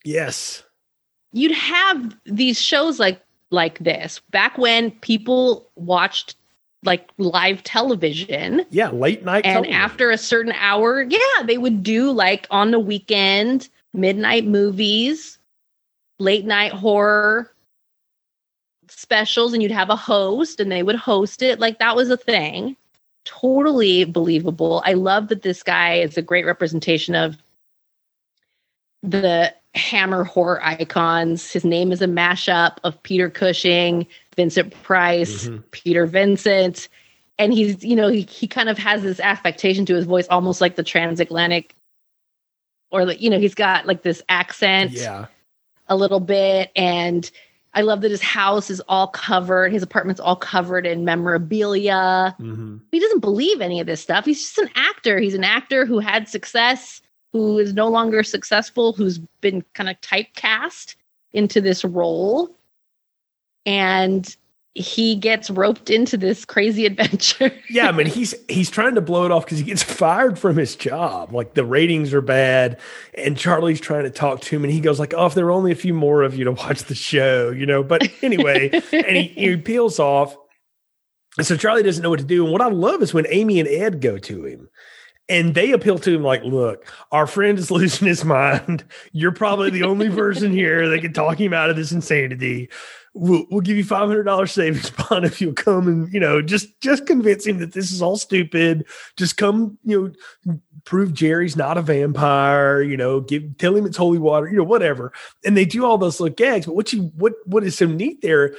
Yes. 0.05 0.63
You'd 1.31 1.51
have 1.51 2.15
these 2.25 2.61
shows 2.61 2.99
like 2.99 3.21
like 3.49 3.79
this 3.79 4.19
back 4.31 4.57
when 4.57 4.91
people 4.91 5.69
watched 5.75 6.35
like 6.83 7.09
live 7.17 7.63
television. 7.63 8.65
Yeah, 8.69 8.89
late 8.89 9.23
night. 9.23 9.45
And 9.45 9.65
television. 9.65 9.75
after 9.75 10.11
a 10.11 10.17
certain 10.17 10.53
hour, 10.53 11.01
yeah, 11.01 11.43
they 11.45 11.57
would 11.57 11.83
do 11.83 12.11
like 12.11 12.47
on 12.51 12.71
the 12.71 12.79
weekend, 12.79 13.69
midnight 13.93 14.45
movies, 14.45 15.37
late 16.19 16.45
night 16.45 16.73
horror 16.73 17.51
specials, 18.89 19.53
and 19.53 19.61
you'd 19.61 19.71
have 19.71 19.89
a 19.89 19.95
host 19.95 20.59
and 20.59 20.71
they 20.71 20.83
would 20.83 20.95
host 20.95 21.41
it. 21.41 21.59
Like 21.59 21.79
that 21.79 21.95
was 21.95 22.09
a 22.09 22.17
thing. 22.17 22.75
Totally 23.25 24.03
believable. 24.03 24.81
I 24.85 24.93
love 24.93 25.29
that 25.29 25.43
this 25.43 25.63
guy 25.63 25.95
is 25.95 26.17
a 26.17 26.21
great 26.21 26.45
representation 26.45 27.15
of 27.15 27.37
the 29.01 29.53
hammer 29.75 30.23
horror 30.23 30.63
icons. 30.63 31.51
His 31.51 31.65
name 31.65 31.91
is 31.91 32.01
a 32.01 32.07
mashup 32.07 32.77
of 32.83 33.01
Peter 33.03 33.29
Cushing, 33.29 34.07
Vincent 34.35 34.73
Price, 34.83 35.45
mm-hmm. 35.45 35.61
Peter 35.71 36.05
Vincent. 36.05 36.89
And 37.39 37.53
he's, 37.53 37.83
you 37.83 37.95
know, 37.95 38.09
he, 38.09 38.21
he 38.21 38.47
kind 38.47 38.69
of 38.69 38.77
has 38.77 39.01
this 39.01 39.19
affectation 39.19 39.85
to 39.87 39.95
his 39.95 40.05
voice, 40.05 40.27
almost 40.27 40.61
like 40.61 40.75
the 40.75 40.83
transatlantic, 40.83 41.75
or 42.91 43.05
like, 43.05 43.21
you 43.21 43.29
know, 43.29 43.39
he's 43.39 43.55
got 43.55 43.87
like 43.87 44.03
this 44.03 44.21
accent 44.29 44.91
yeah. 44.91 45.25
a 45.87 45.95
little 45.95 46.19
bit. 46.19 46.71
And 46.75 47.29
I 47.73 47.81
love 47.81 48.01
that 48.01 48.11
his 48.11 48.21
house 48.21 48.69
is 48.69 48.81
all 48.87 49.07
covered, 49.07 49.73
his 49.73 49.81
apartment's 49.81 50.21
all 50.21 50.35
covered 50.35 50.85
in 50.85 51.05
memorabilia. 51.05 52.35
Mm-hmm. 52.39 52.77
He 52.91 52.99
doesn't 52.99 53.21
believe 53.21 53.61
any 53.61 53.79
of 53.79 53.87
this 53.87 53.99
stuff. 53.99 54.25
He's 54.25 54.41
just 54.41 54.59
an 54.59 54.69
actor. 54.75 55.19
He's 55.19 55.33
an 55.33 55.43
actor 55.43 55.87
who 55.87 55.97
had 55.97 56.29
success, 56.29 57.01
who 57.31 57.57
is 57.57 57.73
no 57.73 57.87
longer 57.87 58.21
successful, 58.21 58.93
who's 58.93 59.17
been 59.41 59.63
kind 59.73 59.89
of 59.89 59.99
typecast 60.01 60.95
into 61.33 61.59
this 61.59 61.83
role. 61.83 62.55
And 63.65 64.35
he 64.75 65.15
gets 65.15 65.49
roped 65.51 65.89
into 65.89 66.17
this 66.17 66.45
crazy 66.45 66.85
adventure. 66.87 67.51
yeah, 67.69 67.87
I 67.87 67.91
mean 67.91 68.07
he's 68.07 68.33
he's 68.49 68.69
trying 68.69 68.95
to 68.95 69.01
blow 69.01 69.25
it 69.25 69.31
off 69.31 69.45
because 69.45 69.59
he 69.59 69.63
gets 69.63 69.83
fired 69.83 70.39
from 70.39 70.57
his 70.57 70.75
job. 70.75 71.31
Like 71.31 71.53
the 71.53 71.65
ratings 71.65 72.13
are 72.13 72.21
bad, 72.21 72.79
and 73.13 73.37
Charlie's 73.37 73.79
trying 73.79 74.03
to 74.03 74.09
talk 74.09 74.41
to 74.41 74.55
him, 74.55 74.63
and 74.63 74.73
he 74.73 74.79
goes 74.79 74.99
like, 74.99 75.13
"Oh, 75.15 75.25
if 75.25 75.35
there 75.35 75.45
were 75.45 75.51
only 75.51 75.71
a 75.71 75.75
few 75.75 75.93
more 75.93 76.23
of 76.23 76.35
you 76.35 76.45
to 76.45 76.51
watch 76.53 76.83
the 76.83 76.95
show, 76.95 77.51
you 77.51 77.65
know." 77.65 77.83
But 77.83 78.09
anyway, 78.23 78.69
and 78.91 79.15
he, 79.15 79.27
he 79.27 79.57
peels 79.57 79.99
off, 79.99 80.35
and 81.37 81.45
so 81.45 81.55
Charlie 81.57 81.83
doesn't 81.83 82.03
know 82.03 82.09
what 82.09 82.19
to 82.19 82.25
do. 82.25 82.43
And 82.43 82.51
what 82.51 82.61
I 82.61 82.67
love 82.67 83.01
is 83.01 83.13
when 83.13 83.27
Amy 83.29 83.59
and 83.59 83.69
Ed 83.69 84.01
go 84.01 84.17
to 84.19 84.45
him. 84.45 84.69
And 85.29 85.55
they 85.55 85.71
appeal 85.71 85.97
to 85.99 86.13
him 86.13 86.21
like, 86.21 86.43
look, 86.43 86.93
our 87.13 87.25
friend 87.25 87.57
is 87.57 87.71
losing 87.71 88.09
his 88.09 88.25
mind. 88.25 88.83
You're 89.13 89.31
probably 89.31 89.69
the 89.69 89.83
only 89.83 90.09
person 90.09 90.51
here 90.51 90.89
that 90.89 90.99
can 90.99 91.13
talk 91.13 91.39
him 91.39 91.53
out 91.53 91.69
of 91.69 91.77
this 91.77 91.93
insanity 91.93 92.69
we'll, 93.13 93.45
we'll 93.49 93.61
give 93.61 93.77
you 93.77 93.83
five 93.83 94.07
hundred 94.07 94.23
dollars 94.23 94.51
savings 94.51 94.89
bond 94.91 95.25
if 95.25 95.41
you'll 95.41 95.53
come 95.53 95.87
and 95.87 96.13
you 96.13 96.19
know 96.19 96.41
just 96.41 96.79
just 96.81 97.05
convince 97.05 97.45
him 97.45 97.59
that 97.59 97.73
this 97.73 97.91
is 97.91 98.01
all 98.01 98.17
stupid. 98.17 98.85
Just 99.17 99.37
come, 99.37 99.77
you 99.83 100.13
know, 100.45 100.55
prove 100.85 101.13
Jerry's 101.13 101.55
not 101.55 101.77
a 101.77 101.81
vampire. 101.81 102.81
You 102.81 102.97
know, 102.97 103.21
give 103.21 103.57
tell 103.57 103.75
him 103.75 103.85
it's 103.85 103.97
holy 103.97 104.19
water. 104.19 104.47
You 104.47 104.57
know, 104.57 104.63
whatever. 104.63 105.13
And 105.45 105.55
they 105.55 105.65
do 105.65 105.85
all 105.85 105.97
those 105.97 106.19
little 106.19 106.35
gags. 106.35 106.65
But 106.65 106.75
what 106.75 106.93
you 106.93 107.11
what 107.15 107.33
what 107.45 107.63
is 107.63 107.77
so 107.77 107.85
neat 107.85 108.21
there 108.21 108.55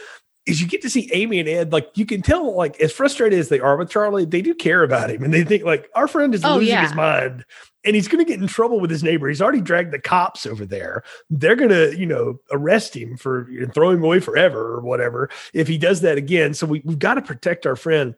is 0.47 0.61
you 0.61 0.69
get 0.69 0.83
to 0.83 0.91
see 0.91 1.11
Amy 1.13 1.41
and 1.41 1.49
Ed, 1.49 1.73
like 1.73 1.91
you 1.95 2.05
can 2.05 2.21
tell, 2.21 2.55
like 2.55 2.79
as 2.81 2.93
frustrated 2.93 3.39
as 3.39 3.49
they 3.49 3.61
are 3.61 3.77
with 3.77 3.91
Charlie, 3.91 4.27
they 4.27 4.43
do 4.43 4.55
care 4.55 4.83
about 4.83 5.11
him, 5.11 5.23
and 5.23 5.33
they 5.33 5.43
think 5.43 5.65
like 5.65 5.89
our 5.95 6.07
friend 6.07 6.35
is 6.35 6.45
oh, 6.45 6.57
losing 6.57 6.69
yeah. 6.69 6.83
his 6.83 6.95
mind, 6.95 7.45
and 7.85 7.95
he's 7.95 8.09
going 8.09 8.24
to 8.24 8.30
get 8.30 8.41
in 8.41 8.47
trouble 8.47 8.80
with 8.80 8.91
his 8.91 9.03
neighbor. 9.03 9.28
He's 9.28 9.43
already 9.43 9.61
dragged 9.61 9.93
the 9.93 9.99
cops 9.99 10.47
over 10.47 10.64
there. 10.64 11.03
They're 11.30 11.57
going 11.57 11.70
to, 11.70 11.97
you 11.97 12.07
know, 12.07 12.41
arrest 12.51 12.97
him 12.97 13.16
for 13.16 13.51
you 13.51 13.61
know, 13.61 13.72
throw 13.72 13.91
him 13.91 14.03
away 14.03 14.20
forever 14.20 14.74
or 14.74 14.80
whatever 14.80 15.30
if 15.53 15.68
he 15.68 15.78
does 15.78 16.01
that 16.01 16.18
again. 16.18 16.55
So 16.55 16.66
we, 16.66 16.82
we've 16.85 16.99
got 16.99 17.14
to 17.14 17.22
protect 17.22 17.66
our 17.66 17.76
friend 17.76 18.14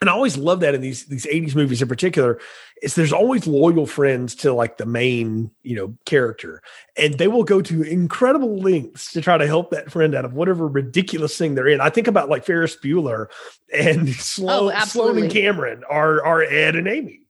and 0.00 0.10
I 0.10 0.12
always 0.12 0.36
love 0.36 0.60
that 0.60 0.74
in 0.74 0.82
these 0.82 1.06
these 1.06 1.24
80s 1.24 1.54
movies 1.54 1.80
in 1.80 1.88
particular, 1.88 2.38
is 2.82 2.94
there's 2.94 3.14
always 3.14 3.46
loyal 3.46 3.86
friends 3.86 4.34
to 4.36 4.52
like 4.52 4.76
the 4.76 4.84
main, 4.84 5.50
you 5.62 5.74
know, 5.74 5.96
character. 6.04 6.60
And 6.98 7.14
they 7.14 7.28
will 7.28 7.44
go 7.44 7.62
to 7.62 7.82
incredible 7.82 8.58
lengths 8.58 9.12
to 9.12 9.22
try 9.22 9.38
to 9.38 9.46
help 9.46 9.70
that 9.70 9.90
friend 9.90 10.14
out 10.14 10.26
of 10.26 10.34
whatever 10.34 10.68
ridiculous 10.68 11.38
thing 11.38 11.54
they're 11.54 11.68
in. 11.68 11.80
I 11.80 11.88
think 11.88 12.08
about 12.08 12.28
like 12.28 12.44
Ferris 12.44 12.76
Bueller 12.76 13.28
and 13.72 14.08
Sloane, 14.14 14.74
oh, 14.76 14.84
Sloane 14.84 15.18
and 15.18 15.32
Cameron 15.32 15.82
are 15.88 16.22
are 16.24 16.42
Ed 16.42 16.76
and 16.76 16.88
Amy. 16.88 17.25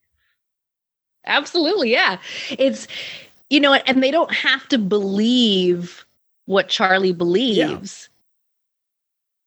Absolutely, 1.26 1.90
yeah. 1.90 2.18
It's 2.50 2.86
you 3.50 3.60
know, 3.60 3.74
and 3.74 4.02
they 4.02 4.10
don't 4.10 4.32
have 4.34 4.66
to 4.68 4.78
believe 4.78 6.04
what 6.46 6.68
Charlie 6.68 7.12
believes. 7.12 8.08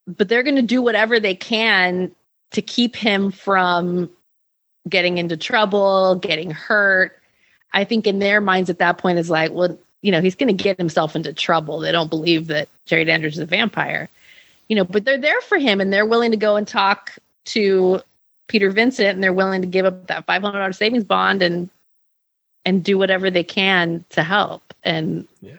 Yeah. 0.07 0.13
But 0.15 0.29
they're 0.29 0.43
going 0.43 0.55
to 0.55 0.61
do 0.61 0.81
whatever 0.81 1.19
they 1.19 1.35
can 1.35 2.13
to 2.51 2.61
keep 2.61 2.95
him 2.95 3.31
from 3.31 4.09
getting 4.87 5.17
into 5.17 5.37
trouble, 5.37 6.15
getting 6.15 6.51
hurt. 6.51 7.19
I 7.73 7.83
think 7.83 8.07
in 8.07 8.19
their 8.19 8.41
minds 8.41 8.69
at 8.69 8.79
that 8.79 8.97
point 8.97 9.19
is 9.19 9.29
like, 9.29 9.51
well, 9.51 9.77
you 10.01 10.11
know, 10.11 10.21
he's 10.21 10.35
going 10.35 10.55
to 10.55 10.63
get 10.63 10.77
himself 10.77 11.15
into 11.15 11.33
trouble. 11.33 11.79
They 11.79 11.91
don't 11.91 12.09
believe 12.09 12.47
that 12.47 12.69
Jerry 12.85 13.05
Dandridge 13.05 13.33
is 13.33 13.39
a 13.39 13.45
vampire, 13.45 14.09
you 14.67 14.75
know, 14.75 14.85
but 14.85 15.05
they're 15.05 15.19
there 15.19 15.41
for 15.41 15.57
him 15.57 15.79
and 15.79 15.91
they're 15.91 16.05
willing 16.05 16.31
to 16.31 16.37
go 16.37 16.55
and 16.55 16.67
talk 16.67 17.15
to 17.45 18.01
Peter 18.49 18.71
Vincent 18.71 19.09
and 19.09 19.23
they're 19.23 19.31
willing 19.31 19.61
to 19.61 19.67
give 19.67 19.85
up 19.85 20.07
that 20.07 20.27
$500 20.27 20.75
savings 20.75 21.05
bond 21.05 21.41
and 21.41 21.69
and 22.65 22.83
do 22.83 22.97
whatever 22.97 23.31
they 23.31 23.43
can 23.43 24.03
to 24.09 24.21
help. 24.21 24.73
And 24.83 25.25
yeah. 25.41 25.53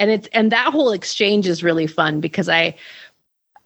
and 0.00 0.10
it's 0.10 0.28
and 0.32 0.50
that 0.50 0.72
whole 0.72 0.92
exchange 0.92 1.46
is 1.46 1.62
really 1.62 1.86
fun 1.86 2.20
because 2.20 2.48
I 2.48 2.74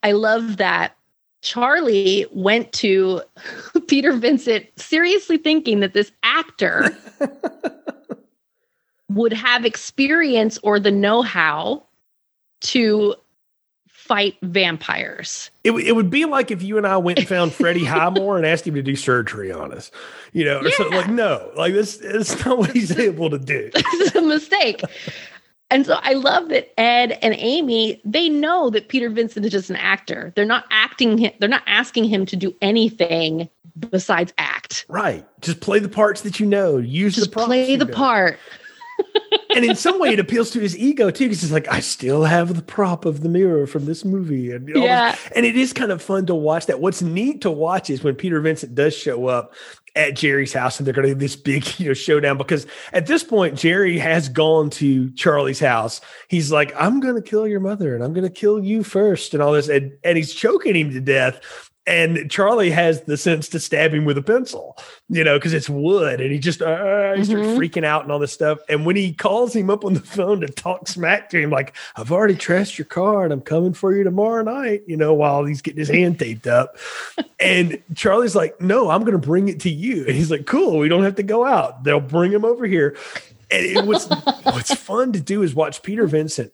I 0.02 0.12
love 0.12 0.56
that 0.56 0.96
Charlie 1.42 2.26
went 2.32 2.72
to 2.72 3.22
Peter 3.88 4.12
Vincent 4.12 4.66
seriously 4.76 5.36
thinking 5.36 5.80
that 5.80 5.94
this 5.94 6.10
actor 6.22 6.96
would 9.10 9.32
have 9.32 9.64
experience 9.64 10.58
or 10.62 10.80
the 10.80 10.90
know 10.90 11.22
how 11.22 11.84
to 12.62 13.14
fight 14.12 14.36
vampires. 14.42 15.50
It, 15.64 15.72
it 15.72 15.92
would 15.96 16.10
be 16.10 16.26
like 16.26 16.50
if 16.50 16.62
you 16.62 16.76
and 16.76 16.86
I 16.86 16.98
went 16.98 17.18
and 17.18 17.26
found 17.26 17.52
Freddie 17.54 17.86
Highmore 17.86 18.36
and 18.36 18.44
asked 18.44 18.66
him 18.66 18.74
to 18.74 18.82
do 18.82 18.94
surgery 18.94 19.50
on 19.50 19.72
us, 19.72 19.90
you 20.34 20.44
know, 20.44 20.58
or 20.58 20.68
yeah. 20.68 20.76
something 20.76 20.98
like, 20.98 21.08
no, 21.08 21.50
like 21.56 21.72
this, 21.72 21.98
it's 21.98 22.44
not 22.44 22.58
what 22.58 22.72
he's 22.72 22.98
able 22.98 23.30
to 23.30 23.38
do. 23.38 23.70
It's 24.02 24.14
a 24.14 24.20
mistake. 24.20 24.82
And 25.70 25.86
so 25.86 25.98
I 26.02 26.12
love 26.12 26.50
that 26.50 26.78
Ed 26.78 27.18
and 27.22 27.34
Amy, 27.38 28.02
they 28.04 28.28
know 28.28 28.68
that 28.68 28.88
Peter 28.88 29.08
Vincent 29.08 29.46
is 29.46 29.52
just 29.52 29.70
an 29.70 29.76
actor. 29.76 30.30
They're 30.36 30.44
not 30.44 30.66
acting 30.70 31.16
him, 31.16 31.32
they're 31.40 31.48
not 31.48 31.62
asking 31.66 32.04
him 32.04 32.26
to 32.26 32.36
do 32.36 32.54
anything 32.60 33.48
besides 33.90 34.34
act. 34.36 34.84
Right. 34.88 35.26
Just 35.40 35.60
play 35.60 35.78
the 35.78 35.88
parts 35.88 36.20
that 36.22 36.38
you 36.38 36.44
know. 36.44 36.76
Use 36.76 37.14
just 37.14 37.30
the 37.30 37.46
play 37.46 37.76
the 37.76 37.86
know. 37.86 37.94
part. 37.94 38.38
And 39.54 39.64
in 39.64 39.76
some 39.76 39.98
way 39.98 40.10
it 40.10 40.18
appeals 40.18 40.50
to 40.50 40.60
his 40.60 40.76
ego 40.76 41.10
too 41.10 41.24
because 41.24 41.40
he's 41.40 41.52
like 41.52 41.68
i 41.68 41.80
still 41.80 42.24
have 42.24 42.54
the 42.54 42.62
prop 42.62 43.04
of 43.04 43.20
the 43.20 43.28
mirror 43.28 43.66
from 43.66 43.84
this 43.84 44.04
movie 44.04 44.50
and 44.50 44.68
yeah. 44.68 45.16
and 45.34 45.46
it 45.46 45.56
is 45.56 45.72
kind 45.72 45.92
of 45.92 46.02
fun 46.02 46.26
to 46.26 46.34
watch 46.34 46.66
that. 46.66 46.80
What's 46.80 47.02
neat 47.02 47.42
to 47.42 47.50
watch 47.50 47.90
is 47.90 48.02
when 48.02 48.14
peter 48.14 48.40
vincent 48.40 48.74
does 48.74 48.94
show 48.96 49.26
up 49.26 49.54
at 49.94 50.14
jerry's 50.14 50.52
house 50.52 50.78
and 50.78 50.86
they're 50.86 50.94
going 50.94 51.04
to 51.04 51.10
have 51.10 51.18
this 51.18 51.36
big 51.36 51.78
you 51.78 51.88
know 51.88 51.94
showdown 51.94 52.38
because 52.38 52.66
at 52.92 53.06
this 53.06 53.22
point 53.22 53.58
jerry 53.58 53.98
has 53.98 54.28
gone 54.28 54.70
to 54.70 55.10
charlie's 55.12 55.60
house. 55.60 56.00
He's 56.28 56.50
like 56.50 56.72
i'm 56.76 57.00
going 57.00 57.14
to 57.14 57.22
kill 57.22 57.46
your 57.46 57.60
mother 57.60 57.94
and 57.94 58.02
i'm 58.02 58.12
going 58.12 58.24
to 58.24 58.30
kill 58.30 58.62
you 58.62 58.82
first 58.82 59.34
and 59.34 59.42
all 59.42 59.52
this 59.52 59.68
and, 59.68 59.92
and 60.04 60.16
he's 60.16 60.34
choking 60.34 60.74
him 60.74 60.90
to 60.92 61.00
death 61.00 61.70
and 61.86 62.30
Charlie 62.30 62.70
has 62.70 63.02
the 63.02 63.16
sense 63.16 63.48
to 63.48 63.58
stab 63.58 63.92
him 63.92 64.04
with 64.04 64.16
a 64.16 64.22
pencil, 64.22 64.76
you 65.08 65.24
know, 65.24 65.36
because 65.36 65.52
it's 65.52 65.68
wood, 65.68 66.20
and 66.20 66.30
he 66.30 66.38
just 66.38 66.62
uh, 66.62 67.14
he 67.14 67.24
starts 67.24 67.48
mm-hmm. 67.48 67.58
freaking 67.58 67.84
out 67.84 68.04
and 68.04 68.12
all 68.12 68.20
this 68.20 68.32
stuff. 68.32 68.58
And 68.68 68.86
when 68.86 68.94
he 68.94 69.12
calls 69.12 69.54
him 69.54 69.68
up 69.68 69.84
on 69.84 69.94
the 69.94 70.00
phone 70.00 70.40
to 70.42 70.46
talk 70.46 70.86
smack 70.86 71.28
to 71.30 71.40
him, 71.40 71.50
like 71.50 71.74
I've 71.96 72.12
already 72.12 72.36
trashed 72.36 72.78
your 72.78 72.84
car 72.84 73.24
and 73.24 73.32
I'm 73.32 73.40
coming 73.40 73.72
for 73.72 73.96
you 73.96 74.04
tomorrow 74.04 74.44
night, 74.44 74.82
you 74.86 74.96
know, 74.96 75.12
while 75.12 75.44
he's 75.44 75.60
getting 75.60 75.80
his 75.80 75.88
hand 75.88 76.20
taped 76.20 76.46
up, 76.46 76.76
and 77.40 77.82
Charlie's 77.96 78.36
like, 78.36 78.60
"No, 78.60 78.88
I'm 78.88 79.00
going 79.00 79.12
to 79.12 79.26
bring 79.26 79.48
it 79.48 79.60
to 79.60 79.70
you," 79.70 80.06
and 80.06 80.14
he's 80.14 80.30
like, 80.30 80.46
"Cool, 80.46 80.78
we 80.78 80.88
don't 80.88 81.04
have 81.04 81.16
to 81.16 81.24
go 81.24 81.44
out. 81.44 81.82
They'll 81.82 82.00
bring 82.00 82.30
him 82.30 82.44
over 82.44 82.64
here." 82.64 82.96
And 83.50 83.66
it 83.66 83.84
was 83.84 84.08
what's 84.44 84.74
fun 84.74 85.12
to 85.14 85.20
do 85.20 85.42
is 85.42 85.52
watch 85.52 85.82
Peter 85.82 86.06
Vincent 86.06 86.52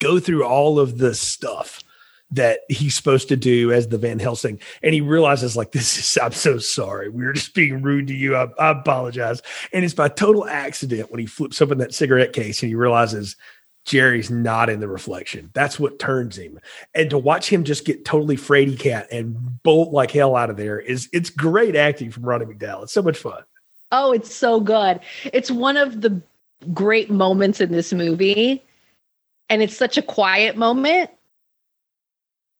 go 0.00 0.18
through 0.18 0.44
all 0.44 0.78
of 0.78 0.98
the 0.98 1.14
stuff 1.14 1.82
that 2.30 2.60
he's 2.68 2.94
supposed 2.94 3.28
to 3.28 3.36
do 3.36 3.72
as 3.72 3.88
the 3.88 3.98
Van 3.98 4.18
Helsing. 4.18 4.58
And 4.82 4.94
he 4.94 5.00
realizes, 5.00 5.56
like, 5.56 5.72
this 5.72 5.98
is, 5.98 6.18
I'm 6.20 6.32
so 6.32 6.58
sorry. 6.58 7.08
We 7.08 7.24
were 7.24 7.32
just 7.32 7.54
being 7.54 7.82
rude 7.82 8.08
to 8.08 8.14
you. 8.14 8.34
I, 8.36 8.48
I 8.58 8.70
apologize. 8.70 9.42
And 9.72 9.84
it's 9.84 9.94
by 9.94 10.08
total 10.08 10.46
accident 10.46 11.10
when 11.10 11.20
he 11.20 11.26
flips 11.26 11.62
open 11.62 11.78
that 11.78 11.94
cigarette 11.94 12.32
case 12.32 12.62
and 12.62 12.68
he 12.68 12.74
realizes 12.74 13.36
Jerry's 13.84 14.30
not 14.30 14.70
in 14.70 14.80
the 14.80 14.88
reflection. 14.88 15.50
That's 15.52 15.78
what 15.78 15.98
turns 15.98 16.36
him. 16.36 16.58
And 16.94 17.10
to 17.10 17.18
watch 17.18 17.48
him 17.48 17.64
just 17.64 17.84
get 17.84 18.04
totally 18.04 18.36
fraidy 18.36 18.78
cat 18.78 19.06
and 19.12 19.62
bolt 19.62 19.92
like 19.92 20.10
hell 20.10 20.36
out 20.36 20.50
of 20.50 20.56
there 20.56 20.80
is 20.80 21.08
it's 21.12 21.30
great 21.30 21.76
acting 21.76 22.10
from 22.10 22.24
Roddy 22.24 22.46
McDowall. 22.46 22.84
It's 22.84 22.92
so 22.92 23.02
much 23.02 23.18
fun. 23.18 23.42
Oh, 23.92 24.12
it's 24.12 24.34
so 24.34 24.58
good. 24.58 25.00
It's 25.32 25.50
one 25.50 25.76
of 25.76 26.00
the 26.00 26.20
great 26.72 27.10
moments 27.10 27.60
in 27.60 27.70
this 27.70 27.92
movie. 27.92 28.64
And 29.50 29.62
it's 29.62 29.76
such 29.76 29.98
a 29.98 30.02
quiet 30.02 30.56
moment 30.56 31.10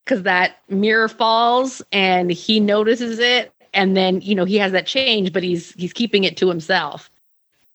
because 0.05 0.23
that 0.23 0.57
mirror 0.69 1.09
falls 1.09 1.83
and 1.93 2.31
he 2.31 2.61
notices 2.61 3.19
it 3.19 3.53
and 3.73 3.97
then 3.97 4.21
you 4.21 4.35
know 4.35 4.45
he 4.45 4.57
has 4.57 4.73
that 4.73 4.87
change 4.87 5.33
but 5.33 5.43
he's 5.43 5.73
he's 5.73 5.93
keeping 5.93 6.25
it 6.25 6.37
to 6.39 6.49
himself. 6.49 7.11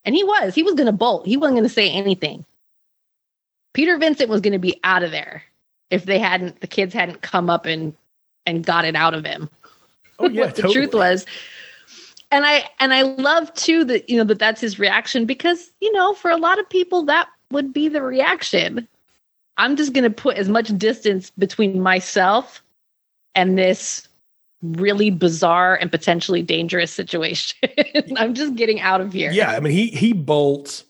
And 0.05 0.15
he 0.15 0.23
was 0.23 0.55
he 0.55 0.63
was 0.63 0.75
going 0.75 0.87
to 0.87 0.93
bolt. 0.93 1.25
He 1.27 1.37
wasn't 1.37 1.57
going 1.57 1.67
to 1.67 1.73
say 1.73 1.89
anything. 1.89 2.45
Peter 3.73 3.97
vincent 3.97 4.29
was 4.29 4.41
going 4.41 4.53
to 4.53 4.59
be 4.59 4.79
out 4.83 5.03
of 5.03 5.11
there 5.11 5.43
if 5.89 6.05
they 6.05 6.19
hadn't 6.19 6.61
the 6.61 6.67
kids 6.67 6.93
hadn't 6.93 7.21
come 7.21 7.49
up 7.49 7.65
and 7.65 7.93
and 8.45 8.65
got 8.65 8.85
it 8.85 8.95
out 8.95 9.13
of 9.13 9.25
him. 9.25 9.49
Oh 10.17 10.29
yeah 10.29 10.41
what 10.45 10.55
the 10.55 10.63
truth 10.63 10.93
was. 10.93 11.25
And 12.31 12.45
i 12.45 12.69
and 12.79 12.93
i 12.93 13.01
love 13.01 13.51
too 13.55 13.83
that 13.85 14.09
you 14.09 14.17
know 14.17 14.23
that 14.23 14.39
that's 14.39 14.61
his 14.61 14.79
reaction 14.79 15.25
because 15.25 15.71
you 15.81 15.91
know 15.91 16.13
for 16.13 16.29
a 16.29 16.37
lot 16.37 16.59
of 16.59 16.69
people 16.69 17.03
that 17.03 17.27
would 17.51 17.73
be 17.73 17.87
the 17.87 18.03
reaction 18.03 18.87
I'm 19.59 19.75
just 19.75 19.93
going 19.93 20.05
to 20.05 20.09
put 20.09 20.37
as 20.37 20.49
much 20.49 20.75
distance 20.77 21.31
between 21.37 21.81
myself 21.81 22.63
and 23.35 23.57
this 23.57 24.07
really 24.63 25.11
bizarre 25.11 25.75
and 25.75 25.91
potentially 25.91 26.41
dangerous 26.41 26.91
situation. 26.91 27.69
I'm 28.17 28.33
just 28.33 28.55
getting 28.55 28.81
out 28.81 29.01
of 29.01 29.13
here. 29.13 29.31
Yeah, 29.31 29.51
I 29.51 29.59
mean 29.59 29.73
he 29.73 29.87
he 29.87 30.13
bolts 30.13 30.83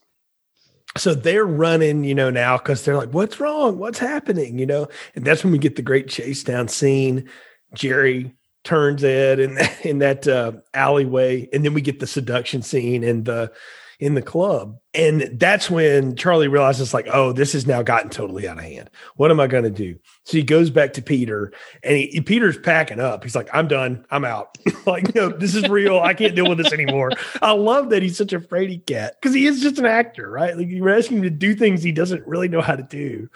so 0.97 1.13
they're 1.13 1.45
running, 1.45 2.03
you 2.03 2.15
know, 2.15 2.29
now 2.29 2.57
because 2.57 2.83
they're 2.83 2.97
like, 2.97 3.11
what's 3.11 3.39
wrong? 3.39 3.77
What's 3.77 3.99
happening? 3.99 4.57
You 4.57 4.65
know, 4.65 4.87
and 5.15 5.23
that's 5.23 5.43
when 5.43 5.51
we 5.51 5.59
get 5.59 5.75
the 5.75 5.81
great 5.81 6.07
chase 6.07 6.43
down 6.43 6.67
scene. 6.67 7.29
Jerry 7.73 8.33
turns 8.63 9.03
Ed 9.03 9.39
in 9.39 9.57
in 9.83 9.99
that 9.99 10.27
uh, 10.27 10.53
alleyway, 10.73 11.47
and 11.53 11.63
then 11.63 11.73
we 11.73 11.81
get 11.81 11.99
the 11.99 12.07
seduction 12.07 12.61
scene 12.61 13.03
and 13.03 13.25
the 13.25 13.51
in 13.99 14.13
the 14.13 14.21
club. 14.21 14.79
And 14.93 15.29
that's 15.33 15.69
when 15.69 16.15
Charlie 16.15 16.47
realizes, 16.47 16.93
like, 16.93 17.07
oh, 17.11 17.33
this 17.33 17.51
has 17.51 17.67
now 17.67 17.81
gotten 17.81 18.09
totally 18.09 18.47
out 18.47 18.57
of 18.57 18.63
hand. 18.63 18.89
What 19.17 19.29
am 19.29 19.41
I 19.41 19.47
going 19.47 19.65
to 19.65 19.69
do? 19.69 19.99
So 20.23 20.37
he 20.37 20.43
goes 20.43 20.69
back 20.69 20.93
to 20.93 21.01
Peter 21.01 21.51
and 21.83 21.97
he, 21.97 22.21
Peter's 22.21 22.57
packing 22.57 23.01
up. 23.01 23.23
He's 23.23 23.35
like, 23.35 23.49
I'm 23.53 23.67
done. 23.67 24.05
I'm 24.09 24.23
out. 24.23 24.57
like, 24.85 25.13
no, 25.13 25.29
this 25.29 25.53
is 25.53 25.67
real. 25.67 25.99
I 25.99 26.13
can't 26.13 26.33
deal 26.33 26.47
with 26.47 26.59
this 26.59 26.71
anymore. 26.71 27.11
I 27.41 27.51
love 27.51 27.89
that 27.89 28.01
he's 28.01 28.17
such 28.17 28.31
a 28.31 28.39
fraidy 28.39 28.85
cat 28.85 29.15
because 29.21 29.35
he 29.35 29.45
is 29.45 29.61
just 29.61 29.79
an 29.79 29.85
actor, 29.85 30.29
right? 30.29 30.57
Like, 30.57 30.69
you're 30.69 30.89
asking 30.89 31.17
him 31.17 31.23
to 31.23 31.29
do 31.29 31.53
things 31.53 31.83
he 31.83 31.91
doesn't 31.91 32.25
really 32.25 32.47
know 32.47 32.61
how 32.61 32.77
to 32.77 32.83
do. 32.83 33.29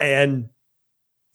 And 0.00 0.48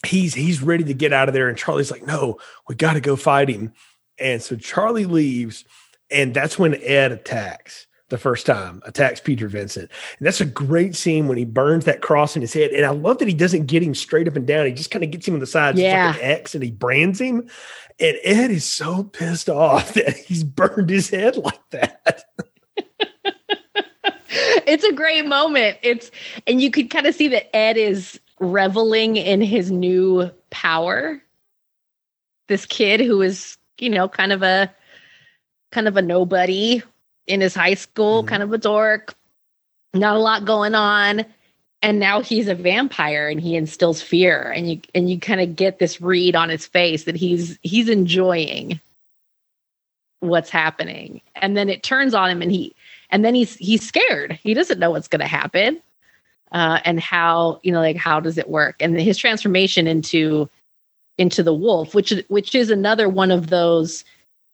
he's 0.06 0.34
he's 0.34 0.62
ready 0.62 0.84
to 0.84 0.94
get 0.94 1.14
out 1.14 1.30
of 1.30 1.34
there. 1.34 1.48
And 1.48 1.58
Charlie's 1.58 1.90
like, 1.90 2.06
no, 2.06 2.38
we 2.68 2.76
got 2.76 2.94
to 2.94 3.02
go 3.02 3.16
fight 3.16 3.50
him. 3.50 3.72
And 4.20 4.42
so 4.42 4.58
Charlie 4.58 5.06
leaves, 5.06 5.64
and 6.12 6.34
that's 6.34 6.60
when 6.60 6.76
Ed 6.84 7.14
attacks 7.14 7.87
the 8.10 8.18
first 8.18 8.46
time, 8.46 8.82
attacks 8.86 9.20
Peter 9.20 9.48
Vincent. 9.48 9.92
And 10.18 10.26
that's 10.26 10.40
a 10.40 10.46
great 10.46 10.96
scene 10.96 11.28
when 11.28 11.38
he 11.38 11.46
burns 11.46 11.86
that 11.86 12.02
cross 12.02 12.36
in 12.36 12.42
his 12.42 12.54
head. 12.54 12.72
And 12.72 12.86
I 12.86 12.90
love 12.90 13.18
that 13.18 13.28
he 13.28 13.34
doesn't 13.34 13.66
get 13.66 13.84
him 13.84 13.94
straight 13.94 14.28
up 14.28 14.36
and 14.36 14.48
down. 14.48 14.66
He 14.66 14.72
just 14.72 14.92
kind 14.92 15.04
of 15.04 15.12
gets 15.12 15.28
him 15.28 15.34
on 15.34 15.40
the 15.42 15.46
side, 15.48 15.78
yeah. 15.78 16.08
like 16.08 16.16
an 16.16 16.22
X, 16.22 16.56
and 16.56 16.64
he 16.64 16.72
brands 16.72 17.20
him. 17.20 17.50
And 18.00 18.18
Ed 18.24 18.52
is 18.52 18.64
so 18.64 19.04
pissed 19.04 19.50
off 19.50 19.94
that 19.96 20.16
he's 20.16 20.44
burned 20.44 20.90
his 20.90 21.10
head 21.10 21.36
like 21.38 21.70
that. 21.72 22.24
it's 24.30 24.84
a 24.84 24.94
great 24.94 25.26
moment. 25.26 25.78
It's 25.82 26.12
and 26.46 26.62
you 26.62 26.72
could 26.72 26.90
kind 26.90 27.08
of 27.08 27.16
see 27.16 27.28
that 27.30 27.56
Ed 27.56 27.78
is 27.78 28.20
reveling 28.40 29.18
in 29.18 29.42
his 29.42 29.72
new 29.72 30.32
power. 30.50 31.22
This 32.48 32.66
kid 32.66 33.02
who 33.02 33.22
is, 33.22 33.58
you 33.80 33.90
know, 33.90 34.08
kind 34.08 34.32
of 34.32 34.44
a 34.44 34.74
kind 35.72 35.88
of 35.88 35.98
a 35.98 36.02
nobody 36.02 36.82
in 37.28 37.42
his 37.42 37.54
high 37.54 37.74
school, 37.76 38.22
mm-hmm. 38.22 38.30
kind 38.30 38.44
of 38.44 38.54
a 38.54 38.58
dork, 38.58 39.14
not 39.94 40.16
a 40.16 40.20
lot 40.20 40.46
going 40.46 40.76
on. 40.76 41.26
And 41.84 42.00
now 42.00 42.22
he's 42.22 42.48
a 42.48 42.56
vampire 42.56 43.30
and 43.30 43.40
he 43.40 43.56
instills 43.56 44.02
fear. 44.02 44.52
And 44.52 44.70
you 44.70 44.82
and 44.96 45.10
you 45.10 45.20
kind 45.20 45.42
of 45.42 45.56
get 45.56 45.78
this 45.78 46.02
read 46.02 46.36
on 46.36 46.50
his 46.50 46.66
face 46.66 47.04
that 47.04 47.16
he's 47.16 47.60
he's 47.62 47.88
enjoying 47.88 48.80
what's 50.22 50.50
happening. 50.50 51.22
And 51.36 51.56
then 51.56 51.70
it 51.70 51.84
turns 51.84 52.16
on 52.16 52.32
him 52.32 52.42
and 52.42 52.52
he 52.52 52.74
and 53.12 53.24
then 53.24 53.36
he's 53.36 53.56
he's 53.56 53.88
scared. 53.88 54.40
He 54.42 54.56
doesn't 54.56 54.80
know 54.80 54.90
what's 54.90 55.08
gonna 55.08 55.28
happen. 55.28 55.82
Uh, 56.52 56.80
and 56.86 57.00
how, 57.00 57.60
you 57.62 57.74
know, 57.74 57.82
like 57.82 57.98
how 57.98 58.22
does 58.22 58.38
it 58.38 58.50
work? 58.50 58.78
And 58.80 59.00
his 59.00 59.18
transformation 59.18 59.86
into 59.86 60.50
into 61.18 61.44
the 61.44 61.54
wolf, 61.54 61.94
which 61.94 62.14
which 62.30 62.56
is 62.56 62.72
another 62.72 63.08
one 63.08 63.32
of 63.32 63.48
those 63.48 64.04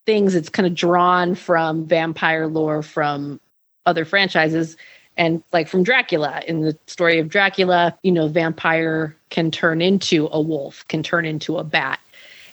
things 0.05 0.35
it's 0.35 0.49
kind 0.49 0.67
of 0.67 0.75
drawn 0.75 1.35
from 1.35 1.85
vampire 1.85 2.47
lore 2.47 2.81
from 2.81 3.39
other 3.85 4.05
franchises 4.05 4.77
and 5.17 5.43
like 5.51 5.67
from 5.67 5.83
Dracula 5.83 6.41
in 6.47 6.61
the 6.61 6.77
story 6.87 7.19
of 7.19 7.29
Dracula, 7.29 7.97
you 8.03 8.11
know, 8.11 8.27
vampire 8.27 9.15
can 9.29 9.51
turn 9.51 9.81
into 9.81 10.27
a 10.31 10.41
wolf, 10.41 10.85
can 10.87 11.03
turn 11.03 11.25
into 11.25 11.57
a 11.57 11.63
bat. 11.63 11.99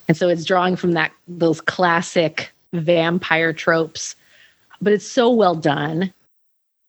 And 0.09 0.17
so 0.17 0.29
it's 0.29 0.45
drawing 0.45 0.77
from 0.77 0.93
that 0.93 1.13
those 1.29 1.61
classic 1.61 2.53
vampire 2.73 3.53
tropes. 3.53 4.17
But 4.83 4.93
it's 4.93 5.07
so 5.07 5.31
well 5.31 5.55
done. 5.55 6.13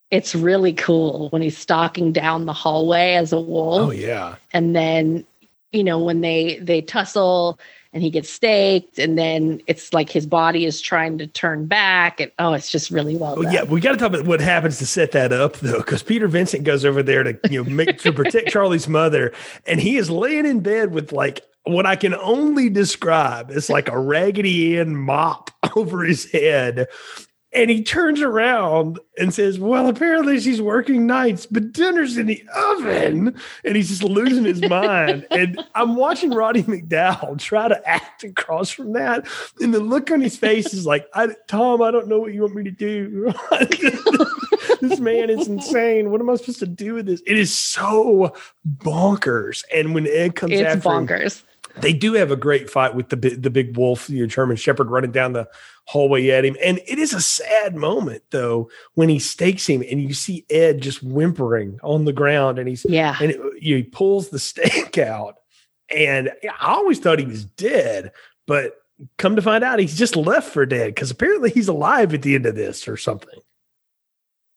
It's 0.10 0.36
really 0.36 0.74
cool 0.74 1.30
when 1.30 1.42
he's 1.42 1.58
stalking 1.58 2.12
down 2.12 2.46
the 2.46 2.54
hallway 2.54 3.14
as 3.14 3.32
a 3.32 3.40
wolf. 3.40 3.90
Oh 3.90 3.92
yeah. 3.92 4.36
And 4.52 4.76
then, 4.76 5.26
you 5.72 5.84
know, 5.84 6.00
when 6.00 6.22
they 6.22 6.60
they 6.60 6.82
tussle 6.82 7.60
and 7.94 8.02
he 8.02 8.10
gets 8.10 8.30
staked 8.30 9.00
and 9.00 9.18
then 9.18 9.62
it's 9.68 9.94
like 9.94 10.10
his 10.10 10.26
body 10.26 10.66
is 10.66 10.80
trying 10.80 11.18
to 11.18 11.28
turn 11.28 11.66
back 11.66 12.20
and 12.20 12.32
oh 12.40 12.54
it's 12.54 12.70
just 12.70 12.90
really 12.92 13.16
well 13.16 13.42
done. 13.42 13.52
yeah 13.52 13.64
we 13.64 13.80
got 13.80 13.92
to 13.92 13.98
talk 13.98 14.08
about 14.10 14.26
what 14.26 14.40
happens 14.40 14.78
to 14.78 14.86
set 14.86 15.12
that 15.12 15.32
up 15.32 15.58
though 15.58 15.78
because 15.78 16.04
peter 16.04 16.28
vincent 16.28 16.64
goes 16.64 16.86
over 16.86 17.04
there 17.04 17.24
to 17.24 17.38
you 17.50 17.64
know 17.64 17.70
make 17.70 17.98
to 18.00 18.12
protect 18.14 18.50
charlie's 18.50 18.88
mother 18.88 19.34
and 19.66 19.80
he 19.80 19.98
is 19.98 20.10
laying 20.10 20.46
in 20.46 20.60
bed 20.62 20.94
with 20.94 21.12
like 21.12 21.42
what 21.64 21.86
i 21.86 21.96
can 21.96 22.16
only 22.16 22.70
describe 22.70 23.52
as 23.52 23.70
like 23.70 23.88
a 23.90 24.00
raggedy 24.00 24.80
Ann 24.80 24.96
mop 24.96 25.52
over 25.76 26.04
his 26.04 26.32
head 26.32 26.88
and 27.54 27.70
he 27.70 27.84
turns 27.84 28.22
around 28.22 29.00
and 29.18 29.34
says, 29.34 29.60
Well, 29.60 29.88
apparently 29.88 30.40
she's 30.40 30.62
working 30.62 31.06
nights, 31.06 31.46
but 31.46 31.74
dinner's 31.74 32.18
in 32.18 32.28
the 32.28 32.44
oven. 32.56 33.36
And 33.66 33.76
he's 33.76 33.90
just 33.90 34.04
losing 34.04 34.46
his 34.46 34.62
mind. 34.62 35.28
And 35.32 35.64
I'm 35.76 35.96
watching 35.96 36.32
Roddy 36.32 36.64
McDowall 36.64 37.40
try 37.40 37.68
to 37.68 37.90
act 37.90 38.24
across 38.24 38.70
from 38.70 38.94
that. 38.94 39.26
And 39.60 39.74
the 39.74 39.80
look 39.80 40.12
on 40.12 40.22
his 40.22 40.38
face 40.38 40.74
is 40.74 40.86
like, 40.86 41.08
I, 41.14 41.30
Tom, 41.48 41.82
I 41.82 41.90
don't 41.90 42.08
know 42.08 42.20
what 42.20 42.34
you 42.34 42.42
want 42.42 42.56
me 42.56 42.64
to 42.66 42.72
do. 42.72 43.34
this 44.82 45.00
man 45.00 45.30
is 45.30 45.48
insane. 45.48 46.12
What 46.12 46.22
am 46.22 46.30
I 46.30 46.36
supposed 46.36 46.60
to 46.60 46.68
do 46.68 46.96
with 46.96 47.06
this? 47.06 47.22
It 47.26 47.38
is 47.38 47.54
so 47.54 48.36
bonkers. 48.80 49.64
And 49.74 49.96
when 49.96 50.06
Ed 50.08 50.36
comes 50.36 50.54
it's 50.54 50.62
after 50.62 50.90
bonkers. 50.90 51.40
Him, 51.40 51.46
they 51.78 51.94
do 51.94 52.14
have 52.14 52.32
a 52.32 52.36
great 52.36 52.70
fight 52.70 52.96
with 52.96 53.10
the 53.10 53.16
the 53.16 53.50
big 53.50 53.78
wolf, 53.78 54.10
your 54.10 54.28
German 54.28 54.58
Shepherd, 54.58 54.90
running 54.90 55.12
down 55.12 55.34
the 55.34 55.48
hallway 55.86 56.30
at 56.30 56.46
him, 56.46 56.56
and 56.64 56.80
it 56.88 57.00
is 57.00 57.14
a 57.14 57.22
sad 57.22 57.76
moment 57.76 58.24
though 58.32 58.70
when 58.94 59.10
he 59.10 59.20
stakes 59.20 59.68
him, 59.68 59.84
and 59.90 60.02
you 60.02 60.14
see 60.14 60.46
Ed 60.50 60.82
just 60.82 61.04
whimpering 61.04 61.80
on 61.84 62.06
the 62.06 62.14
ground, 62.14 62.60
and 62.60 62.68
he's 62.68 62.86
yeah, 62.88 63.18
and 63.22 63.32
it, 63.32 63.42
he 63.60 63.84
pulls 63.84 64.30
the 64.30 64.40
stake 64.40 64.98
out, 64.98 65.38
and 65.90 66.32
I 66.44 66.74
always 66.74 67.00
thought 67.00 67.20
he 67.20 67.26
was 67.26 67.46
dead, 67.46 68.12
but 68.48 68.78
come 69.18 69.36
to 69.36 69.42
find 69.42 69.64
out, 69.64 69.80
he's 69.80 69.98
just 69.98 70.16
left 70.16 70.52
for 70.52 70.66
dead 70.66 70.94
because 70.94 71.12
apparently 71.12 71.50
he's 71.50 71.68
alive 71.68 72.14
at 72.14 72.22
the 72.22 72.36
end 72.36 72.46
of 72.46 72.56
this 72.56 72.88
or 72.88 72.98
something. 72.98 73.40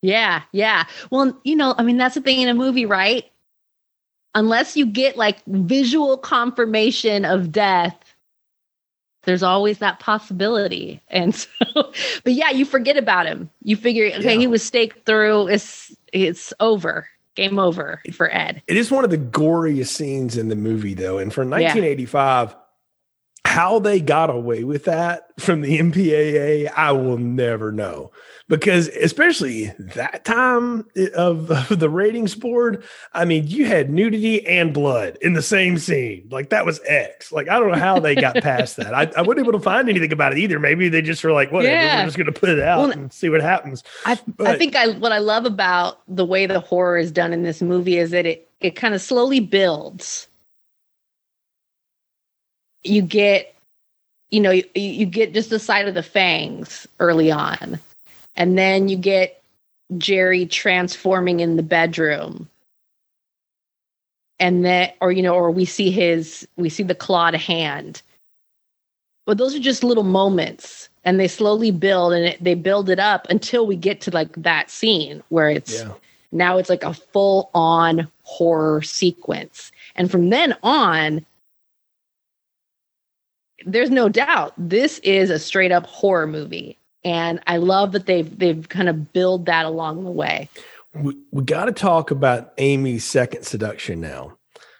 Yeah, 0.03 0.43
yeah. 0.53 0.85
Well, 1.11 1.41
you 1.45 1.57
know, 1.57 1.75
I 1.79 1.83
mean, 1.83 1.97
that's 1.97 2.14
the 2.14 2.20
thing 2.20 2.43
in 2.43 2.49
a 2.49 2.55
movie, 2.55 2.85
right? 2.85 3.25
unless 4.35 4.77
you 4.77 4.87
get 4.87 5.16
like 5.16 5.45
visual 5.47 6.18
confirmation 6.18 7.25
of 7.25 7.53
death, 7.53 8.14
there's 9.25 9.43
always 9.43 9.79
that 9.79 10.01
possibility. 10.01 11.01
And 11.09 11.35
so, 11.35 11.47
but 11.75 12.33
yeah, 12.33 12.51
you 12.51 12.64
forget 12.64 12.97
about 12.97 13.27
him. 13.27 13.51
You 13.62 13.77
figure, 13.77 14.07
okay, 14.07 14.35
yeah. 14.35 14.39
he 14.39 14.47
was 14.47 14.62
staked 14.62 15.07
through. 15.07 15.49
It's 15.49 15.95
it's 16.12 16.53
over. 16.61 17.09
Game 17.35 17.59
over 17.59 18.01
for 18.12 18.33
Ed. 18.33 18.62
It 18.68 18.77
is 18.77 18.93
one 18.93 19.03
of 19.03 19.11
the 19.11 19.18
goriest 19.18 19.89
scenes 19.89 20.37
in 20.37 20.49
the 20.49 20.55
movie, 20.55 20.95
though. 20.95 21.18
And 21.18 21.35
for 21.35 21.41
1985, 21.41 22.51
yeah 22.51 22.55
how 23.55 23.78
they 23.78 24.00
got 24.00 24.30
away 24.30 24.64
with 24.64 24.82
that 24.86 25.28
from 25.38 25.61
the 25.61 25.78
MPAA, 25.78 26.72
I 26.74 26.90
will 26.90 27.18
never 27.18 27.70
know. 27.70 28.11
Because 28.48 28.88
especially 28.88 29.66
that 29.78 30.24
time 30.24 30.86
of, 31.14 31.52
of, 31.52 31.78
the 31.78 31.88
ratings 31.88 32.34
board, 32.34 32.82
I 33.12 33.24
mean, 33.24 33.46
you 33.46 33.66
had 33.66 33.90
nudity 33.90 34.44
and 34.44 34.74
blood 34.74 35.18
in 35.22 35.34
the 35.34 35.40
same 35.40 35.78
scene. 35.78 36.26
Like 36.32 36.50
that 36.50 36.66
was 36.66 36.80
X. 36.84 37.30
Like 37.30 37.48
I 37.48 37.61
don't 37.61 37.70
know 37.70 37.78
how 37.78 38.00
they 38.00 38.16
got 38.16 38.34
past 38.42 38.76
that. 38.78 38.92
I, 38.92 39.02
I 39.16 39.22
wasn't 39.22 39.46
able 39.46 39.52
to 39.52 39.61
find 39.61 39.88
anything 39.88 40.12
about 40.12 40.32
it 40.32 40.38
either. 40.38 40.59
Maybe 40.59 40.88
they 40.88 41.00
just 41.00 41.22
were 41.22 41.30
like, 41.32 41.52
whatever, 41.52 41.72
yeah. 41.72 42.00
we're 42.00 42.07
just 42.07 42.16
going 42.16 42.26
to 42.26 42.32
put 42.32 42.48
it 42.48 42.61
out 42.61 42.80
well, 42.80 42.90
and 42.90 43.12
see 43.12 43.28
what 43.28 43.40
happens. 43.40 43.84
I, 44.05 44.18
but, 44.26 44.48
I 44.48 44.59
think 44.59 44.74
I 44.74 44.88
what 44.88 45.12
I 45.12 45.18
love 45.18 45.46
about 45.46 46.00
the 46.09 46.24
way 46.24 46.46
the 46.46 46.59
horror 46.59 46.98
is 46.98 47.12
done 47.12 47.32
in 47.32 47.44
this 47.44 47.62
movie 47.62 47.98
is 47.98 48.11
that 48.11 48.26
it 48.26 48.50
it 48.61 48.74
kind 48.74 48.94
of 48.94 49.00
slowly 49.00 49.38
builds 49.38 50.26
you 52.85 53.03
get 53.03 53.55
you 54.30 54.41
know 54.41 54.51
you, 54.51 54.64
you 54.74 55.07
get 55.07 55.35
just 55.35 55.51
the 55.51 55.59
sight 55.59 55.89
of 55.89 55.95
the 55.95 56.03
fangs 56.03 56.87
early 57.01 57.30
on. 57.32 57.80
And 58.37 58.59
then 58.59 58.89
you 58.89 58.97
get 58.97 59.43
jerry 59.99 60.47
transforming 60.47 61.41
in 61.41 61.57
the 61.57 61.62
bedroom. 61.62 62.49
And 64.41 64.64
then 64.64 64.93
or 65.01 65.12
you 65.12 65.22
know 65.22 65.35
or 65.35 65.51
we 65.51 65.64
see 65.64 65.91
his 65.91 66.47
we 66.57 66.68
see 66.68 66.82
the 66.82 66.95
clawed 66.95 67.35
hand. 67.35 68.03
But 69.26 69.39
those 69.39 69.55
are 69.55 69.61
just 69.61 69.82
little 69.82 70.05
moments 70.05 70.91
and 71.05 71.18
they 71.18 71.28
slowly 71.28 71.70
build 71.70 72.12
and 72.12 72.26
it, 72.26 72.45
they 72.45 72.55
build 72.55 72.91
it 72.91 72.99
up 72.99 73.26
until 73.30 73.66
we 73.66 73.76
get 73.76 74.01
to 74.03 74.11
like 74.11 74.32
that 74.35 74.70
scene 74.70 75.22
where 75.28 75.49
it's 75.49 75.80
yeah. 75.80 75.93
now 76.32 76.59
it's 76.59 76.68
like 76.68 76.85
a 76.85 76.93
full 76.93 77.51
on 77.55 78.09
horror 78.24 78.82
sequence. 78.82 79.70
And 79.97 80.11
from 80.11 80.30
then 80.30 80.57
on 80.62 81.24
there's 83.66 83.90
no 83.90 84.09
doubt 84.09 84.52
this 84.57 84.98
is 85.00 85.30
a 85.30 85.38
straight 85.38 85.72
up 85.72 85.86
horror 85.86 86.26
movie. 86.26 86.78
And 87.07 87.40
i 87.46 87.59
love 87.59 87.92
that 87.92 88.07
they've 88.07 88.38
they've 88.38 88.68
kind 88.68 88.88
of 88.88 89.12
build 89.12 89.46
that 89.46 89.66
along 89.66 90.05
the 90.05 90.11
way. 90.11 90.48
We, 90.94 91.16
we 91.32 91.44
got 91.44 91.66
to 91.66 91.72
talk 91.72 92.11
about 92.11 92.52
amy's 92.57 93.05
second 93.05 93.44
seduction 93.44 94.00
now 94.00 94.38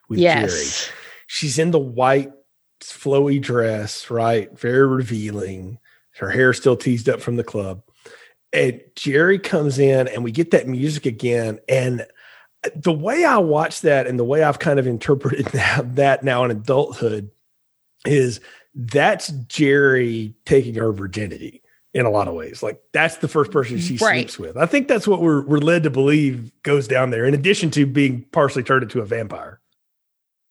with 0.09 0.21
yes. 0.21 0.87
jerry 0.87 0.95
she's 1.27 1.59
in 1.59 1.71
the 1.71 1.79
white 1.79 2.33
flowy 2.81 3.41
dress 3.41 4.11
right? 4.11 4.57
Very 4.59 4.87
revealing. 4.87 5.79
Her 6.17 6.31
hair 6.31 6.53
still 6.53 6.77
teased 6.77 7.09
up 7.09 7.21
from 7.21 7.37
the 7.37 7.45
club. 7.45 7.83
And 8.53 8.81
jerry 8.95 9.39
comes 9.39 9.79
in 9.79 10.07
and 10.09 10.23
we 10.23 10.31
get 10.31 10.53
that 10.53 10.69
music 10.69 11.07
again. 11.07 11.59
And 11.69 12.07
the 12.77 12.93
way 12.93 13.25
I 13.25 13.39
watch 13.39 13.81
that 13.81 14.07
and 14.07 14.19
the 14.19 14.25
way 14.25 14.45
I've 14.45 14.61
kind 14.61 14.79
of 14.79 14.87
interpreted 14.87 15.47
that, 15.47 15.97
that 15.97 16.23
now 16.23 16.45
in 16.45 16.51
adulthood 16.51 17.31
is 18.07 18.41
that's 18.75 19.29
Jerry 19.49 20.35
taking 20.45 20.75
her 20.75 20.93
virginity 20.93 21.63
in 21.95 22.07
a 22.07 22.11
lot 22.11 22.27
of 22.27 22.35
ways. 22.35 22.63
Like 22.63 22.83
that's 22.93 23.19
the 23.19 23.29
first 23.29 23.51
person 23.51 23.79
she 23.79 23.97
right. 23.99 24.29
sleeps 24.31 24.39
with. 24.39 24.57
I 24.57 24.67
think 24.67 24.89
that's 24.89 25.07
what 25.07 25.21
we're 25.21 25.43
we're 25.43 25.59
led 25.59 25.85
to 25.85 25.91
believe 25.91 26.51
goes 26.63 26.89
down 26.89 27.11
there, 27.11 27.25
in 27.25 27.35
addition 27.35 27.71
to 27.73 27.87
being 27.87 28.23
partially 28.33 28.63
turned 28.63 28.83
into 28.83 29.01
a 29.01 29.05
vampire. 29.05 29.61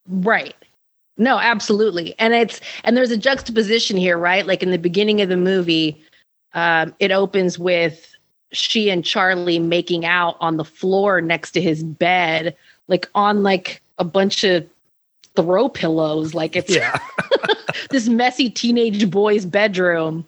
Right. 0.07 0.55
No, 1.17 1.38
absolutely. 1.38 2.15
And 2.17 2.34
it's 2.34 2.59
and 2.84 2.97
there's 2.97 3.11
a 3.11 3.17
juxtaposition 3.17 3.97
here, 3.97 4.17
right? 4.17 4.47
Like 4.47 4.63
in 4.63 4.71
the 4.71 4.80
beginning 4.80 5.21
of 5.21 5.30
the 5.30 5.38
movie, 5.38 6.01
um, 6.53 6.95
it 6.99 7.11
opens 7.11 7.59
with 7.59 8.09
she 8.51 8.89
and 8.89 9.03
Charlie 9.03 9.59
making 9.59 10.05
out 10.05 10.38
on 10.39 10.57
the 10.57 10.65
floor 10.65 11.21
next 11.21 11.51
to 11.51 11.61
his 11.61 11.84
bed, 11.84 12.55
like 12.88 13.09
on 13.13 13.43
like 13.43 13.82
a 13.99 14.03
bunch 14.03 14.43
of 14.43 14.65
throw 15.36 15.69
pillows. 15.69 16.34
Like 16.34 16.55
it's 16.55 16.74
yeah. 16.74 16.97
this 17.89 18.07
messy 18.07 18.49
teenage 18.49 19.09
boy's 19.09 19.45
bedroom. 19.45 20.28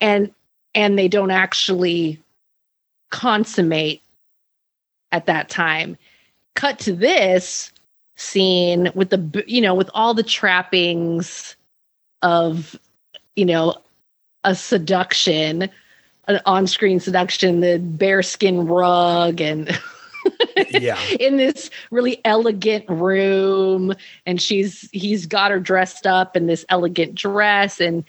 And 0.00 0.32
and 0.74 0.98
they 0.98 1.08
don't 1.08 1.30
actually 1.30 2.20
consummate 3.10 4.02
at 5.12 5.26
that 5.26 5.48
time. 5.48 5.96
Cut 6.54 6.78
to 6.80 6.92
this 6.92 7.72
scene 8.16 8.90
with 8.94 9.10
the 9.10 9.44
you 9.46 9.60
know 9.60 9.74
with 9.74 9.90
all 9.94 10.14
the 10.14 10.22
trappings 10.22 11.56
of 12.22 12.78
you 13.34 13.44
know 13.44 13.76
a 14.44 14.54
seduction 14.54 15.68
an 16.26 16.40
on-screen 16.46 17.00
seduction 17.00 17.60
the 17.60 17.78
bearskin 17.78 18.66
rug 18.66 19.40
and 19.40 19.80
yeah. 20.70 21.00
In 21.20 21.36
this 21.36 21.70
really 21.90 22.20
elegant 22.24 22.88
room 22.88 23.92
and 24.26 24.40
she's 24.40 24.88
he's 24.92 25.26
got 25.26 25.50
her 25.50 25.60
dressed 25.60 26.06
up 26.06 26.36
in 26.36 26.46
this 26.46 26.64
elegant 26.68 27.14
dress 27.14 27.80
and 27.80 28.04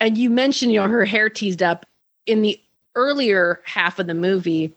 and 0.00 0.18
you 0.18 0.30
mentioned 0.30 0.72
you 0.72 0.80
know 0.80 0.88
her 0.88 1.04
hair 1.04 1.28
teased 1.28 1.62
up. 1.62 1.86
In 2.26 2.42
the 2.42 2.58
earlier 2.94 3.60
half 3.64 3.98
of 3.98 4.06
the 4.06 4.14
movie 4.14 4.72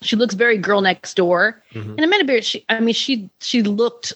she 0.00 0.16
looks 0.16 0.34
very 0.34 0.56
girl 0.56 0.80
next 0.80 1.14
door. 1.14 1.62
Mm-hmm. 1.72 1.90
and 1.90 2.00
a 2.00 2.06
minute 2.06 2.44
she 2.44 2.64
i 2.68 2.80
mean 2.80 2.94
she 2.94 3.28
she 3.40 3.62
looked 3.62 4.12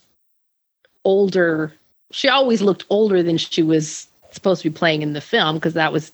older. 1.05 1.72
She 2.12 2.28
always 2.28 2.62
looked 2.62 2.85
older 2.91 3.22
than 3.22 3.39
she 3.39 3.62
was 3.62 4.07
supposed 4.30 4.62
to 4.62 4.70
be 4.70 4.76
playing 4.76 5.03
in 5.03 5.12
the 5.12 5.20
film 5.20 5.57
because 5.57 5.74
that 5.74 5.93
was 5.93 6.12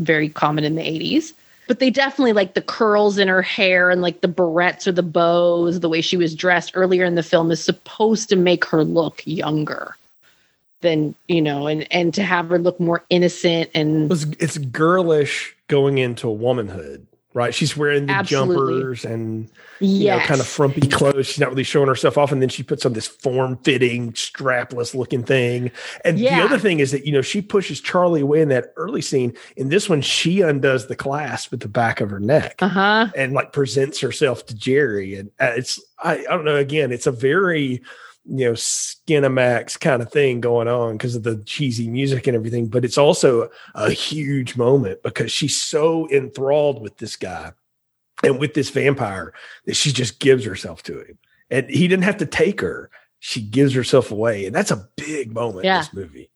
very 0.00 0.28
common 0.28 0.64
in 0.64 0.74
the 0.74 0.82
80s 0.82 1.32
but 1.66 1.78
they 1.78 1.90
definitely 1.90 2.32
like 2.32 2.54
the 2.54 2.62
curls 2.62 3.18
in 3.18 3.28
her 3.28 3.42
hair 3.42 3.90
and 3.90 4.02
like 4.02 4.20
the 4.20 4.28
barrettes 4.28 4.86
or 4.86 4.92
the 4.92 5.02
bows 5.02 5.80
the 5.80 5.88
way 5.88 6.00
she 6.00 6.16
was 6.16 6.34
dressed 6.34 6.72
earlier 6.74 7.04
in 7.04 7.14
the 7.14 7.22
film 7.22 7.50
is 7.50 7.62
supposed 7.62 8.28
to 8.28 8.36
make 8.36 8.64
her 8.64 8.84
look 8.84 9.22
younger 9.26 9.96
than 10.80 11.14
you 11.28 11.40
know 11.40 11.66
and 11.66 11.90
and 11.92 12.14
to 12.14 12.22
have 12.22 12.48
her 12.48 12.58
look 12.58 12.78
more 12.78 13.02
innocent 13.10 13.70
and 13.74 14.10
it's, 14.12 14.24
it's 14.38 14.58
girlish 14.58 15.56
going 15.68 15.98
into 15.98 16.28
womanhood 16.28 17.06
right? 17.34 17.52
She's 17.52 17.76
wearing 17.76 18.06
the 18.06 18.12
Absolutely. 18.12 18.56
jumpers 18.56 19.04
and 19.04 19.50
you 19.80 20.04
yes. 20.04 20.20
know, 20.20 20.26
kind 20.26 20.40
of 20.40 20.46
frumpy 20.46 20.80
clothes. 20.82 21.26
She's 21.26 21.40
not 21.40 21.50
really 21.50 21.64
showing 21.64 21.88
herself 21.88 22.16
off, 22.16 22.32
and 22.32 22.40
then 22.40 22.48
she 22.48 22.62
puts 22.62 22.86
on 22.86 22.92
this 22.92 23.08
form-fitting, 23.08 24.12
strapless 24.12 24.94
looking 24.94 25.24
thing. 25.24 25.72
And 26.04 26.18
yeah. 26.18 26.38
the 26.38 26.44
other 26.44 26.58
thing 26.58 26.78
is 26.78 26.92
that 26.92 27.04
you 27.04 27.12
know 27.12 27.22
she 27.22 27.42
pushes 27.42 27.80
Charlie 27.80 28.20
away 28.22 28.40
in 28.40 28.48
that 28.48 28.72
early 28.76 29.02
scene. 29.02 29.34
In 29.56 29.68
this 29.68 29.88
one, 29.88 30.00
she 30.00 30.40
undoes 30.40 30.86
the 30.86 30.96
clasp 30.96 31.52
at 31.52 31.60
the 31.60 31.68
back 31.68 32.00
of 32.00 32.08
her 32.10 32.20
neck 32.20 32.62
uh-huh. 32.62 33.08
and 33.16 33.32
like 33.32 33.52
presents 33.52 34.00
herself 34.00 34.46
to 34.46 34.54
Jerry. 34.54 35.16
And 35.16 35.30
uh, 35.40 35.52
it's 35.56 35.80
I, 36.02 36.18
I 36.18 36.22
don't 36.22 36.44
know. 36.44 36.56
Again, 36.56 36.92
it's 36.92 37.06
a 37.06 37.12
very 37.12 37.82
you 38.26 38.46
know 38.46 38.52
skinamax 38.52 39.78
kind 39.78 40.00
of 40.00 40.10
thing 40.10 40.40
going 40.40 40.68
on 40.68 40.92
because 40.92 41.14
of 41.14 41.22
the 41.24 41.36
cheesy 41.44 41.88
music 41.88 42.26
and 42.26 42.34
everything 42.34 42.66
but 42.66 42.84
it's 42.84 42.96
also 42.96 43.50
a 43.74 43.90
huge 43.90 44.56
moment 44.56 45.02
because 45.02 45.30
she's 45.30 45.60
so 45.60 46.08
enthralled 46.10 46.80
with 46.80 46.96
this 46.96 47.16
guy 47.16 47.52
and 48.22 48.38
with 48.38 48.54
this 48.54 48.70
vampire 48.70 49.32
that 49.66 49.74
she 49.74 49.92
just 49.92 50.20
gives 50.20 50.44
herself 50.44 50.82
to 50.84 51.00
him. 51.00 51.18
And 51.50 51.68
he 51.68 51.88
didn't 51.88 52.04
have 52.04 52.16
to 52.18 52.26
take 52.26 52.60
her. 52.60 52.90
She 53.20 53.40
gives 53.40 53.74
herself 53.74 54.10
away. 54.10 54.46
And 54.46 54.54
that's 54.54 54.70
a 54.70 54.88
big 54.96 55.32
moment 55.32 55.64
yeah. 55.64 55.76
in 55.76 55.80
this 55.80 55.94
movie. 55.94 56.30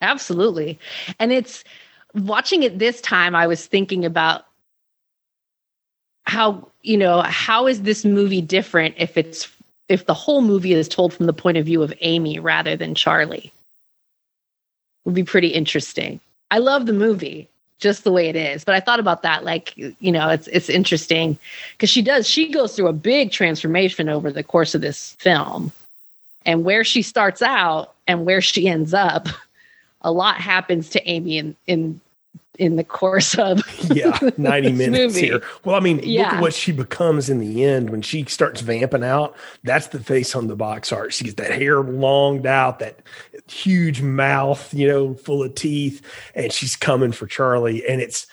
Absolutely. 0.00 0.78
And 1.18 1.32
it's 1.32 1.64
watching 2.14 2.62
it 2.62 2.78
this 2.78 3.02
time 3.02 3.34
i 3.34 3.46
was 3.46 3.66
thinking 3.66 4.02
about 4.02 4.46
how 6.22 6.66
you 6.80 6.96
know 6.96 7.20
how 7.20 7.66
is 7.66 7.82
this 7.82 8.06
movie 8.06 8.40
different 8.40 8.94
if 8.96 9.18
it's 9.18 9.52
if 9.88 10.06
the 10.06 10.14
whole 10.14 10.42
movie 10.42 10.72
is 10.72 10.88
told 10.88 11.12
from 11.12 11.26
the 11.26 11.32
point 11.32 11.56
of 11.56 11.66
view 11.66 11.82
of 11.82 11.92
Amy 12.00 12.38
rather 12.38 12.76
than 12.76 12.94
Charlie. 12.94 13.52
Would 15.04 15.14
be 15.14 15.24
pretty 15.24 15.48
interesting. 15.48 16.20
I 16.50 16.58
love 16.58 16.86
the 16.86 16.92
movie 16.92 17.48
just 17.78 18.04
the 18.04 18.12
way 18.12 18.28
it 18.28 18.36
is, 18.36 18.64
but 18.64 18.74
I 18.74 18.80
thought 18.80 19.00
about 19.00 19.22
that 19.22 19.44
like, 19.44 19.76
you 19.76 20.10
know, 20.10 20.30
it's 20.30 20.48
it's 20.48 20.68
interesting 20.68 21.38
cuz 21.78 21.90
she 21.90 22.02
does 22.02 22.28
she 22.28 22.50
goes 22.50 22.74
through 22.74 22.88
a 22.88 22.92
big 22.92 23.30
transformation 23.30 24.08
over 24.08 24.32
the 24.32 24.42
course 24.42 24.74
of 24.74 24.80
this 24.80 25.14
film. 25.18 25.72
And 26.44 26.64
where 26.64 26.84
she 26.84 27.02
starts 27.02 27.42
out 27.42 27.94
and 28.06 28.24
where 28.24 28.40
she 28.40 28.68
ends 28.68 28.94
up, 28.94 29.28
a 30.02 30.10
lot 30.10 30.36
happens 30.36 30.88
to 30.90 31.08
Amy 31.08 31.38
in 31.38 31.56
in 31.66 32.00
in 32.58 32.76
the 32.76 32.84
course 32.84 33.36
of 33.38 33.62
yeah 33.90 34.18
90 34.36 34.72
minutes 34.72 35.14
movie. 35.14 35.26
here 35.26 35.42
well 35.64 35.76
i 35.76 35.80
mean 35.80 36.00
yeah. 36.02 36.24
look 36.24 36.32
at 36.34 36.40
what 36.40 36.54
she 36.54 36.72
becomes 36.72 37.28
in 37.28 37.38
the 37.38 37.64
end 37.64 37.90
when 37.90 38.02
she 38.02 38.24
starts 38.24 38.60
vamping 38.60 39.04
out 39.04 39.36
that's 39.64 39.88
the 39.88 40.00
face 40.00 40.34
on 40.34 40.46
the 40.46 40.56
box 40.56 40.92
art 40.92 41.12
she 41.12 41.24
gets 41.24 41.36
that 41.36 41.52
hair 41.52 41.80
longed 41.80 42.46
out 42.46 42.78
that 42.78 43.00
huge 43.48 44.02
mouth 44.02 44.72
you 44.74 44.86
know 44.86 45.14
full 45.14 45.42
of 45.42 45.54
teeth 45.54 46.02
and 46.34 46.52
she's 46.52 46.76
coming 46.76 47.12
for 47.12 47.26
charlie 47.26 47.86
and 47.86 48.00
it's 48.00 48.26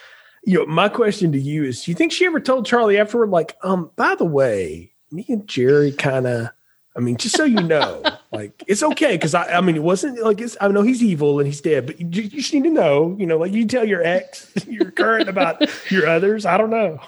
you 0.44 0.58
know 0.58 0.66
my 0.66 0.90
question 0.90 1.32
to 1.32 1.40
you 1.40 1.64
is 1.64 1.84
do 1.84 1.92
you 1.92 1.96
think 1.96 2.12
she 2.12 2.26
ever 2.26 2.40
told 2.40 2.66
charlie 2.66 2.98
afterward 2.98 3.30
like 3.30 3.56
um 3.64 3.92
by 3.96 4.16
the 4.16 4.26
way 4.26 4.92
me 5.12 5.26
and 5.30 5.48
jerry 5.48 5.92
kind 5.92 6.28
of 6.28 6.50
I 6.96 7.00
mean, 7.00 7.18
just 7.18 7.36
so 7.36 7.44
you 7.44 7.62
know, 7.62 8.04
like 8.32 8.64
it's 8.68 8.84
okay 8.84 9.16
because 9.16 9.34
I, 9.34 9.54
I 9.54 9.62
mean, 9.62 9.76
it 9.76 9.84
wasn't 9.84 10.22
like 10.22 10.39
it's. 10.39 10.56
I 10.62 10.68
know 10.68 10.84
he's 10.84 11.02
evil 11.02 11.39
and 11.39 11.48
he's 11.48 11.62
dead, 11.62 11.88
but 11.88 12.00
you, 12.00 12.08
you 12.08 12.30
just 12.30 12.54
need 12.54 12.64
to 12.66 12.70
know, 12.70 13.16
you 13.18 13.26
know, 13.26 13.38
like 13.38 13.52
you 13.52 13.66
tell 13.66 13.86
your 13.86 14.04
ex, 14.04 14.52
your 14.68 14.91
current 14.91 15.28
about 15.28 15.62
your 15.91 16.08
others. 16.08 16.46
I 16.46 16.58
don't 16.58 16.70
know. 16.70 17.00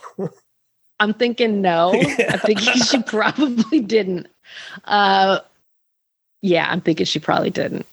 I'm 1.00 1.14
thinking 1.14 1.62
no. 1.62 1.94
Yeah. 1.94 2.32
I 2.34 2.38
think 2.38 2.60
she 2.60 3.04
probably 3.04 3.80
didn't. 3.80 4.28
Uh, 4.86 5.40
yeah, 6.42 6.68
I'm 6.70 6.82
thinking 6.82 7.06
she 7.06 7.20
probably 7.20 7.52
didn't. 7.52 7.86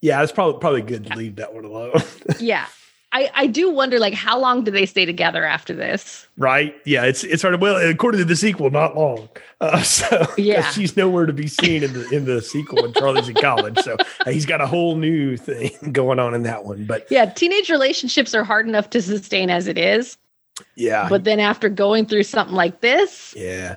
Yeah, 0.00 0.22
it's 0.22 0.32
probably 0.32 0.60
probably 0.60 0.82
good 0.82 1.06
to 1.06 1.16
leave 1.16 1.36
that 1.36 1.54
one 1.54 1.64
alone. 1.64 2.00
yeah, 2.40 2.66
I, 3.10 3.30
I 3.34 3.46
do 3.46 3.70
wonder 3.70 3.98
like 3.98 4.12
how 4.12 4.38
long 4.38 4.64
do 4.64 4.70
they 4.70 4.84
stay 4.84 5.06
together 5.06 5.44
after 5.44 5.74
this? 5.74 6.26
Right. 6.36 6.74
Yeah. 6.84 7.04
It's 7.04 7.24
it's 7.24 7.42
hard. 7.42 7.60
Well, 7.60 7.76
according 7.76 8.18
to 8.18 8.24
the 8.24 8.36
sequel, 8.36 8.70
not 8.70 8.96
long. 8.96 9.28
Uh, 9.60 9.82
so 9.82 10.26
yeah, 10.36 10.70
she's 10.70 10.96
nowhere 10.96 11.26
to 11.26 11.32
be 11.32 11.46
seen 11.46 11.82
in 11.82 11.92
the 11.94 12.08
in 12.10 12.24
the 12.26 12.42
sequel 12.42 12.82
when 12.82 12.92
Charlie's 12.92 13.28
in 13.28 13.34
college. 13.34 13.78
So 13.78 13.96
uh, 14.26 14.30
he's 14.30 14.46
got 14.46 14.60
a 14.60 14.66
whole 14.66 14.96
new 14.96 15.36
thing 15.36 15.72
going 15.92 16.18
on 16.18 16.34
in 16.34 16.42
that 16.42 16.64
one. 16.64 16.84
But 16.84 17.06
yeah, 17.10 17.26
teenage 17.26 17.70
relationships 17.70 18.34
are 18.34 18.44
hard 18.44 18.68
enough 18.68 18.90
to 18.90 19.00
sustain 19.00 19.48
as 19.48 19.68
it 19.68 19.78
is. 19.78 20.18
Yeah. 20.74 21.08
But 21.08 21.24
then 21.24 21.40
after 21.40 21.68
going 21.68 22.06
through 22.06 22.24
something 22.24 22.56
like 22.56 22.80
this, 22.80 23.34
yeah. 23.36 23.76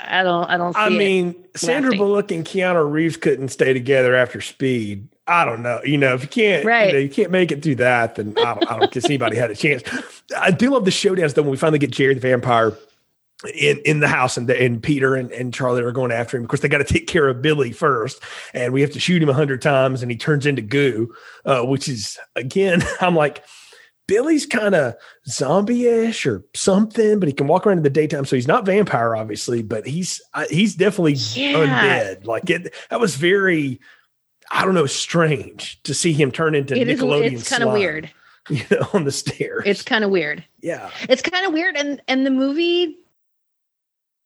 I 0.00 0.22
don't. 0.24 0.50
I 0.50 0.56
don't. 0.56 0.76
I 0.76 0.88
mean, 0.88 1.44
Sandra 1.54 1.96
Bullock 1.96 2.32
and 2.32 2.44
Keanu 2.44 2.90
Reeves 2.90 3.16
couldn't 3.16 3.48
stay 3.48 3.72
together 3.72 4.16
after 4.16 4.40
Speed. 4.40 5.08
I 5.26 5.44
don't 5.44 5.62
know. 5.62 5.80
You 5.84 5.98
know, 5.98 6.14
if 6.14 6.22
you 6.22 6.28
can't, 6.28 6.64
right. 6.64 6.88
you, 6.88 6.92
know, 6.94 6.98
you 6.98 7.08
can't 7.08 7.30
make 7.30 7.52
it 7.52 7.62
through 7.62 7.76
that, 7.76 8.16
then 8.16 8.34
I 8.38 8.54
don't, 8.54 8.70
I 8.70 8.78
don't 8.78 8.90
guess 8.90 9.04
anybody 9.04 9.36
had 9.36 9.50
a 9.50 9.54
chance. 9.54 9.82
I 10.36 10.50
do 10.50 10.70
love 10.70 10.84
the 10.84 10.90
showdowns 10.90 11.34
though 11.34 11.42
when 11.42 11.52
we 11.52 11.56
finally 11.56 11.78
get 11.78 11.92
Jerry 11.92 12.14
the 12.14 12.20
Vampire 12.20 12.76
in 13.54 13.80
in 13.84 14.00
the 14.00 14.08
house 14.08 14.36
and 14.36 14.48
and 14.50 14.82
Peter 14.82 15.14
and, 15.14 15.30
and 15.32 15.54
Charlie 15.54 15.82
are 15.82 15.92
going 15.92 16.12
after 16.12 16.36
him. 16.36 16.44
Of 16.44 16.48
course, 16.48 16.60
they 16.60 16.68
got 16.68 16.78
to 16.78 16.84
take 16.84 17.06
care 17.06 17.28
of 17.28 17.42
Billy 17.42 17.72
first, 17.72 18.22
and 18.52 18.72
we 18.72 18.80
have 18.80 18.92
to 18.92 19.00
shoot 19.00 19.22
him 19.22 19.28
a 19.28 19.34
hundred 19.34 19.62
times, 19.62 20.02
and 20.02 20.10
he 20.10 20.16
turns 20.16 20.46
into 20.46 20.62
goo, 20.62 21.14
uh, 21.44 21.62
which 21.62 21.88
is 21.88 22.18
again, 22.36 22.82
I'm 23.00 23.16
like. 23.16 23.44
Billy's 24.08 24.46
kind 24.46 24.74
of 24.74 24.94
zombie-ish 25.28 26.26
or 26.26 26.44
something, 26.54 27.20
but 27.20 27.28
he 27.28 27.32
can 27.32 27.46
walk 27.46 27.66
around 27.66 27.78
in 27.78 27.82
the 27.84 27.88
daytime. 27.88 28.24
So 28.24 28.34
he's 28.34 28.48
not 28.48 28.66
vampire, 28.66 29.14
obviously, 29.14 29.62
but 29.62 29.86
he's 29.86 30.20
uh, 30.34 30.44
he's 30.50 30.74
definitely 30.74 31.12
yeah. 31.12 31.52
undead. 31.54 32.26
Like 32.26 32.50
it, 32.50 32.74
that 32.90 33.00
was 33.00 33.14
very 33.14 33.80
I 34.52 34.64
don't 34.64 34.74
know, 34.74 34.86
strange 34.86 35.82
to 35.84 35.94
see 35.94 36.12
him 36.12 36.30
turn 36.30 36.54
into 36.54 36.74
it 36.74 36.86
Nickelodeon. 36.86 37.32
Is, 37.32 37.40
it's 37.40 37.50
kind 37.50 37.62
of 37.62 37.72
weird. 37.72 38.10
You 38.50 38.64
know, 38.72 38.88
on 38.92 39.04
the 39.04 39.12
stairs. 39.12 39.62
It's 39.66 39.82
kind 39.82 40.02
of 40.02 40.10
weird. 40.10 40.42
Yeah. 40.62 40.90
It's 41.08 41.22
kind 41.22 41.46
of 41.46 41.52
weird. 41.52 41.76
And 41.76 42.02
and 42.08 42.26
the 42.26 42.30
movie 42.32 42.96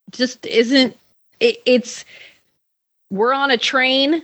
just 0.09 0.43
isn't 0.47 0.97
it, 1.39 1.61
it's 1.67 2.03
we're 3.11 3.31
on 3.31 3.51
a 3.51 3.57
train. 3.59 4.23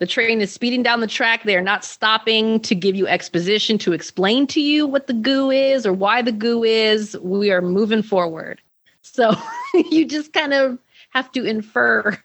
The 0.00 0.06
train 0.06 0.42
is 0.42 0.52
speeding 0.52 0.82
down 0.82 1.00
the 1.00 1.06
track. 1.06 1.44
They 1.44 1.56
are 1.56 1.62
not 1.62 1.82
stopping 1.82 2.60
to 2.60 2.74
give 2.74 2.94
you 2.94 3.08
exposition 3.08 3.78
to 3.78 3.94
explain 3.94 4.46
to 4.48 4.60
you 4.60 4.86
what 4.86 5.06
the 5.06 5.14
goo 5.14 5.50
is 5.50 5.86
or 5.86 5.94
why 5.94 6.20
the 6.20 6.32
goo 6.32 6.62
is. 6.62 7.16
We 7.22 7.50
are 7.50 7.62
moving 7.62 8.02
forward. 8.02 8.60
So 9.00 9.34
you 9.90 10.04
just 10.04 10.34
kind 10.34 10.52
of 10.52 10.78
have 11.10 11.32
to 11.32 11.44
infer. 11.44 12.18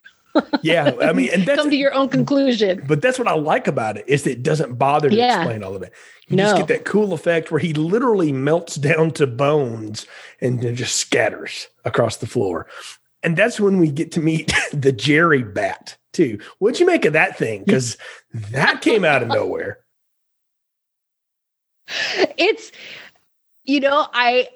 Yeah, 0.61 0.93
I 1.01 1.13
mean, 1.13 1.29
and 1.33 1.43
that's 1.45 1.59
come 1.61 1.69
to 1.69 1.75
your 1.75 1.93
own 1.93 2.09
conclusion. 2.09 2.83
But 2.87 3.01
that's 3.01 3.19
what 3.19 3.27
I 3.27 3.33
like 3.33 3.67
about 3.67 3.97
it 3.97 4.05
is 4.07 4.23
that 4.23 4.31
it 4.31 4.43
doesn't 4.43 4.75
bother 4.75 5.09
to 5.09 5.15
Yeah. 5.15 5.37
explain 5.37 5.63
all 5.63 5.75
of 5.75 5.81
it. 5.83 5.93
You 6.27 6.37
No. 6.37 6.43
just 6.43 6.57
get 6.57 6.67
that 6.69 6.85
cool 6.85 7.13
effect 7.13 7.51
where 7.51 7.59
he 7.59 7.73
literally 7.73 8.31
melts 8.31 8.75
down 8.75 9.11
to 9.11 9.27
bones 9.27 10.05
and 10.39 10.61
then 10.61 10.75
just 10.75 10.95
scatters 10.95 11.67
across 11.83 12.17
the 12.17 12.27
floor. 12.27 12.67
And 13.23 13.37
that's 13.37 13.59
when 13.59 13.77
we 13.77 13.91
get 13.91 14.11
to 14.13 14.19
meet 14.21 14.53
the 14.73 14.91
Jerry 14.91 15.43
Bat 15.43 15.97
too. 16.13 16.39
What'd 16.59 16.79
you 16.79 16.85
make 16.85 17.05
of 17.05 17.13
that 17.13 17.37
thing? 17.37 17.63
Because 17.65 17.97
that 18.33 18.81
came 18.81 19.03
out 19.05 19.21
of 19.21 19.27
nowhere. 19.29 19.79
It's 22.37 22.71
you 23.63 23.79
know, 23.81 24.07
I 24.13 24.47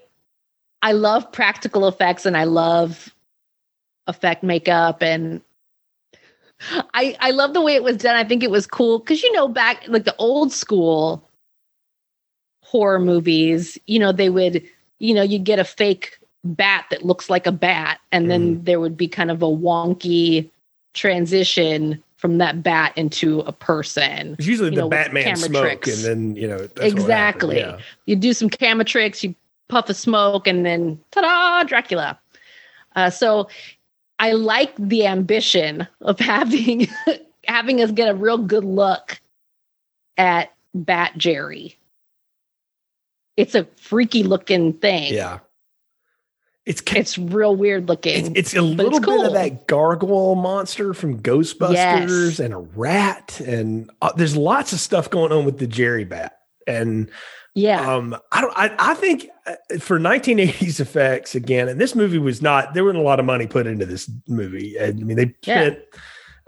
I 0.82 0.94
love 0.94 1.32
practical 1.32 1.88
effects 1.88 2.26
and 2.26 2.38
I 2.38 2.46
love 2.46 3.14
effect 4.08 4.44
makeup 4.44 5.02
and 5.02 5.42
I 6.94 7.16
I 7.20 7.32
love 7.32 7.54
the 7.54 7.62
way 7.62 7.76
it 7.76 7.84
was 7.84 7.98
done. 7.98 8.16
I 8.16 8.24
think 8.24 8.44
it 8.44 8.52
was 8.52 8.66
cool 8.68 9.00
cuz 9.00 9.22
you 9.24 9.32
know 9.34 9.48
back 9.48 9.84
like 9.88 10.04
the 10.06 10.16
old 10.18 10.52
school 10.52 11.24
horror 12.62 13.00
movies, 13.00 13.78
you 13.86 14.00
know, 14.00 14.12
they 14.12 14.30
would 14.30 14.64
you 15.00 15.14
know, 15.14 15.22
you'd 15.22 15.44
get 15.44 15.60
a 15.60 15.64
fake 15.64 16.18
bat 16.44 16.86
that 16.92 17.04
looks 17.06 17.30
like 17.30 17.46
a 17.48 17.52
bat 17.52 18.00
and 18.12 18.30
then 18.32 18.64
there 18.64 18.80
would 18.80 18.96
be 18.96 19.08
kind 19.08 19.30
of 19.32 19.42
a 19.42 19.48
wonky 19.48 20.50
transition 20.94 22.02
from 22.18 22.38
that 22.38 22.64
bat 22.64 22.94
into 22.96 23.42
a 23.42 23.52
person. 23.52 24.36
It's 24.40 24.48
usually 24.48 24.70
You 24.70 24.76
the 24.78 24.82
know, 24.82 24.90
Batman 24.90 25.36
smoke, 25.36 25.62
tricks. 25.64 25.98
and 25.98 26.06
then 26.06 26.36
you 26.42 26.48
know 26.48 26.60
that's 26.60 26.78
what. 26.80 26.86
Exactly. 26.88 27.58
Yeah. 27.58 27.78
You 28.06 28.16
do 28.16 28.34
some 28.34 28.50
camera 28.50 28.86
tricks, 28.86 29.24
you 29.24 29.36
puff 29.68 29.90
a 29.90 29.94
smoke, 29.94 30.48
and 30.48 30.66
then 30.66 31.00
ta-da, 31.12 31.64
Dracula. 31.68 32.18
Uh, 32.96 33.10
so 33.10 33.48
I 34.20 34.32
like 34.34 34.74
the 34.78 35.06
ambition 35.08 35.88
of 36.02 36.20
having 36.20 36.88
having 37.46 37.82
us 37.82 37.92
get 37.92 38.10
a 38.10 38.16
real 38.16 38.38
good 38.38 38.64
look 38.64 39.20
at 40.18 40.54
Bat 40.74 41.14
Jerry. 41.18 41.78
It's 43.38 43.56
a 43.56 43.66
freaky 43.76 44.24
looking 44.24 44.74
thing. 44.74 45.14
Yeah. 45.14 45.40
It's 46.66 46.82
It's 46.94 47.18
real 47.18 47.56
weird 47.56 47.88
looking. 47.90 48.36
it's 48.36 48.56
a 48.56 48.62
little 48.62 48.98
it's 48.98 49.06
bit 49.06 49.26
of 49.26 49.34
that 49.34 49.68
gargoyle 49.68 50.34
monster 50.36 50.96
from 50.96 51.20
Ghostbusters 51.22 51.74
Yes. 51.74 52.40
and 52.40 52.54
a 52.56 52.58
rat, 52.58 53.40
and 53.42 53.92
uh, 54.02 54.12
there's 54.14 54.36
lots 54.36 54.74
of 54.74 54.80
stuff 54.80 55.10
going 55.12 55.32
on 55.32 55.46
with 55.46 55.60
the 55.60 55.68
Jerry 55.68 56.06
Bat. 56.06 56.35
And 56.68 57.10
yeah. 57.54 57.94
um, 57.96 58.16
I 58.32 58.42
don't. 58.42 58.54
I, 58.58 58.76
I 58.80 58.94
think 58.96 59.28
uh, 59.46 59.56
for 59.80 60.00
1980s 60.00 60.80
effects 60.80 61.36
again, 61.36 61.68
and 61.70 61.80
this 61.80 61.96
movie 61.96 62.18
was 62.18 62.42
not. 62.42 62.74
There 62.74 62.84
wasn't 62.84 63.02
a 63.02 63.06
lot 63.06 63.20
of 63.20 63.26
money 63.26 63.48
put 63.48 63.68
into 63.68 63.86
this 63.86 64.10
movie. 64.28 64.76
And, 64.78 65.00
I 65.00 65.04
mean, 65.04 65.18
they 65.18 65.36
Yeah. 65.46 65.62
spent 65.62 65.80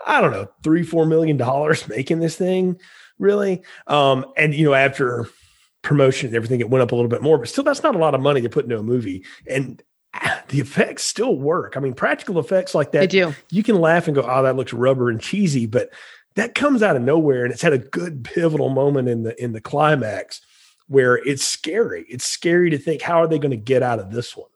I 0.06 0.22
don't 0.22 0.32
know 0.32 0.48
three 0.64 0.84
four 0.84 1.06
million 1.06 1.38
dollars 1.38 1.88
making 1.90 2.20
this 2.20 2.36
thing, 2.36 2.80
really. 3.20 3.62
Um, 3.88 4.26
and 4.38 4.54
you 4.54 4.66
know 4.66 4.74
after 4.74 5.28
promotion 5.84 6.28
and 6.28 6.36
everything, 6.36 6.60
it 6.60 6.70
went 6.70 6.82
up 6.84 6.92
a 6.92 6.96
little 6.96 7.10
bit 7.10 7.22
more, 7.22 7.38
but 7.38 7.48
still, 7.48 7.64
that's 7.64 7.84
not 7.84 7.96
a 7.96 8.00
lot 8.00 8.14
of 8.16 8.22
money 8.22 8.42
to 8.42 8.50
put 8.50 8.66
into 8.66 8.78
a 8.78 8.84
movie. 8.84 9.24
And 9.50 9.82
ah, 10.14 10.44
the 10.50 10.60
effects 10.60 11.04
still 11.04 11.38
work. 11.38 11.78
I 11.78 11.80
mean, 11.80 11.94
practical 11.94 12.40
effects 12.40 12.76
like 12.76 12.92
that. 12.92 13.00
they 13.02 13.08
do. 13.08 13.34
you 13.52 13.64
can 13.64 13.76
laugh 13.80 14.08
and 14.08 14.16
go, 14.16 14.26
"Oh, 14.28 14.44
that 14.44 14.56
looks 14.56 14.74
rubber 14.74 15.10
and 15.10 15.22
cheesy," 15.22 15.66
but 15.66 15.90
that 16.38 16.54
comes 16.54 16.84
out 16.84 16.96
of 16.96 17.02
nowhere, 17.02 17.44
and 17.44 17.52
it's 17.52 17.64
had 17.64 17.74
a 17.74 17.80
good 17.80 18.24
pivotal 18.24 18.70
moment 18.70 19.10
in 19.10 19.24
the 19.24 19.44
in 19.44 19.54
the 19.54 19.62
climax 19.62 20.40
where 20.88 21.18
it's 21.18 21.44
scary. 21.44 22.06
It's 22.08 22.26
scary 22.26 22.70
to 22.70 22.78
think 22.78 23.02
how 23.02 23.22
are 23.22 23.28
they 23.28 23.40
going 23.40 23.52
to 23.52 23.58
get 23.58 23.84
out 23.84 24.00
of 24.00 24.12
this 24.12 24.38
one. 24.38 24.50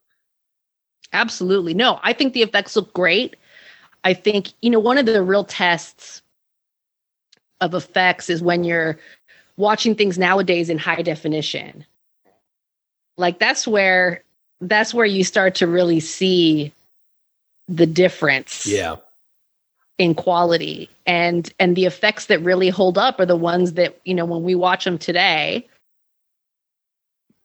Absolutely. 1.12 1.74
No, 1.74 2.00
I 2.04 2.14
think 2.14 2.34
the 2.34 2.44
effects 2.44 2.76
look 2.76 2.94
great. 2.94 3.36
I 4.04 4.14
think, 4.14 4.54
you 4.62 4.70
know, 4.70 4.80
one 4.80 4.98
of 4.98 5.06
the 5.06 5.22
real 5.22 5.44
tests 5.44 6.22
of 7.60 7.74
effects 7.74 8.30
is 8.30 8.42
when 8.42 8.64
you're 8.64 8.98
watching 9.58 9.96
things 9.96 10.18
nowadays 10.18 10.70
in 10.70 10.78
high 10.78 11.02
definition. 11.02 11.86
Like 13.18 13.40
that's 13.40 13.68
where 13.68 14.24
that's 14.62 14.94
where 14.94 15.06
you 15.06 15.24
start 15.24 15.56
to 15.56 15.68
really 15.68 16.00
see 16.00 16.72
the 17.68 17.88
difference 17.88 18.68
Yeah, 18.68 18.98
in 19.98 20.16
quality 20.16 20.90
and 21.06 21.54
and 21.60 21.76
the 21.76 21.86
effects 21.86 22.26
that 22.26 22.42
really 22.42 22.70
hold 22.70 22.98
up 22.98 23.20
are 23.20 23.26
the 23.26 23.36
ones 23.36 23.74
that 23.74 24.00
you 24.06 24.16
know 24.16 24.26
when 24.26 24.44
we 24.44 24.56
watch 24.56 24.86
them 24.86 24.98
today 24.98 25.68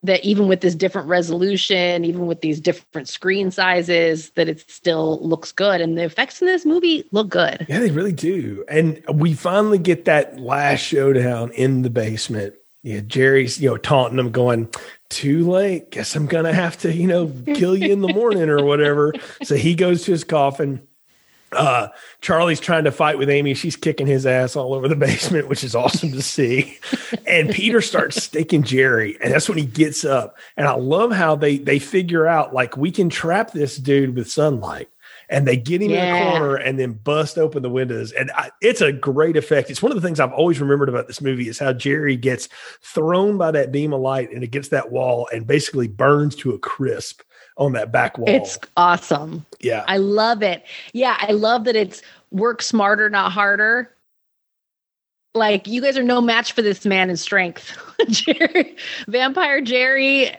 that 0.03 0.25
even 0.25 0.47
with 0.47 0.61
this 0.61 0.75
different 0.75 1.09
resolution 1.09 2.05
even 2.05 2.27
with 2.27 2.41
these 2.41 2.61
different 2.61 3.09
screen 3.09 3.51
sizes 3.51 4.31
that 4.31 4.49
it 4.49 4.65
still 4.71 5.19
looks 5.21 5.53
good 5.53 5.81
and 5.81 5.99
the 5.99 6.05
effects 6.05 6.41
in 6.41 6.47
this 6.47 6.65
movie 6.65 7.05
look 7.13 7.29
good 7.29 7.67
yeah, 7.77 7.81
they 7.81 7.91
really 7.91 8.13
do. 8.13 8.65
And 8.69 9.03
we 9.13 9.35
finally 9.35 9.79
get 9.79 10.05
that 10.05 10.39
last 10.39 10.81
showdown 10.81 11.53
in 11.53 11.83
the 11.83 11.91
basement. 11.91 12.55
Yeah, 12.83 13.01
Jerry's 13.01 13.61
you 13.61 13.69
know 13.69 13.77
taunting 13.77 14.19
him, 14.19 14.31
going, 14.31 14.69
"Too 15.11 15.51
late. 15.51 15.91
Guess 15.91 16.15
I'm 16.15 16.27
gonna 16.27 16.53
have 16.53 16.79
to 16.79 16.93
you 16.93 17.07
know 17.07 17.33
kill 17.55 17.77
you 17.77 17.93
in 17.93 18.01
the 18.01 18.13
morning 18.13 18.49
or 18.49 18.65
whatever." 18.65 19.13
So 19.43 19.57
he 19.57 19.75
goes 19.75 20.05
to 20.05 20.13
his 20.13 20.25
coffin. 20.25 20.87
Uh, 21.53 21.89
Charlie's 22.21 22.61
trying 22.61 22.85
to 22.85 22.93
fight 22.93 23.19
with 23.19 23.31
Amy. 23.31 23.55
She's 23.55 23.77
kicking 23.77 24.07
his 24.07 24.27
ass 24.27 24.57
all 24.57 24.75
over 24.75 24.89
the 24.89 24.97
basement, 25.07 25.49
which 25.49 25.65
is 25.65 25.75
awesome 25.75 26.13
to 26.13 26.23
see. 26.23 26.79
And 27.27 27.51
Peter 27.51 27.81
starts 27.81 28.23
sticking 28.23 28.63
Jerry, 28.63 29.17
and 29.23 29.33
that's 29.33 29.49
when 29.49 29.59
he 29.59 29.67
gets 29.67 30.05
up. 30.05 30.37
And 30.57 30.67
I 30.67 30.75
love 30.75 31.13
how 31.13 31.37
they 31.37 31.59
they 31.59 31.79
figure 31.79 32.27
out 32.27 32.55
like 32.55 32.77
we 32.77 32.91
can 32.91 33.09
trap 33.09 33.53
this 33.53 33.77
dude 33.77 34.17
with 34.17 34.31
sunlight. 34.31 34.89
And 35.29 35.45
they 35.45 35.57
get 35.57 35.83
him 35.83 35.91
in 35.91 35.99
a 35.99 36.31
corner 36.31 36.55
and 36.55 36.79
then 36.79 36.93
bust 36.93 37.37
open 37.37 37.63
the 37.63 37.71
windows. 37.71 38.13
And 38.13 38.31
I, 38.31 38.53
it's 38.63 38.81
a 38.81 38.93
great 38.93 39.37
effect. 39.37 39.71
It's 39.71 39.83
one 39.83 39.91
of 39.91 40.01
the 40.01 40.07
things 40.07 40.21
I've 40.21 40.33
always 40.33 40.61
remembered 40.61 40.89
about 40.89 41.09
this 41.09 41.21
movie 41.21 41.49
is 41.49 41.59
how 41.59 41.73
Jerry 41.73 42.17
gets 42.17 42.49
thrown 42.81 43.37
by 43.37 43.51
that 43.51 43.73
beam 43.73 43.93
of 43.93 44.01
light 44.01 44.31
and 44.31 44.45
against 44.45 44.71
that 44.71 44.93
wall 44.93 45.29
and 45.33 45.45
basically 45.45 45.89
burns 45.89 46.37
to 46.37 46.53
a 46.53 46.61
crisp 46.61 47.23
on 47.57 47.73
that 47.73 47.91
back 47.91 48.19
wall. 48.19 48.29
it's 48.29 48.59
awesome. 48.77 49.45
Yeah. 49.61 49.85
i 49.89 49.97
love 49.97 50.43
it. 50.43 50.65
Yeah 50.93 51.17
i 51.21 51.33
love 51.33 51.65
that 51.65 51.77
it's 51.77 52.03
work 52.31 52.63
smarter 52.63 53.09
not 53.11 53.33
harder. 53.33 53.91
Like 55.35 55.67
you 55.67 55.83
guys 55.83 55.99
are 55.99 56.03
no 56.03 56.21
match 56.21 56.53
for 56.53 56.63
this 56.63 56.87
man 56.87 57.11
in 57.11 57.17
strength. 57.17 57.77
Jerry, 58.09 58.77
vampire 59.07 59.61
jerry 59.61 60.35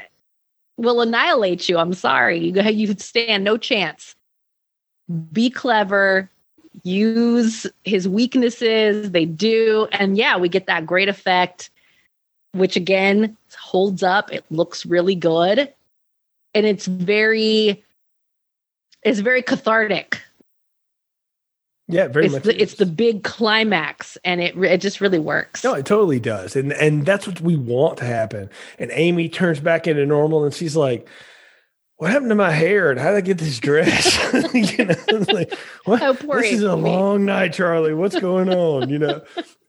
will 0.78 1.02
annihilate 1.02 1.70
you. 1.70 1.78
I'm 1.78 1.94
sorry. 1.94 2.40
You 2.40 2.62
you 2.64 2.96
stand. 2.98 3.44
No 3.44 3.58
chance. 3.58 4.16
Be 5.32 5.50
clever. 5.50 6.30
Use 6.84 7.66
his 7.84 8.08
weaknesses. 8.08 9.12
They 9.12 9.26
do. 9.26 9.88
And 9.92 10.18
yeah 10.18 10.38
we 10.38 10.50
get 10.50 10.68
that 10.68 10.86
great 10.86 11.10
effect 11.10 11.70
which 12.54 12.76
again 12.76 13.38
holds 13.60 14.02
up. 14.04 14.32
It 14.34 14.44
looks 14.50 14.86
really 14.86 15.16
good 15.16 15.72
and 16.58 16.66
it's 16.66 16.88
very 16.88 17.84
it's 19.04 19.20
very 19.20 19.42
cathartic 19.42 20.22
yeah, 21.90 22.10
very 22.10 22.26
it's 22.26 22.34
much. 22.36 22.44
the, 22.44 22.56
is. 22.56 22.62
it's 22.62 22.74
the 22.76 22.86
big 22.86 23.24
climax 23.24 24.18
and 24.26 24.42
it 24.42 24.58
it 24.58 24.82
just 24.82 25.00
really 25.00 25.20
works 25.20 25.64
No, 25.64 25.74
it 25.74 25.86
totally 25.86 26.20
does. 26.20 26.56
And 26.56 26.74
and 26.74 27.06
that's 27.06 27.28
what 27.28 27.40
we 27.40 27.56
want 27.56 27.98
to 28.00 28.06
happen. 28.06 28.50
And 28.78 28.92
Amy 28.94 29.30
turns 29.30 29.62
back 29.62 29.88
into 29.88 30.06
normal 30.06 30.44
and 30.44 30.54
she's 30.54 30.76
like, 30.76 31.08
What 31.98 32.12
happened 32.12 32.30
to 32.30 32.36
my 32.36 32.52
hair? 32.52 32.92
And 32.92 33.00
how 33.00 33.10
did 33.10 33.18
I 33.18 33.22
get 33.22 33.40
this 33.40 33.60
dress? 33.60 34.16
you 34.54 34.86
know, 34.86 34.96
like, 35.34 35.54
what? 35.86 36.02
Oh, 36.02 36.14
this 36.14 36.54
is 36.54 36.64
a 36.64 36.76
long 36.76 37.26
night, 37.26 37.54
Charlie. 37.54 37.96
What's 37.96 38.20
going 38.20 38.50
on? 38.50 38.90
You 38.90 39.00
know? 39.00 39.22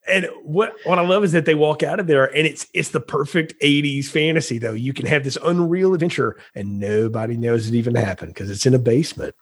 And 0.06 0.28
what 0.42 0.74
what 0.84 0.98
I 0.98 1.06
love 1.06 1.24
is 1.24 1.32
that 1.32 1.46
they 1.46 1.54
walk 1.54 1.82
out 1.82 2.00
of 2.00 2.06
there 2.06 2.24
and 2.24 2.46
it's 2.46 2.66
it's 2.74 2.90
the 2.90 3.00
perfect 3.00 3.54
80s 3.62 4.06
fantasy, 4.06 4.58
though. 4.58 4.72
You 4.72 4.92
can 4.92 5.06
have 5.06 5.24
this 5.24 5.38
unreal 5.42 5.94
adventure 5.94 6.36
and 6.54 6.78
nobody 6.78 7.36
knows 7.36 7.68
it 7.68 7.74
even 7.74 7.94
happened 7.94 8.34
because 8.34 8.50
it's 8.50 8.66
in 8.66 8.74
a 8.74 8.78
basement. 8.78 9.34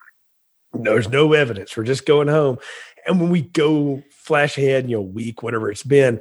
There's 0.73 1.09
no 1.09 1.33
evidence. 1.33 1.75
We're 1.75 1.83
just 1.83 2.05
going 2.05 2.27
home. 2.27 2.57
And 3.05 3.21
when 3.21 3.29
we 3.29 3.41
go 3.41 4.03
flash 4.11 4.57
ahead, 4.57 4.89
you 4.89 4.97
know, 4.97 5.01
week, 5.01 5.41
whatever 5.41 5.71
it's 5.71 5.83
been, 5.83 6.19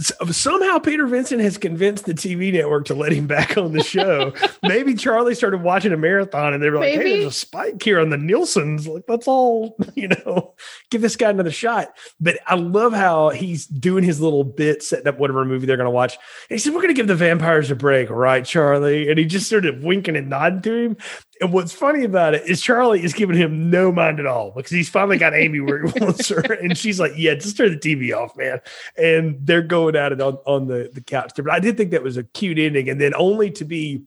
somehow 0.00 0.78
Peter 0.78 1.06
Vincent 1.06 1.40
has 1.40 1.56
convinced 1.56 2.04
the 2.04 2.14
TV 2.14 2.52
network 2.52 2.86
to 2.86 2.94
let 2.94 3.12
him 3.12 3.26
back 3.28 3.56
on 3.56 3.72
the 3.72 3.82
show. 3.82 4.32
Maybe 4.62 4.94
Charlie 4.94 5.36
started 5.36 5.62
watching 5.62 5.92
a 5.92 5.96
marathon 5.96 6.52
and 6.52 6.62
they 6.62 6.68
were 6.68 6.78
like, 6.78 6.94
hey, 6.94 7.20
there's 7.20 7.26
a 7.26 7.30
spike 7.30 7.80
here 7.80 8.00
on 8.00 8.10
the 8.10 8.16
Nielsen's. 8.16 8.88
Like, 8.88 9.04
let's 9.06 9.28
all, 9.28 9.76
you 9.94 10.08
know, 10.08 10.54
give 10.90 11.00
this 11.00 11.16
guy 11.16 11.30
another 11.30 11.52
shot. 11.52 11.96
But 12.20 12.38
I 12.46 12.56
love 12.56 12.92
how 12.92 13.30
he's 13.30 13.66
doing 13.66 14.02
his 14.02 14.20
little 14.20 14.44
bit, 14.44 14.82
setting 14.82 15.06
up 15.06 15.18
whatever 15.18 15.44
movie 15.44 15.66
they're 15.66 15.76
going 15.76 15.84
to 15.84 15.90
watch. 15.90 16.14
And 16.50 16.56
he 16.56 16.58
said, 16.58 16.74
We're 16.74 16.82
going 16.82 16.94
to 16.94 16.98
give 16.98 17.06
the 17.06 17.14
vampires 17.14 17.70
a 17.70 17.76
break, 17.76 18.10
right, 18.10 18.44
Charlie? 18.44 19.08
And 19.08 19.18
he 19.18 19.24
just 19.24 19.46
started 19.46 19.84
winking 19.84 20.16
and 20.16 20.28
nodding 20.28 20.62
to 20.62 20.74
him. 20.74 20.96
And 21.40 21.52
what's 21.52 21.72
funny 21.72 22.04
about 22.04 22.34
it 22.34 22.46
is 22.46 22.60
Charlie 22.60 23.02
is 23.02 23.12
giving 23.12 23.36
him 23.36 23.70
no 23.70 23.90
mind 23.90 24.20
at 24.20 24.26
all 24.26 24.52
because 24.52 24.70
he's 24.70 24.88
finally 24.88 25.18
got 25.18 25.34
Amy 25.34 25.60
where 25.60 25.86
he 25.86 25.98
wants 26.00 26.28
her. 26.28 26.40
And 26.40 26.76
she's 26.76 27.00
like, 27.00 27.12
Yeah, 27.16 27.34
just 27.34 27.56
turn 27.56 27.70
the 27.70 27.78
TV 27.78 28.16
off, 28.16 28.36
man. 28.36 28.60
And 28.96 29.38
they're 29.40 29.62
going 29.62 29.96
at 29.96 30.12
it 30.12 30.20
on, 30.20 30.34
on 30.46 30.66
the, 30.66 30.90
the 30.92 31.00
couch. 31.00 31.32
But 31.36 31.50
I 31.50 31.58
did 31.58 31.76
think 31.76 31.90
that 31.90 32.02
was 32.02 32.16
a 32.16 32.24
cute 32.24 32.58
ending. 32.58 32.88
And 32.88 33.00
then 33.00 33.14
only 33.16 33.50
to 33.52 33.64
be 33.64 34.04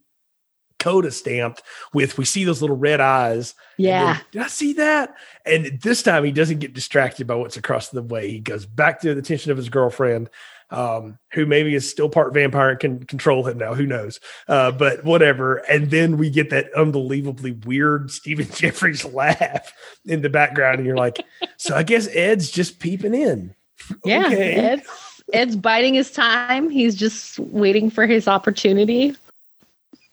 coda 0.80 1.12
stamped 1.12 1.64
with 1.94 2.18
we 2.18 2.26
see 2.26 2.44
those 2.44 2.62
little 2.62 2.78
red 2.78 3.00
eyes. 3.02 3.56
Yeah. 3.78 4.14
Then, 4.14 4.22
Did 4.32 4.42
I 4.44 4.48
see 4.48 4.74
that? 4.74 5.16
And 5.46 5.80
this 5.82 6.04
time 6.04 6.24
he 6.24 6.32
doesn't 6.32 6.60
get 6.60 6.74
distracted 6.74 7.28
by 7.28 7.36
what's 7.36 7.58
across 7.58 7.90
the 7.90 8.02
way. 8.02 8.30
He 8.30 8.40
goes 8.40 8.66
back 8.66 9.02
to 9.02 9.14
the 9.14 9.20
attention 9.20 9.52
of 9.52 9.58
his 9.58 9.70
girlfriend, 9.70 10.30
um, 10.70 11.18
who 11.34 11.46
maybe 11.46 11.74
is 11.76 11.90
still 11.90 12.10
part 12.10 12.34
vampire 12.34 12.72
and 12.72 12.80
can 12.80 13.04
control 13.06 13.46
him 13.48 13.58
now. 13.58 13.74
Who 13.74 13.86
knows? 13.86 14.20
Uh, 14.48 14.72
but 14.72 15.04
whatever. 15.04 15.58
And 15.58 15.90
then 15.90 16.18
we 16.18 16.30
get 16.30 16.50
that 16.50 16.74
unbelievably 16.74 17.52
weird 17.66 18.12
Stephen 18.12 18.46
Geoffreys 18.48 19.14
laugh 19.14 19.74
in 20.06 20.22
the 20.22 20.30
background, 20.30 20.78
and 20.80 20.86
you're 20.86 20.98
like, 20.98 21.24
so 21.58 21.76
I 21.76 21.84
guess 21.84 22.08
Ed's 22.14 22.52
just 22.52 22.80
peeping 22.80 23.16
in. 23.16 23.56
Yeah. 24.04 24.28
Okay. 24.28 24.54
Ed's, 24.54 24.90
Ed's 25.34 25.56
biding 25.56 25.94
his 25.94 26.12
time. 26.12 26.70
He's 26.70 26.96
just 26.96 27.40
waiting 27.40 27.90
for 27.90 28.06
his 28.06 28.28
opportunity. 28.28 29.16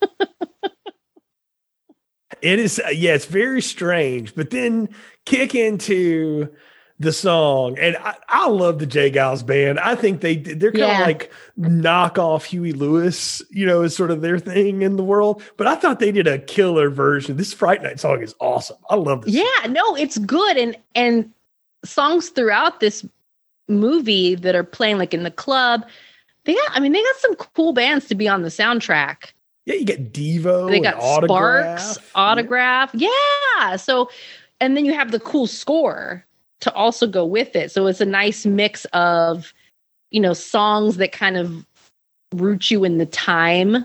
It 2.44 2.58
is, 2.58 2.80
yeah, 2.92 3.14
it's 3.14 3.24
very 3.24 3.62
strange. 3.62 4.34
But 4.34 4.50
then 4.50 4.90
kick 5.24 5.54
into 5.54 6.54
the 7.00 7.12
song, 7.12 7.78
and 7.78 7.96
I, 7.96 8.14
I 8.28 8.48
love 8.48 8.78
the 8.78 8.86
J 8.86 9.10
Geils 9.10 9.44
band. 9.44 9.80
I 9.80 9.94
think 9.94 10.20
they 10.20 10.36
they're 10.36 10.70
kind 10.70 10.92
of 10.92 11.06
like 11.06 11.32
knock 11.56 12.18
off 12.18 12.44
Huey 12.44 12.72
Lewis, 12.72 13.42
you 13.50 13.64
know, 13.64 13.82
is 13.82 13.96
sort 13.96 14.10
of 14.10 14.20
their 14.20 14.38
thing 14.38 14.82
in 14.82 14.96
the 14.96 15.02
world. 15.02 15.42
But 15.56 15.66
I 15.66 15.74
thought 15.74 15.98
they 16.00 16.12
did 16.12 16.26
a 16.26 16.38
killer 16.38 16.90
version. 16.90 17.36
This 17.36 17.54
Fright 17.54 17.82
Night 17.82 17.98
song 17.98 18.22
is 18.22 18.34
awesome. 18.40 18.76
I 18.90 18.96
love 18.96 19.22
this. 19.24 19.34
Yeah, 19.34 19.66
no, 19.70 19.96
it's 19.96 20.18
good. 20.18 20.56
And 20.58 20.76
and 20.94 21.32
songs 21.82 22.28
throughout 22.28 22.80
this 22.80 23.06
movie 23.68 24.34
that 24.34 24.54
are 24.54 24.64
playing 24.64 24.98
like 24.98 25.14
in 25.14 25.22
the 25.22 25.30
club, 25.30 25.84
they 26.44 26.54
got 26.54 26.70
I 26.72 26.80
mean, 26.80 26.92
they 26.92 27.02
got 27.02 27.16
some 27.16 27.34
cool 27.36 27.72
bands 27.72 28.06
to 28.08 28.14
be 28.14 28.28
on 28.28 28.42
the 28.42 28.48
soundtrack. 28.50 29.32
Yeah. 29.66 29.74
You 29.74 29.84
get 29.84 30.12
Devo. 30.12 30.68
they 30.68 30.76
and 30.76 30.84
got 30.84 30.96
autograph. 30.96 31.80
Sparks, 31.80 32.10
autograph. 32.14 32.90
Yeah. 32.94 33.76
So, 33.76 34.10
and 34.60 34.76
then 34.76 34.84
you 34.84 34.94
have 34.94 35.10
the 35.10 35.20
cool 35.20 35.46
score 35.46 36.24
to 36.60 36.72
also 36.74 37.06
go 37.06 37.24
with 37.24 37.56
it. 37.56 37.70
So 37.70 37.86
it's 37.86 38.00
a 38.00 38.06
nice 38.06 38.46
mix 38.46 38.84
of, 38.92 39.52
you 40.10 40.20
know, 40.20 40.32
songs 40.32 40.96
that 40.98 41.12
kind 41.12 41.36
of 41.36 41.66
root 42.34 42.70
you 42.70 42.84
in 42.84 42.98
the 42.98 43.06
time. 43.06 43.84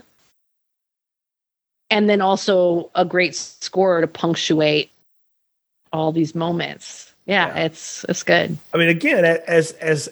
And 1.90 2.08
then 2.08 2.20
also 2.20 2.90
a 2.94 3.04
great 3.04 3.34
score 3.34 4.00
to 4.00 4.06
punctuate 4.06 4.90
all 5.92 6.12
these 6.12 6.34
moments. 6.34 7.12
Yeah, 7.26 7.48
Yeah. 7.48 7.64
it's 7.64 8.04
it's 8.08 8.22
good. 8.22 8.56
I 8.72 8.78
mean, 8.78 8.88
again, 8.88 9.24
as 9.24 9.72
as 9.72 10.08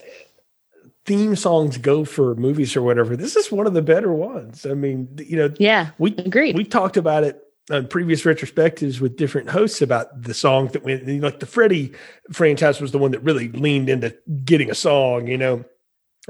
theme 1.08 1.34
songs 1.34 1.76
go 1.78 2.04
for 2.04 2.34
movies 2.36 2.76
or 2.76 2.82
whatever, 2.82 3.16
this 3.16 3.34
is 3.34 3.50
one 3.50 3.66
of 3.66 3.74
the 3.74 3.82
better 3.82 4.12
ones. 4.12 4.64
I 4.66 4.74
mean, 4.74 5.08
you 5.18 5.36
know, 5.36 5.52
Yeah, 5.58 5.90
we 5.98 6.14
agreed. 6.16 6.56
we 6.56 6.64
talked 6.64 6.96
about 6.96 7.24
it 7.24 7.40
on 7.70 7.86
previous 7.88 8.22
retrospectives 8.22 9.00
with 9.00 9.16
different 9.16 9.50
hosts 9.50 9.82
about 9.82 10.22
the 10.22 10.32
song 10.34 10.68
that 10.68 10.84
went 10.84 11.06
like 11.22 11.40
the 11.40 11.46
Freddie 11.46 11.92
franchise 12.32 12.80
was 12.80 12.92
the 12.92 12.98
one 12.98 13.10
that 13.10 13.20
really 13.24 13.48
leaned 13.48 13.88
into 13.88 14.16
getting 14.44 14.70
a 14.70 14.74
song, 14.74 15.26
you 15.26 15.36
know. 15.36 15.64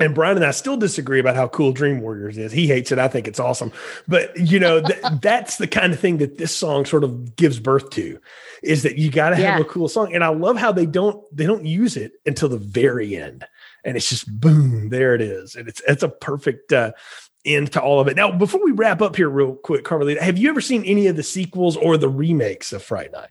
And 0.00 0.14
Brian 0.14 0.36
and 0.36 0.46
I 0.46 0.52
still 0.52 0.76
disagree 0.76 1.18
about 1.18 1.34
how 1.34 1.48
cool 1.48 1.72
Dream 1.72 2.00
Warriors 2.00 2.38
is. 2.38 2.52
He 2.52 2.68
hates 2.68 2.92
it. 2.92 3.00
I 3.00 3.08
think 3.08 3.26
it's 3.26 3.40
awesome. 3.40 3.72
But 4.06 4.36
you 4.38 4.60
know, 4.60 4.80
th- 4.80 5.00
that's 5.22 5.56
the 5.58 5.66
kind 5.66 5.92
of 5.92 5.98
thing 5.98 6.18
that 6.18 6.38
this 6.38 6.54
song 6.54 6.84
sort 6.84 7.02
of 7.02 7.34
gives 7.34 7.58
birth 7.58 7.90
to 7.90 8.20
is 8.62 8.84
that 8.84 8.96
you 8.96 9.10
got 9.10 9.30
to 9.30 9.36
have 9.36 9.58
Yeah. 9.58 9.60
a 9.60 9.64
cool 9.64 9.88
song. 9.88 10.14
And 10.14 10.22
I 10.22 10.28
love 10.28 10.56
how 10.56 10.70
they 10.70 10.86
don't 10.86 11.20
they 11.36 11.46
don't 11.46 11.64
use 11.66 11.96
it 11.96 12.12
until 12.26 12.48
the 12.48 12.58
very 12.58 13.16
end. 13.16 13.44
And 13.84 13.96
it's 13.96 14.08
just 14.08 14.40
boom, 14.40 14.88
there 14.88 15.14
it 15.14 15.20
is. 15.20 15.54
And 15.54 15.68
it's 15.68 15.82
it's 15.86 16.02
a 16.02 16.08
perfect 16.08 16.72
uh 16.72 16.92
end 17.44 17.72
to 17.72 17.80
all 17.80 18.00
of 18.00 18.08
it. 18.08 18.16
Now, 18.16 18.30
before 18.32 18.62
we 18.62 18.72
wrap 18.72 19.00
up 19.00 19.16
here 19.16 19.28
real 19.28 19.54
quick, 19.54 19.84
Carmelita, 19.84 20.22
have 20.22 20.38
you 20.38 20.50
ever 20.50 20.60
seen 20.60 20.84
any 20.84 21.06
of 21.06 21.16
the 21.16 21.22
sequels 21.22 21.76
or 21.76 21.96
the 21.96 22.08
remakes 22.08 22.72
of 22.72 22.82
Fright 22.82 23.12
Night? 23.12 23.30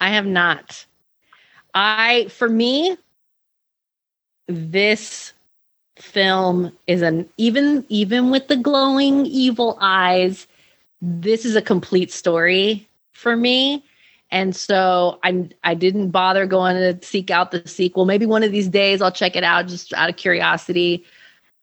I 0.00 0.10
have 0.10 0.26
not. 0.26 0.84
I 1.74 2.26
for 2.30 2.48
me 2.48 2.96
this 4.48 5.32
film 5.96 6.72
is 6.86 7.02
an 7.02 7.28
even 7.36 7.84
even 7.88 8.30
with 8.30 8.48
the 8.48 8.56
glowing 8.56 9.26
evil 9.26 9.76
eyes 9.80 10.46
this 11.02 11.44
is 11.44 11.56
a 11.56 11.62
complete 11.62 12.10
story 12.10 12.88
for 13.12 13.36
me 13.36 13.84
and 14.30 14.54
so 14.54 15.18
I 15.22 15.48
I 15.64 15.74
didn't 15.74 16.10
bother 16.10 16.46
going 16.46 16.76
to 16.76 17.06
seek 17.06 17.30
out 17.30 17.50
the 17.50 17.66
sequel. 17.66 18.04
Maybe 18.04 18.26
one 18.26 18.42
of 18.42 18.52
these 18.52 18.68
days 18.68 19.02
I'll 19.02 19.12
check 19.12 19.36
it 19.36 19.44
out 19.44 19.66
just 19.66 19.92
out 19.94 20.08
of 20.08 20.16
curiosity. 20.16 21.04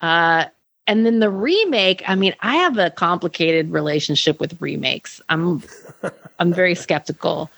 Uh 0.01 0.45
and 0.85 1.05
then 1.05 1.19
the 1.19 1.29
remake 1.29 2.03
I 2.07 2.15
mean 2.15 2.35
I 2.41 2.55
have 2.55 2.77
a 2.77 2.91
complicated 2.91 3.71
relationship 3.71 4.39
with 4.39 4.61
remakes. 4.61 5.21
I'm 5.29 5.63
I'm 6.39 6.53
very 6.53 6.75
skeptical. 6.75 7.49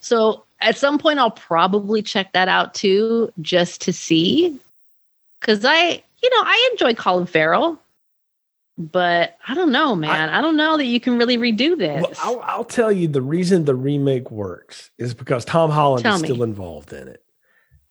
So 0.00 0.44
at 0.60 0.76
some 0.76 0.98
point, 0.98 1.18
I'll 1.18 1.30
probably 1.30 2.02
check 2.02 2.32
that 2.32 2.48
out 2.48 2.74
too, 2.74 3.30
just 3.40 3.80
to 3.82 3.92
see. 3.92 4.58
Because 5.40 5.64
I, 5.64 6.02
you 6.22 6.30
know, 6.30 6.42
I 6.42 6.68
enjoy 6.72 6.94
Colin 6.94 7.26
Farrell, 7.26 7.78
but 8.78 9.36
I 9.48 9.54
don't 9.54 9.72
know, 9.72 9.94
man. 9.96 10.28
I, 10.28 10.40
don't 10.42 10.56
know 10.56 10.76
that 10.76 10.84
you 10.84 11.00
can 11.00 11.18
really 11.18 11.38
redo 11.38 11.78
this. 11.78 12.02
Well, 12.02 12.12
I'll, 12.22 12.40
I'll 12.42 12.64
tell 12.64 12.92
you 12.92 13.08
the 13.08 13.22
reason 13.22 13.64
the 13.64 13.74
remake 13.74 14.30
works 14.30 14.90
is 14.98 15.14
because 15.14 15.44
Tom 15.44 15.70
Holland 15.70 16.02
Tell 16.02 16.16
is 16.16 16.22
me. 16.22 16.28
still 16.28 16.42
involved 16.42 16.92
in 16.92 17.08
it. 17.08 17.22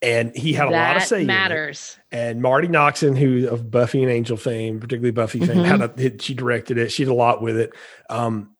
And 0.02 0.36
he 0.36 0.52
had 0.52 0.68
a 0.68 0.70
lot 0.70 0.96
of 0.96 1.02
that 1.02 1.08
say 1.08 1.16
in 1.16 1.22
it. 1.22 1.26
matters. 1.26 1.98
And 2.12 2.42
Marti 2.42 2.68
Noxon, 2.68 3.16
who 3.16 3.48
of 3.48 3.70
Buffy 3.70 4.02
and 4.02 4.12
Angel 4.12 4.36
fame, 4.36 4.78
particularly 4.78 5.10
Buffy 5.10 5.40
fame, 5.40 5.58
Mhm. 5.64 5.64
had 5.64 5.98
a, 5.98 6.22
she 6.22 6.34
directed 6.34 6.76
it. 6.78 6.92
She 6.92 7.04
did 7.04 7.10
a 7.10 7.14
lot 7.14 7.40
with 7.42 7.56
it. 7.56 7.72
Um, 8.10 8.50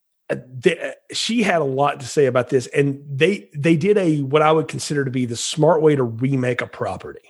she 1.13 1.43
had 1.43 1.61
a 1.61 1.65
lot 1.65 2.01
to 2.01 2.07
say 2.07 2.27
about 2.27 2.49
this, 2.49 2.67
and 2.69 3.01
they 3.09 3.49
they 3.55 3.77
did 3.77 3.97
a 3.97 4.23
what 4.23 4.43
I 4.43 4.51
would 4.51 4.67
consider 4.67 5.05
to 5.05 5.11
be 5.11 5.25
the 5.27 5.37
smart 5.37 5.83
way 5.83 5.95
to 5.95 6.03
remake 6.03 6.63
a 6.63 6.67
property. 6.67 7.21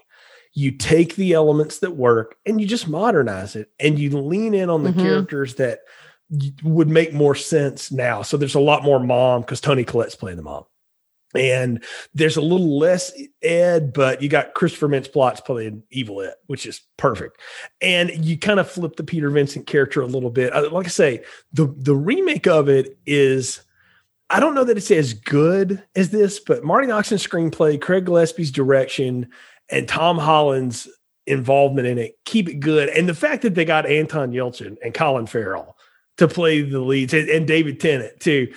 You 0.57 0.73
take 0.73 1.15
the 1.17 1.35
elements 1.35 1.79
that 1.81 1.97
work 1.97 2.37
and 2.47 2.61
you 2.61 2.67
just 2.67 2.89
modernize 2.89 3.55
it, 3.57 3.71
and 3.79 3.99
you 3.99 4.19
lean 4.19 4.55
in 4.55 4.71
on 4.71 4.83
the 4.83 4.91
Mhm. 4.91 5.03
characters 5.03 5.55
that 5.57 5.81
would 6.65 6.89
make 6.89 7.13
more 7.13 7.35
sense 7.35 7.93
now. 7.93 8.23
So 8.23 8.37
there's 8.37 8.55
a 8.57 8.61
lot 8.61 8.83
more 8.83 8.99
mom 8.99 9.43
because 9.43 9.61
Toni 9.61 9.85
Collette's 9.85 10.17
playing 10.17 10.39
the 10.39 10.43
mom. 10.43 10.65
And 11.35 11.85
there's 12.15 12.39
a 12.39 12.41
little 12.41 12.79
less 12.79 13.13
Ed, 13.43 13.93
but 13.93 14.23
you 14.23 14.31
got 14.31 14.55
Christopher 14.55 14.89
Mintz-Plasse 14.89 15.45
playing 15.45 15.83
Evil 15.91 16.23
Ed, 16.23 16.35
which 16.47 16.65
is 16.65 16.81
perfect. 16.97 17.39
And 17.83 18.25
you 18.25 18.39
kind 18.39 18.59
of 18.59 18.71
flip 18.71 18.97
the 18.97 19.05
Peter 19.05 19.29
Vincent 19.29 19.67
character 19.67 20.01
a 20.01 20.07
little 20.07 20.31
bit. 20.31 20.55
Uh, 20.55 20.71
Like 20.71 20.87
I 20.87 20.89
say, 20.89 21.23
the 21.53 21.67
the 21.77 21.95
remake 21.95 22.47
of 22.47 22.71
it 22.71 22.97
is, 23.05 23.61
I 24.31 24.41
don't 24.41 24.55
know 24.55 24.65
that 24.65 24.79
it's 24.79 24.91
as 24.91 25.13
good 25.13 25.83
as 25.95 26.11
this, 26.11 26.41
but 26.41 26.65
Marti 26.65 26.89
Noxon's 26.89 27.27
screenplay, 27.27 27.79
Craig 27.79 28.07
Gillespie's 28.07 28.51
direction, 28.51 29.29
and 29.71 29.89
Tom 29.89 30.19
Holland's 30.19 30.89
involvement 31.27 31.89
in 31.89 31.99
it 31.99 32.17
keep 32.25 32.49
it 32.49 32.61
good. 32.61 32.89
And 32.89 33.09
the 33.09 33.15
fact 33.15 33.43
that 33.43 33.55
they 33.55 33.65
got 33.65 33.87
Anton 33.87 34.33
Yelchin 34.33 34.77
and 34.83 34.95
Colin 34.95 35.27
Farrell 35.27 35.77
to 36.19 36.29
play 36.29 36.63
the 36.63 36.81
leads 36.81 37.13
and, 37.13 37.29
and 37.29 37.47
David 37.47 37.81
Tennant 37.81 38.19
too. 38.21 38.53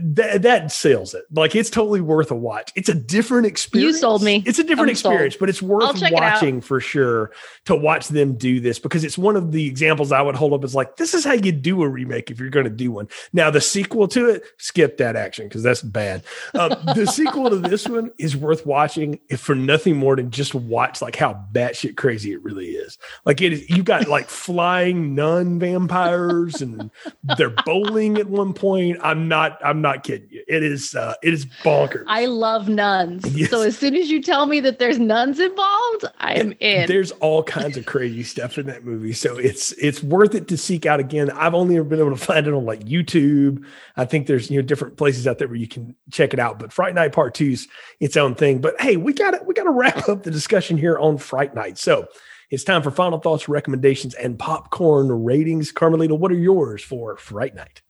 That, 0.00 0.42
that 0.42 0.72
sells 0.72 1.14
it. 1.14 1.24
Like 1.32 1.54
it's 1.54 1.70
totally 1.70 2.00
worth 2.00 2.30
a 2.30 2.36
watch. 2.36 2.72
It's 2.74 2.88
a 2.88 2.94
different 2.94 3.46
experience. 3.46 3.96
You 3.96 4.00
sold 4.00 4.22
me. 4.22 4.42
It's 4.46 4.58
a 4.58 4.64
different 4.64 4.90
I'm 4.90 4.96
sold. 4.96 5.14
experience, 5.14 5.36
but 5.36 5.48
it's 5.48 5.62
worth 5.62 5.98
check 5.98 6.12
it 6.12 6.14
watching 6.14 6.60
for 6.60 6.80
sure 6.80 7.32
to 7.66 7.74
watch 7.74 8.08
them 8.08 8.34
do 8.34 8.60
this 8.60 8.78
because 8.78 9.04
it's 9.04 9.18
one 9.18 9.36
of 9.36 9.52
the 9.52 9.66
examples 9.66 10.12
I 10.12 10.22
would 10.22 10.36
hold 10.36 10.52
up 10.52 10.64
as 10.64 10.74
like, 10.74 10.96
this 10.96 11.14
is 11.14 11.24
how 11.24 11.32
you 11.32 11.52
do 11.52 11.82
a 11.82 11.88
remake 11.88 12.30
if 12.30 12.40
you're 12.40 12.50
going 12.50 12.64
to 12.64 12.70
do 12.70 12.92
one. 12.92 13.08
Now, 13.32 13.50
the 13.50 13.60
sequel 13.60 14.08
to 14.08 14.28
it, 14.30 14.44
skip 14.58 14.98
that 14.98 15.16
action 15.16 15.48
because 15.48 15.62
that's 15.62 15.82
bad. 15.82 16.22
Um, 16.54 16.70
the 16.94 17.06
sequel 17.10 17.50
to 17.50 17.56
this 17.56 17.88
one 17.88 18.10
is 18.18 18.36
worth 18.36 18.66
watching 18.66 19.20
if 19.28 19.40
for 19.40 19.54
nothing 19.54 19.96
more 19.96 20.16
than 20.16 20.30
just 20.30 20.54
watch 20.54 21.02
like 21.02 21.16
how 21.16 21.44
batshit 21.52 21.96
crazy 21.96 22.32
it 22.32 22.42
really 22.42 22.70
is. 22.70 22.98
Like 23.24 23.40
it 23.40 23.52
is, 23.52 23.70
you 23.70 23.82
got 23.82 24.08
like 24.08 24.28
flying 24.28 25.14
nun 25.14 25.58
vampires 25.58 26.62
and 26.62 26.90
they're 27.36 27.54
bowling 27.64 28.18
at 28.18 28.28
one 28.28 28.52
point. 28.52 28.98
I'm 29.02 29.28
not, 29.28 29.58
I'm 29.66 29.80
not 29.80 30.04
kidding 30.04 30.28
you. 30.30 30.44
It 30.46 30.62
is, 30.62 30.94
uh, 30.94 31.14
it 31.22 31.34
is 31.34 31.46
bonkers. 31.64 32.04
I 32.06 32.26
love 32.26 32.68
nuns. 32.68 33.26
Yes. 33.36 33.50
So 33.50 33.62
as 33.62 33.76
soon 33.76 33.94
as 33.96 34.08
you 34.08 34.22
tell 34.22 34.46
me 34.46 34.60
that 34.60 34.78
there's 34.78 34.98
nuns 34.98 35.40
involved, 35.40 36.06
I 36.18 36.34
am 36.34 36.54
in. 36.60 36.86
There's 36.86 37.10
all 37.12 37.42
kinds 37.42 37.76
of 37.76 37.84
crazy 37.86 38.22
stuff 38.22 38.56
in 38.58 38.66
that 38.66 38.84
movie, 38.84 39.12
so 39.12 39.36
it's 39.36 39.72
it's 39.72 40.02
worth 40.02 40.34
it 40.34 40.48
to 40.48 40.56
seek 40.56 40.86
out 40.86 41.00
again. 41.00 41.30
I've 41.30 41.54
only 41.54 41.76
ever 41.76 41.84
been 41.84 41.98
able 41.98 42.16
to 42.16 42.16
find 42.16 42.46
it 42.46 42.54
on 42.54 42.64
like 42.64 42.80
YouTube. 42.80 43.64
I 43.96 44.04
think 44.04 44.26
there's 44.26 44.50
you 44.50 44.56
know 44.56 44.66
different 44.66 44.96
places 44.96 45.26
out 45.26 45.38
there 45.38 45.48
where 45.48 45.56
you 45.56 45.68
can 45.68 45.94
check 46.10 46.32
it 46.32 46.40
out. 46.40 46.58
But 46.58 46.72
Fright 46.72 46.94
Night 46.94 47.12
Part 47.12 47.34
Two 47.34 47.50
is 47.50 47.68
its 48.00 48.16
own 48.16 48.34
thing. 48.34 48.60
But 48.60 48.80
hey, 48.80 48.96
we 48.96 49.12
got 49.12 49.32
to 49.32 49.40
we 49.44 49.54
got 49.54 49.64
to 49.64 49.70
wrap 49.70 50.08
up 50.08 50.22
the 50.22 50.30
discussion 50.30 50.78
here 50.78 50.98
on 50.98 51.18
Fright 51.18 51.54
Night. 51.54 51.78
So 51.78 52.06
it's 52.50 52.64
time 52.64 52.82
for 52.82 52.90
final 52.90 53.18
thoughts, 53.18 53.48
recommendations, 53.48 54.14
and 54.14 54.38
popcorn 54.38 55.10
ratings. 55.24 55.72
Carmelita, 55.72 56.14
what 56.14 56.30
are 56.30 56.36
yours 56.36 56.82
for 56.82 57.16
Fright 57.16 57.54
Night? 57.54 57.82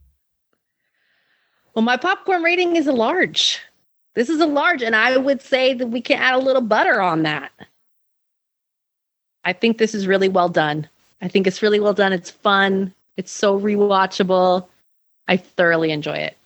Well, 1.76 1.84
my 1.84 1.98
popcorn 1.98 2.42
rating 2.42 2.74
is 2.76 2.86
a 2.86 2.92
large. 2.92 3.60
This 4.14 4.30
is 4.30 4.40
a 4.40 4.46
large, 4.46 4.82
and 4.82 4.96
I 4.96 5.18
would 5.18 5.42
say 5.42 5.74
that 5.74 5.88
we 5.88 6.00
can 6.00 6.18
add 6.18 6.34
a 6.34 6.38
little 6.38 6.62
butter 6.62 7.02
on 7.02 7.24
that. 7.24 7.52
I 9.44 9.52
think 9.52 9.76
this 9.76 9.94
is 9.94 10.06
really 10.06 10.30
well 10.30 10.48
done. 10.48 10.88
I 11.20 11.28
think 11.28 11.46
it's 11.46 11.60
really 11.60 11.78
well 11.78 11.92
done. 11.92 12.14
It's 12.14 12.30
fun. 12.30 12.94
It's 13.18 13.30
so 13.30 13.60
rewatchable. 13.60 14.66
I 15.28 15.36
thoroughly 15.36 15.90
enjoy 15.90 16.16
it. 16.16 16.38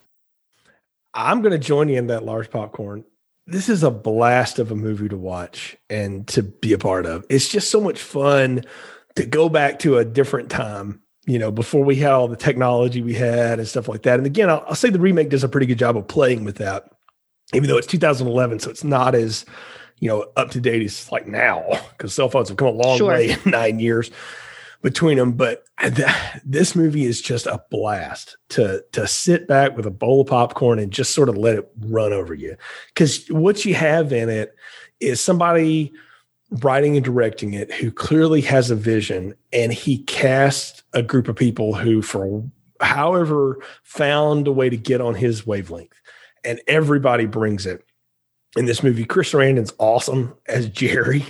I'm 1.14 1.42
going 1.42 1.52
to 1.52 1.58
join 1.58 1.88
you 1.88 1.98
in 1.98 2.08
that 2.08 2.24
large 2.24 2.50
popcorn. 2.50 3.04
This 3.46 3.68
is 3.68 3.84
a 3.84 3.90
blast 3.92 4.58
of 4.58 4.72
a 4.72 4.76
movie 4.76 5.08
to 5.08 5.16
watch 5.16 5.76
and 5.88 6.26
to 6.28 6.42
be 6.42 6.72
a 6.72 6.78
part 6.78 7.06
of. 7.06 7.24
It's 7.28 7.48
just 7.48 7.70
so 7.70 7.80
much 7.80 8.00
fun 8.00 8.64
to 9.14 9.26
go 9.26 9.48
back 9.48 9.78
to 9.80 9.98
a 9.98 10.04
different 10.04 10.50
time, 10.50 11.02
you 11.26 11.38
know, 11.38 11.50
before 11.50 11.84
we 11.84 11.96
had 11.96 12.12
all 12.12 12.28
the 12.28 12.36
technology 12.36 13.02
we 13.02 13.14
had 13.14 13.58
and 13.58 13.68
stuff 13.68 13.88
like 13.88 14.02
that. 14.02 14.18
And 14.18 14.26
again, 14.26 14.48
I'll, 14.48 14.64
I'll 14.68 14.74
say 14.74 14.90
the 14.90 14.98
remake 14.98 15.28
does 15.28 15.44
a 15.44 15.48
pretty 15.48 15.66
good 15.66 15.78
job 15.78 15.96
of 15.96 16.08
playing 16.08 16.44
with 16.44 16.56
that, 16.56 16.90
even 17.54 17.68
though 17.68 17.76
it's 17.76 17.86
2011, 17.86 18.60
so 18.60 18.70
it's 18.70 18.84
not 18.84 19.14
as 19.14 19.44
you 19.98 20.08
know 20.08 20.30
up 20.36 20.50
to 20.50 20.60
date 20.60 20.82
as 20.82 21.10
like 21.12 21.26
now 21.26 21.62
because 21.90 22.14
cell 22.14 22.28
phones 22.28 22.48
have 22.48 22.56
come 22.56 22.68
a 22.68 22.70
long 22.70 22.98
sure. 22.98 23.08
way 23.08 23.30
in 23.32 23.38
nine 23.50 23.78
years 23.80 24.10
between 24.82 25.18
them. 25.18 25.32
But 25.32 25.64
th- 25.78 26.08
this 26.44 26.74
movie 26.74 27.04
is 27.04 27.20
just 27.20 27.46
a 27.46 27.62
blast 27.70 28.36
to 28.50 28.82
to 28.92 29.06
sit 29.06 29.46
back 29.46 29.76
with 29.76 29.86
a 29.86 29.90
bowl 29.90 30.22
of 30.22 30.28
popcorn 30.28 30.78
and 30.78 30.90
just 30.90 31.14
sort 31.14 31.28
of 31.28 31.36
let 31.36 31.56
it 31.56 31.70
run 31.80 32.12
over 32.12 32.34
you. 32.34 32.56
Because 32.88 33.26
what 33.28 33.64
you 33.64 33.74
have 33.74 34.12
in 34.12 34.28
it 34.28 34.54
is 35.00 35.20
somebody 35.20 35.92
writing 36.50 36.96
and 36.96 37.04
directing 37.04 37.54
it 37.54 37.72
who 37.72 37.90
clearly 37.90 38.40
has 38.42 38.70
a 38.70 38.76
vision, 38.76 39.34
and 39.52 39.72
he 39.72 40.02
cast 40.04 40.82
a 40.92 41.02
group 41.02 41.28
of 41.28 41.36
people 41.36 41.74
who, 41.74 42.02
for 42.02 42.42
however, 42.80 43.58
found 43.82 44.48
a 44.48 44.52
way 44.52 44.68
to 44.68 44.76
get 44.76 45.00
on 45.00 45.14
his 45.14 45.46
wavelength, 45.46 46.00
and 46.44 46.60
everybody 46.66 47.26
brings 47.26 47.66
it 47.66 47.84
in 48.56 48.64
this 48.64 48.82
movie. 48.82 49.04
Chris 49.04 49.32
Sarandon's 49.32 49.72
awesome 49.78 50.34
as 50.46 50.68
Jerry, 50.68 51.24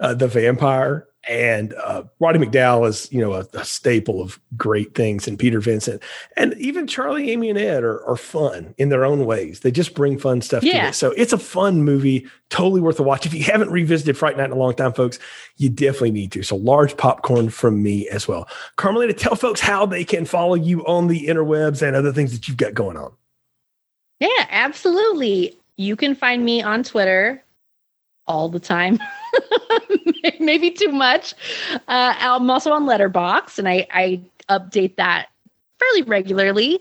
uh, 0.00 0.14
the 0.14 0.28
vampire 0.28 1.06
and 1.26 1.74
uh, 1.74 2.04
Roddy 2.20 2.38
McDowall 2.38 2.88
is 2.88 3.10
you 3.12 3.20
know 3.20 3.34
a, 3.34 3.46
a, 3.54 3.64
staple 3.64 4.22
of 4.22 4.38
great 4.56 4.94
things, 4.94 5.26
and 5.26 5.38
Peter 5.38 5.60
Vincent, 5.60 6.02
and 6.36 6.54
even 6.54 6.86
Charlie, 6.86 7.30
Amy, 7.30 7.50
and 7.50 7.58
Ed 7.58 7.82
are, 7.82 8.04
are 8.06 8.16
fun 8.16 8.74
in 8.78 8.88
their 8.88 9.04
own 9.04 9.26
ways. 9.26 9.60
They 9.60 9.70
just 9.70 9.94
bring 9.94 10.18
fun 10.18 10.40
stuff 10.40 10.62
yeah. 10.62 10.82
to 10.82 10.88
it. 10.88 10.94
So 10.94 11.10
it's 11.12 11.32
a 11.32 11.38
fun 11.38 11.82
movie, 11.82 12.26
totally 12.50 12.80
worth 12.80 13.00
a 13.00 13.02
watch. 13.02 13.26
If 13.26 13.34
you 13.34 13.44
haven't 13.44 13.70
revisited 13.70 14.16
Fright 14.16 14.36
Night 14.36 14.46
in 14.46 14.52
a 14.52 14.56
long 14.56 14.74
time, 14.74 14.92
folks, 14.92 15.18
you 15.56 15.68
definitely 15.68 16.12
need 16.12 16.32
to. 16.32 16.42
So 16.42 16.56
large 16.56 16.96
popcorn 16.96 17.50
from 17.50 17.82
me 17.82 18.08
as 18.08 18.28
well. 18.28 18.48
Carmelita, 18.76 19.14
tell 19.14 19.36
folks 19.36 19.60
how 19.60 19.86
they 19.86 20.04
can 20.04 20.24
follow 20.24 20.54
you 20.54 20.86
on 20.86 21.08
the 21.08 21.26
interwebs 21.26 21.86
and 21.86 21.96
other 21.96 22.12
things 22.12 22.32
that 22.32 22.46
you've 22.46 22.56
got 22.56 22.74
going 22.74 22.96
on. 22.96 23.12
Yeah, 24.20 24.46
absolutely. 24.50 25.56
You 25.76 25.96
can 25.96 26.14
find 26.14 26.44
me 26.44 26.62
on 26.62 26.82
Twitter 26.82 27.42
all 28.26 28.48
the 28.48 28.60
time. 28.60 28.98
maybe 30.40 30.70
too 30.70 30.92
much. 30.92 31.34
Uh, 31.72 32.14
I'm 32.18 32.50
also 32.50 32.72
on 32.72 32.86
Letterboxd, 32.86 33.58
and 33.58 33.68
I, 33.68 33.86
I 33.90 34.20
update 34.48 34.96
that 34.96 35.28
fairly 35.78 36.02
regularly 36.02 36.80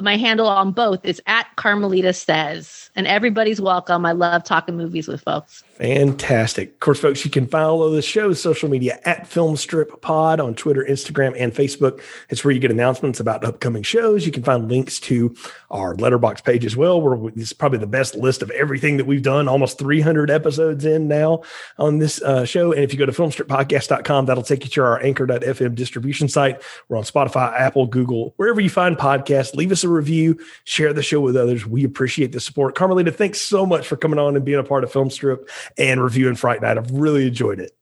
my 0.00 0.16
handle 0.16 0.46
on 0.46 0.72
both 0.72 1.04
is 1.04 1.20
at 1.26 1.46
Carmelita 1.56 2.12
Says, 2.12 2.90
and 2.94 3.06
everybody's 3.06 3.60
welcome. 3.60 4.04
I 4.06 4.12
love 4.12 4.44
talking 4.44 4.76
movies 4.76 5.08
with 5.08 5.22
folks. 5.22 5.64
Fantastic. 5.78 6.72
Of 6.72 6.80
course, 6.80 7.00
folks, 7.00 7.24
you 7.24 7.30
can 7.30 7.46
follow 7.46 7.90
the 7.90 8.02
show's 8.02 8.40
social 8.40 8.68
media 8.68 8.98
at 9.04 9.24
Filmstrip 9.30 10.00
Pod 10.00 10.40
on 10.40 10.54
Twitter, 10.54 10.84
Instagram, 10.88 11.34
and 11.38 11.52
Facebook. 11.52 12.00
It's 12.30 12.44
where 12.44 12.52
you 12.52 12.58
get 12.58 12.70
announcements 12.70 13.20
about 13.20 13.44
upcoming 13.44 13.84
shows. 13.84 14.26
You 14.26 14.32
can 14.32 14.42
find 14.42 14.68
links 14.68 14.98
to 15.00 15.36
our 15.70 15.94
Letterboxd 15.94 16.44
page 16.44 16.64
as 16.64 16.76
well, 16.76 17.00
where 17.00 17.30
it's 17.36 17.52
probably 17.52 17.78
the 17.78 17.86
best 17.86 18.16
list 18.16 18.42
of 18.42 18.50
everything 18.50 18.96
that 18.96 19.06
we've 19.06 19.22
done, 19.22 19.48
almost 19.48 19.78
300 19.78 20.30
episodes 20.30 20.84
in 20.84 21.06
now 21.06 21.42
on 21.78 21.98
this 21.98 22.20
uh, 22.22 22.44
show. 22.44 22.72
And 22.72 22.82
if 22.82 22.92
you 22.92 22.98
go 22.98 23.06
to 23.06 23.12
filmstrippodcast.com, 23.12 24.26
that'll 24.26 24.42
take 24.42 24.64
you 24.64 24.70
to 24.70 24.82
our 24.82 25.02
anchor.fm 25.02 25.74
distribution 25.74 26.28
site. 26.28 26.60
We're 26.88 26.96
on 26.96 27.04
Spotify, 27.04 27.52
Apple, 27.52 27.86
Google, 27.86 28.34
wherever 28.36 28.60
you 28.60 28.70
find 28.70 28.96
podcasts. 28.96 29.54
Leave 29.54 29.70
us 29.70 29.84
a 29.84 29.87
review, 29.88 30.38
share 30.64 30.92
the 30.92 31.02
show 31.02 31.20
with 31.20 31.36
others. 31.36 31.66
We 31.66 31.84
appreciate 31.84 32.32
the 32.32 32.40
support. 32.40 32.74
Carmelita, 32.74 33.12
thanks 33.12 33.40
so 33.40 33.66
much 33.66 33.86
for 33.86 33.96
coming 33.96 34.18
on 34.18 34.36
and 34.36 34.44
being 34.44 34.58
a 34.58 34.64
part 34.64 34.84
of 34.84 34.92
Filmstrip 34.92 35.48
and 35.76 36.02
reviewing 36.02 36.34
Fright 36.34 36.62
Night. 36.62 36.78
I've 36.78 36.90
really 36.90 37.26
enjoyed 37.26 37.60
it. 37.60 37.72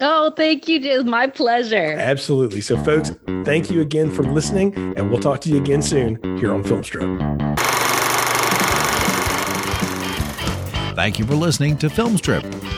Oh, 0.00 0.30
thank 0.36 0.68
you. 0.68 0.78
It's 0.80 1.04
my 1.04 1.26
pleasure. 1.26 1.94
Absolutely. 1.98 2.60
So, 2.60 2.76
folks, 2.84 3.10
thank 3.44 3.68
you 3.68 3.80
again 3.80 4.12
for 4.12 4.22
listening, 4.22 4.72
and 4.96 5.10
we'll 5.10 5.20
talk 5.20 5.40
to 5.40 5.48
you 5.48 5.56
again 5.56 5.82
soon 5.82 6.16
here 6.38 6.52
on 6.52 6.62
Filmstrip. 6.62 7.18
Thank 10.94 11.18
you 11.18 11.24
for 11.24 11.34
listening 11.34 11.76
to 11.78 11.88
Filmstrip. 11.88 12.77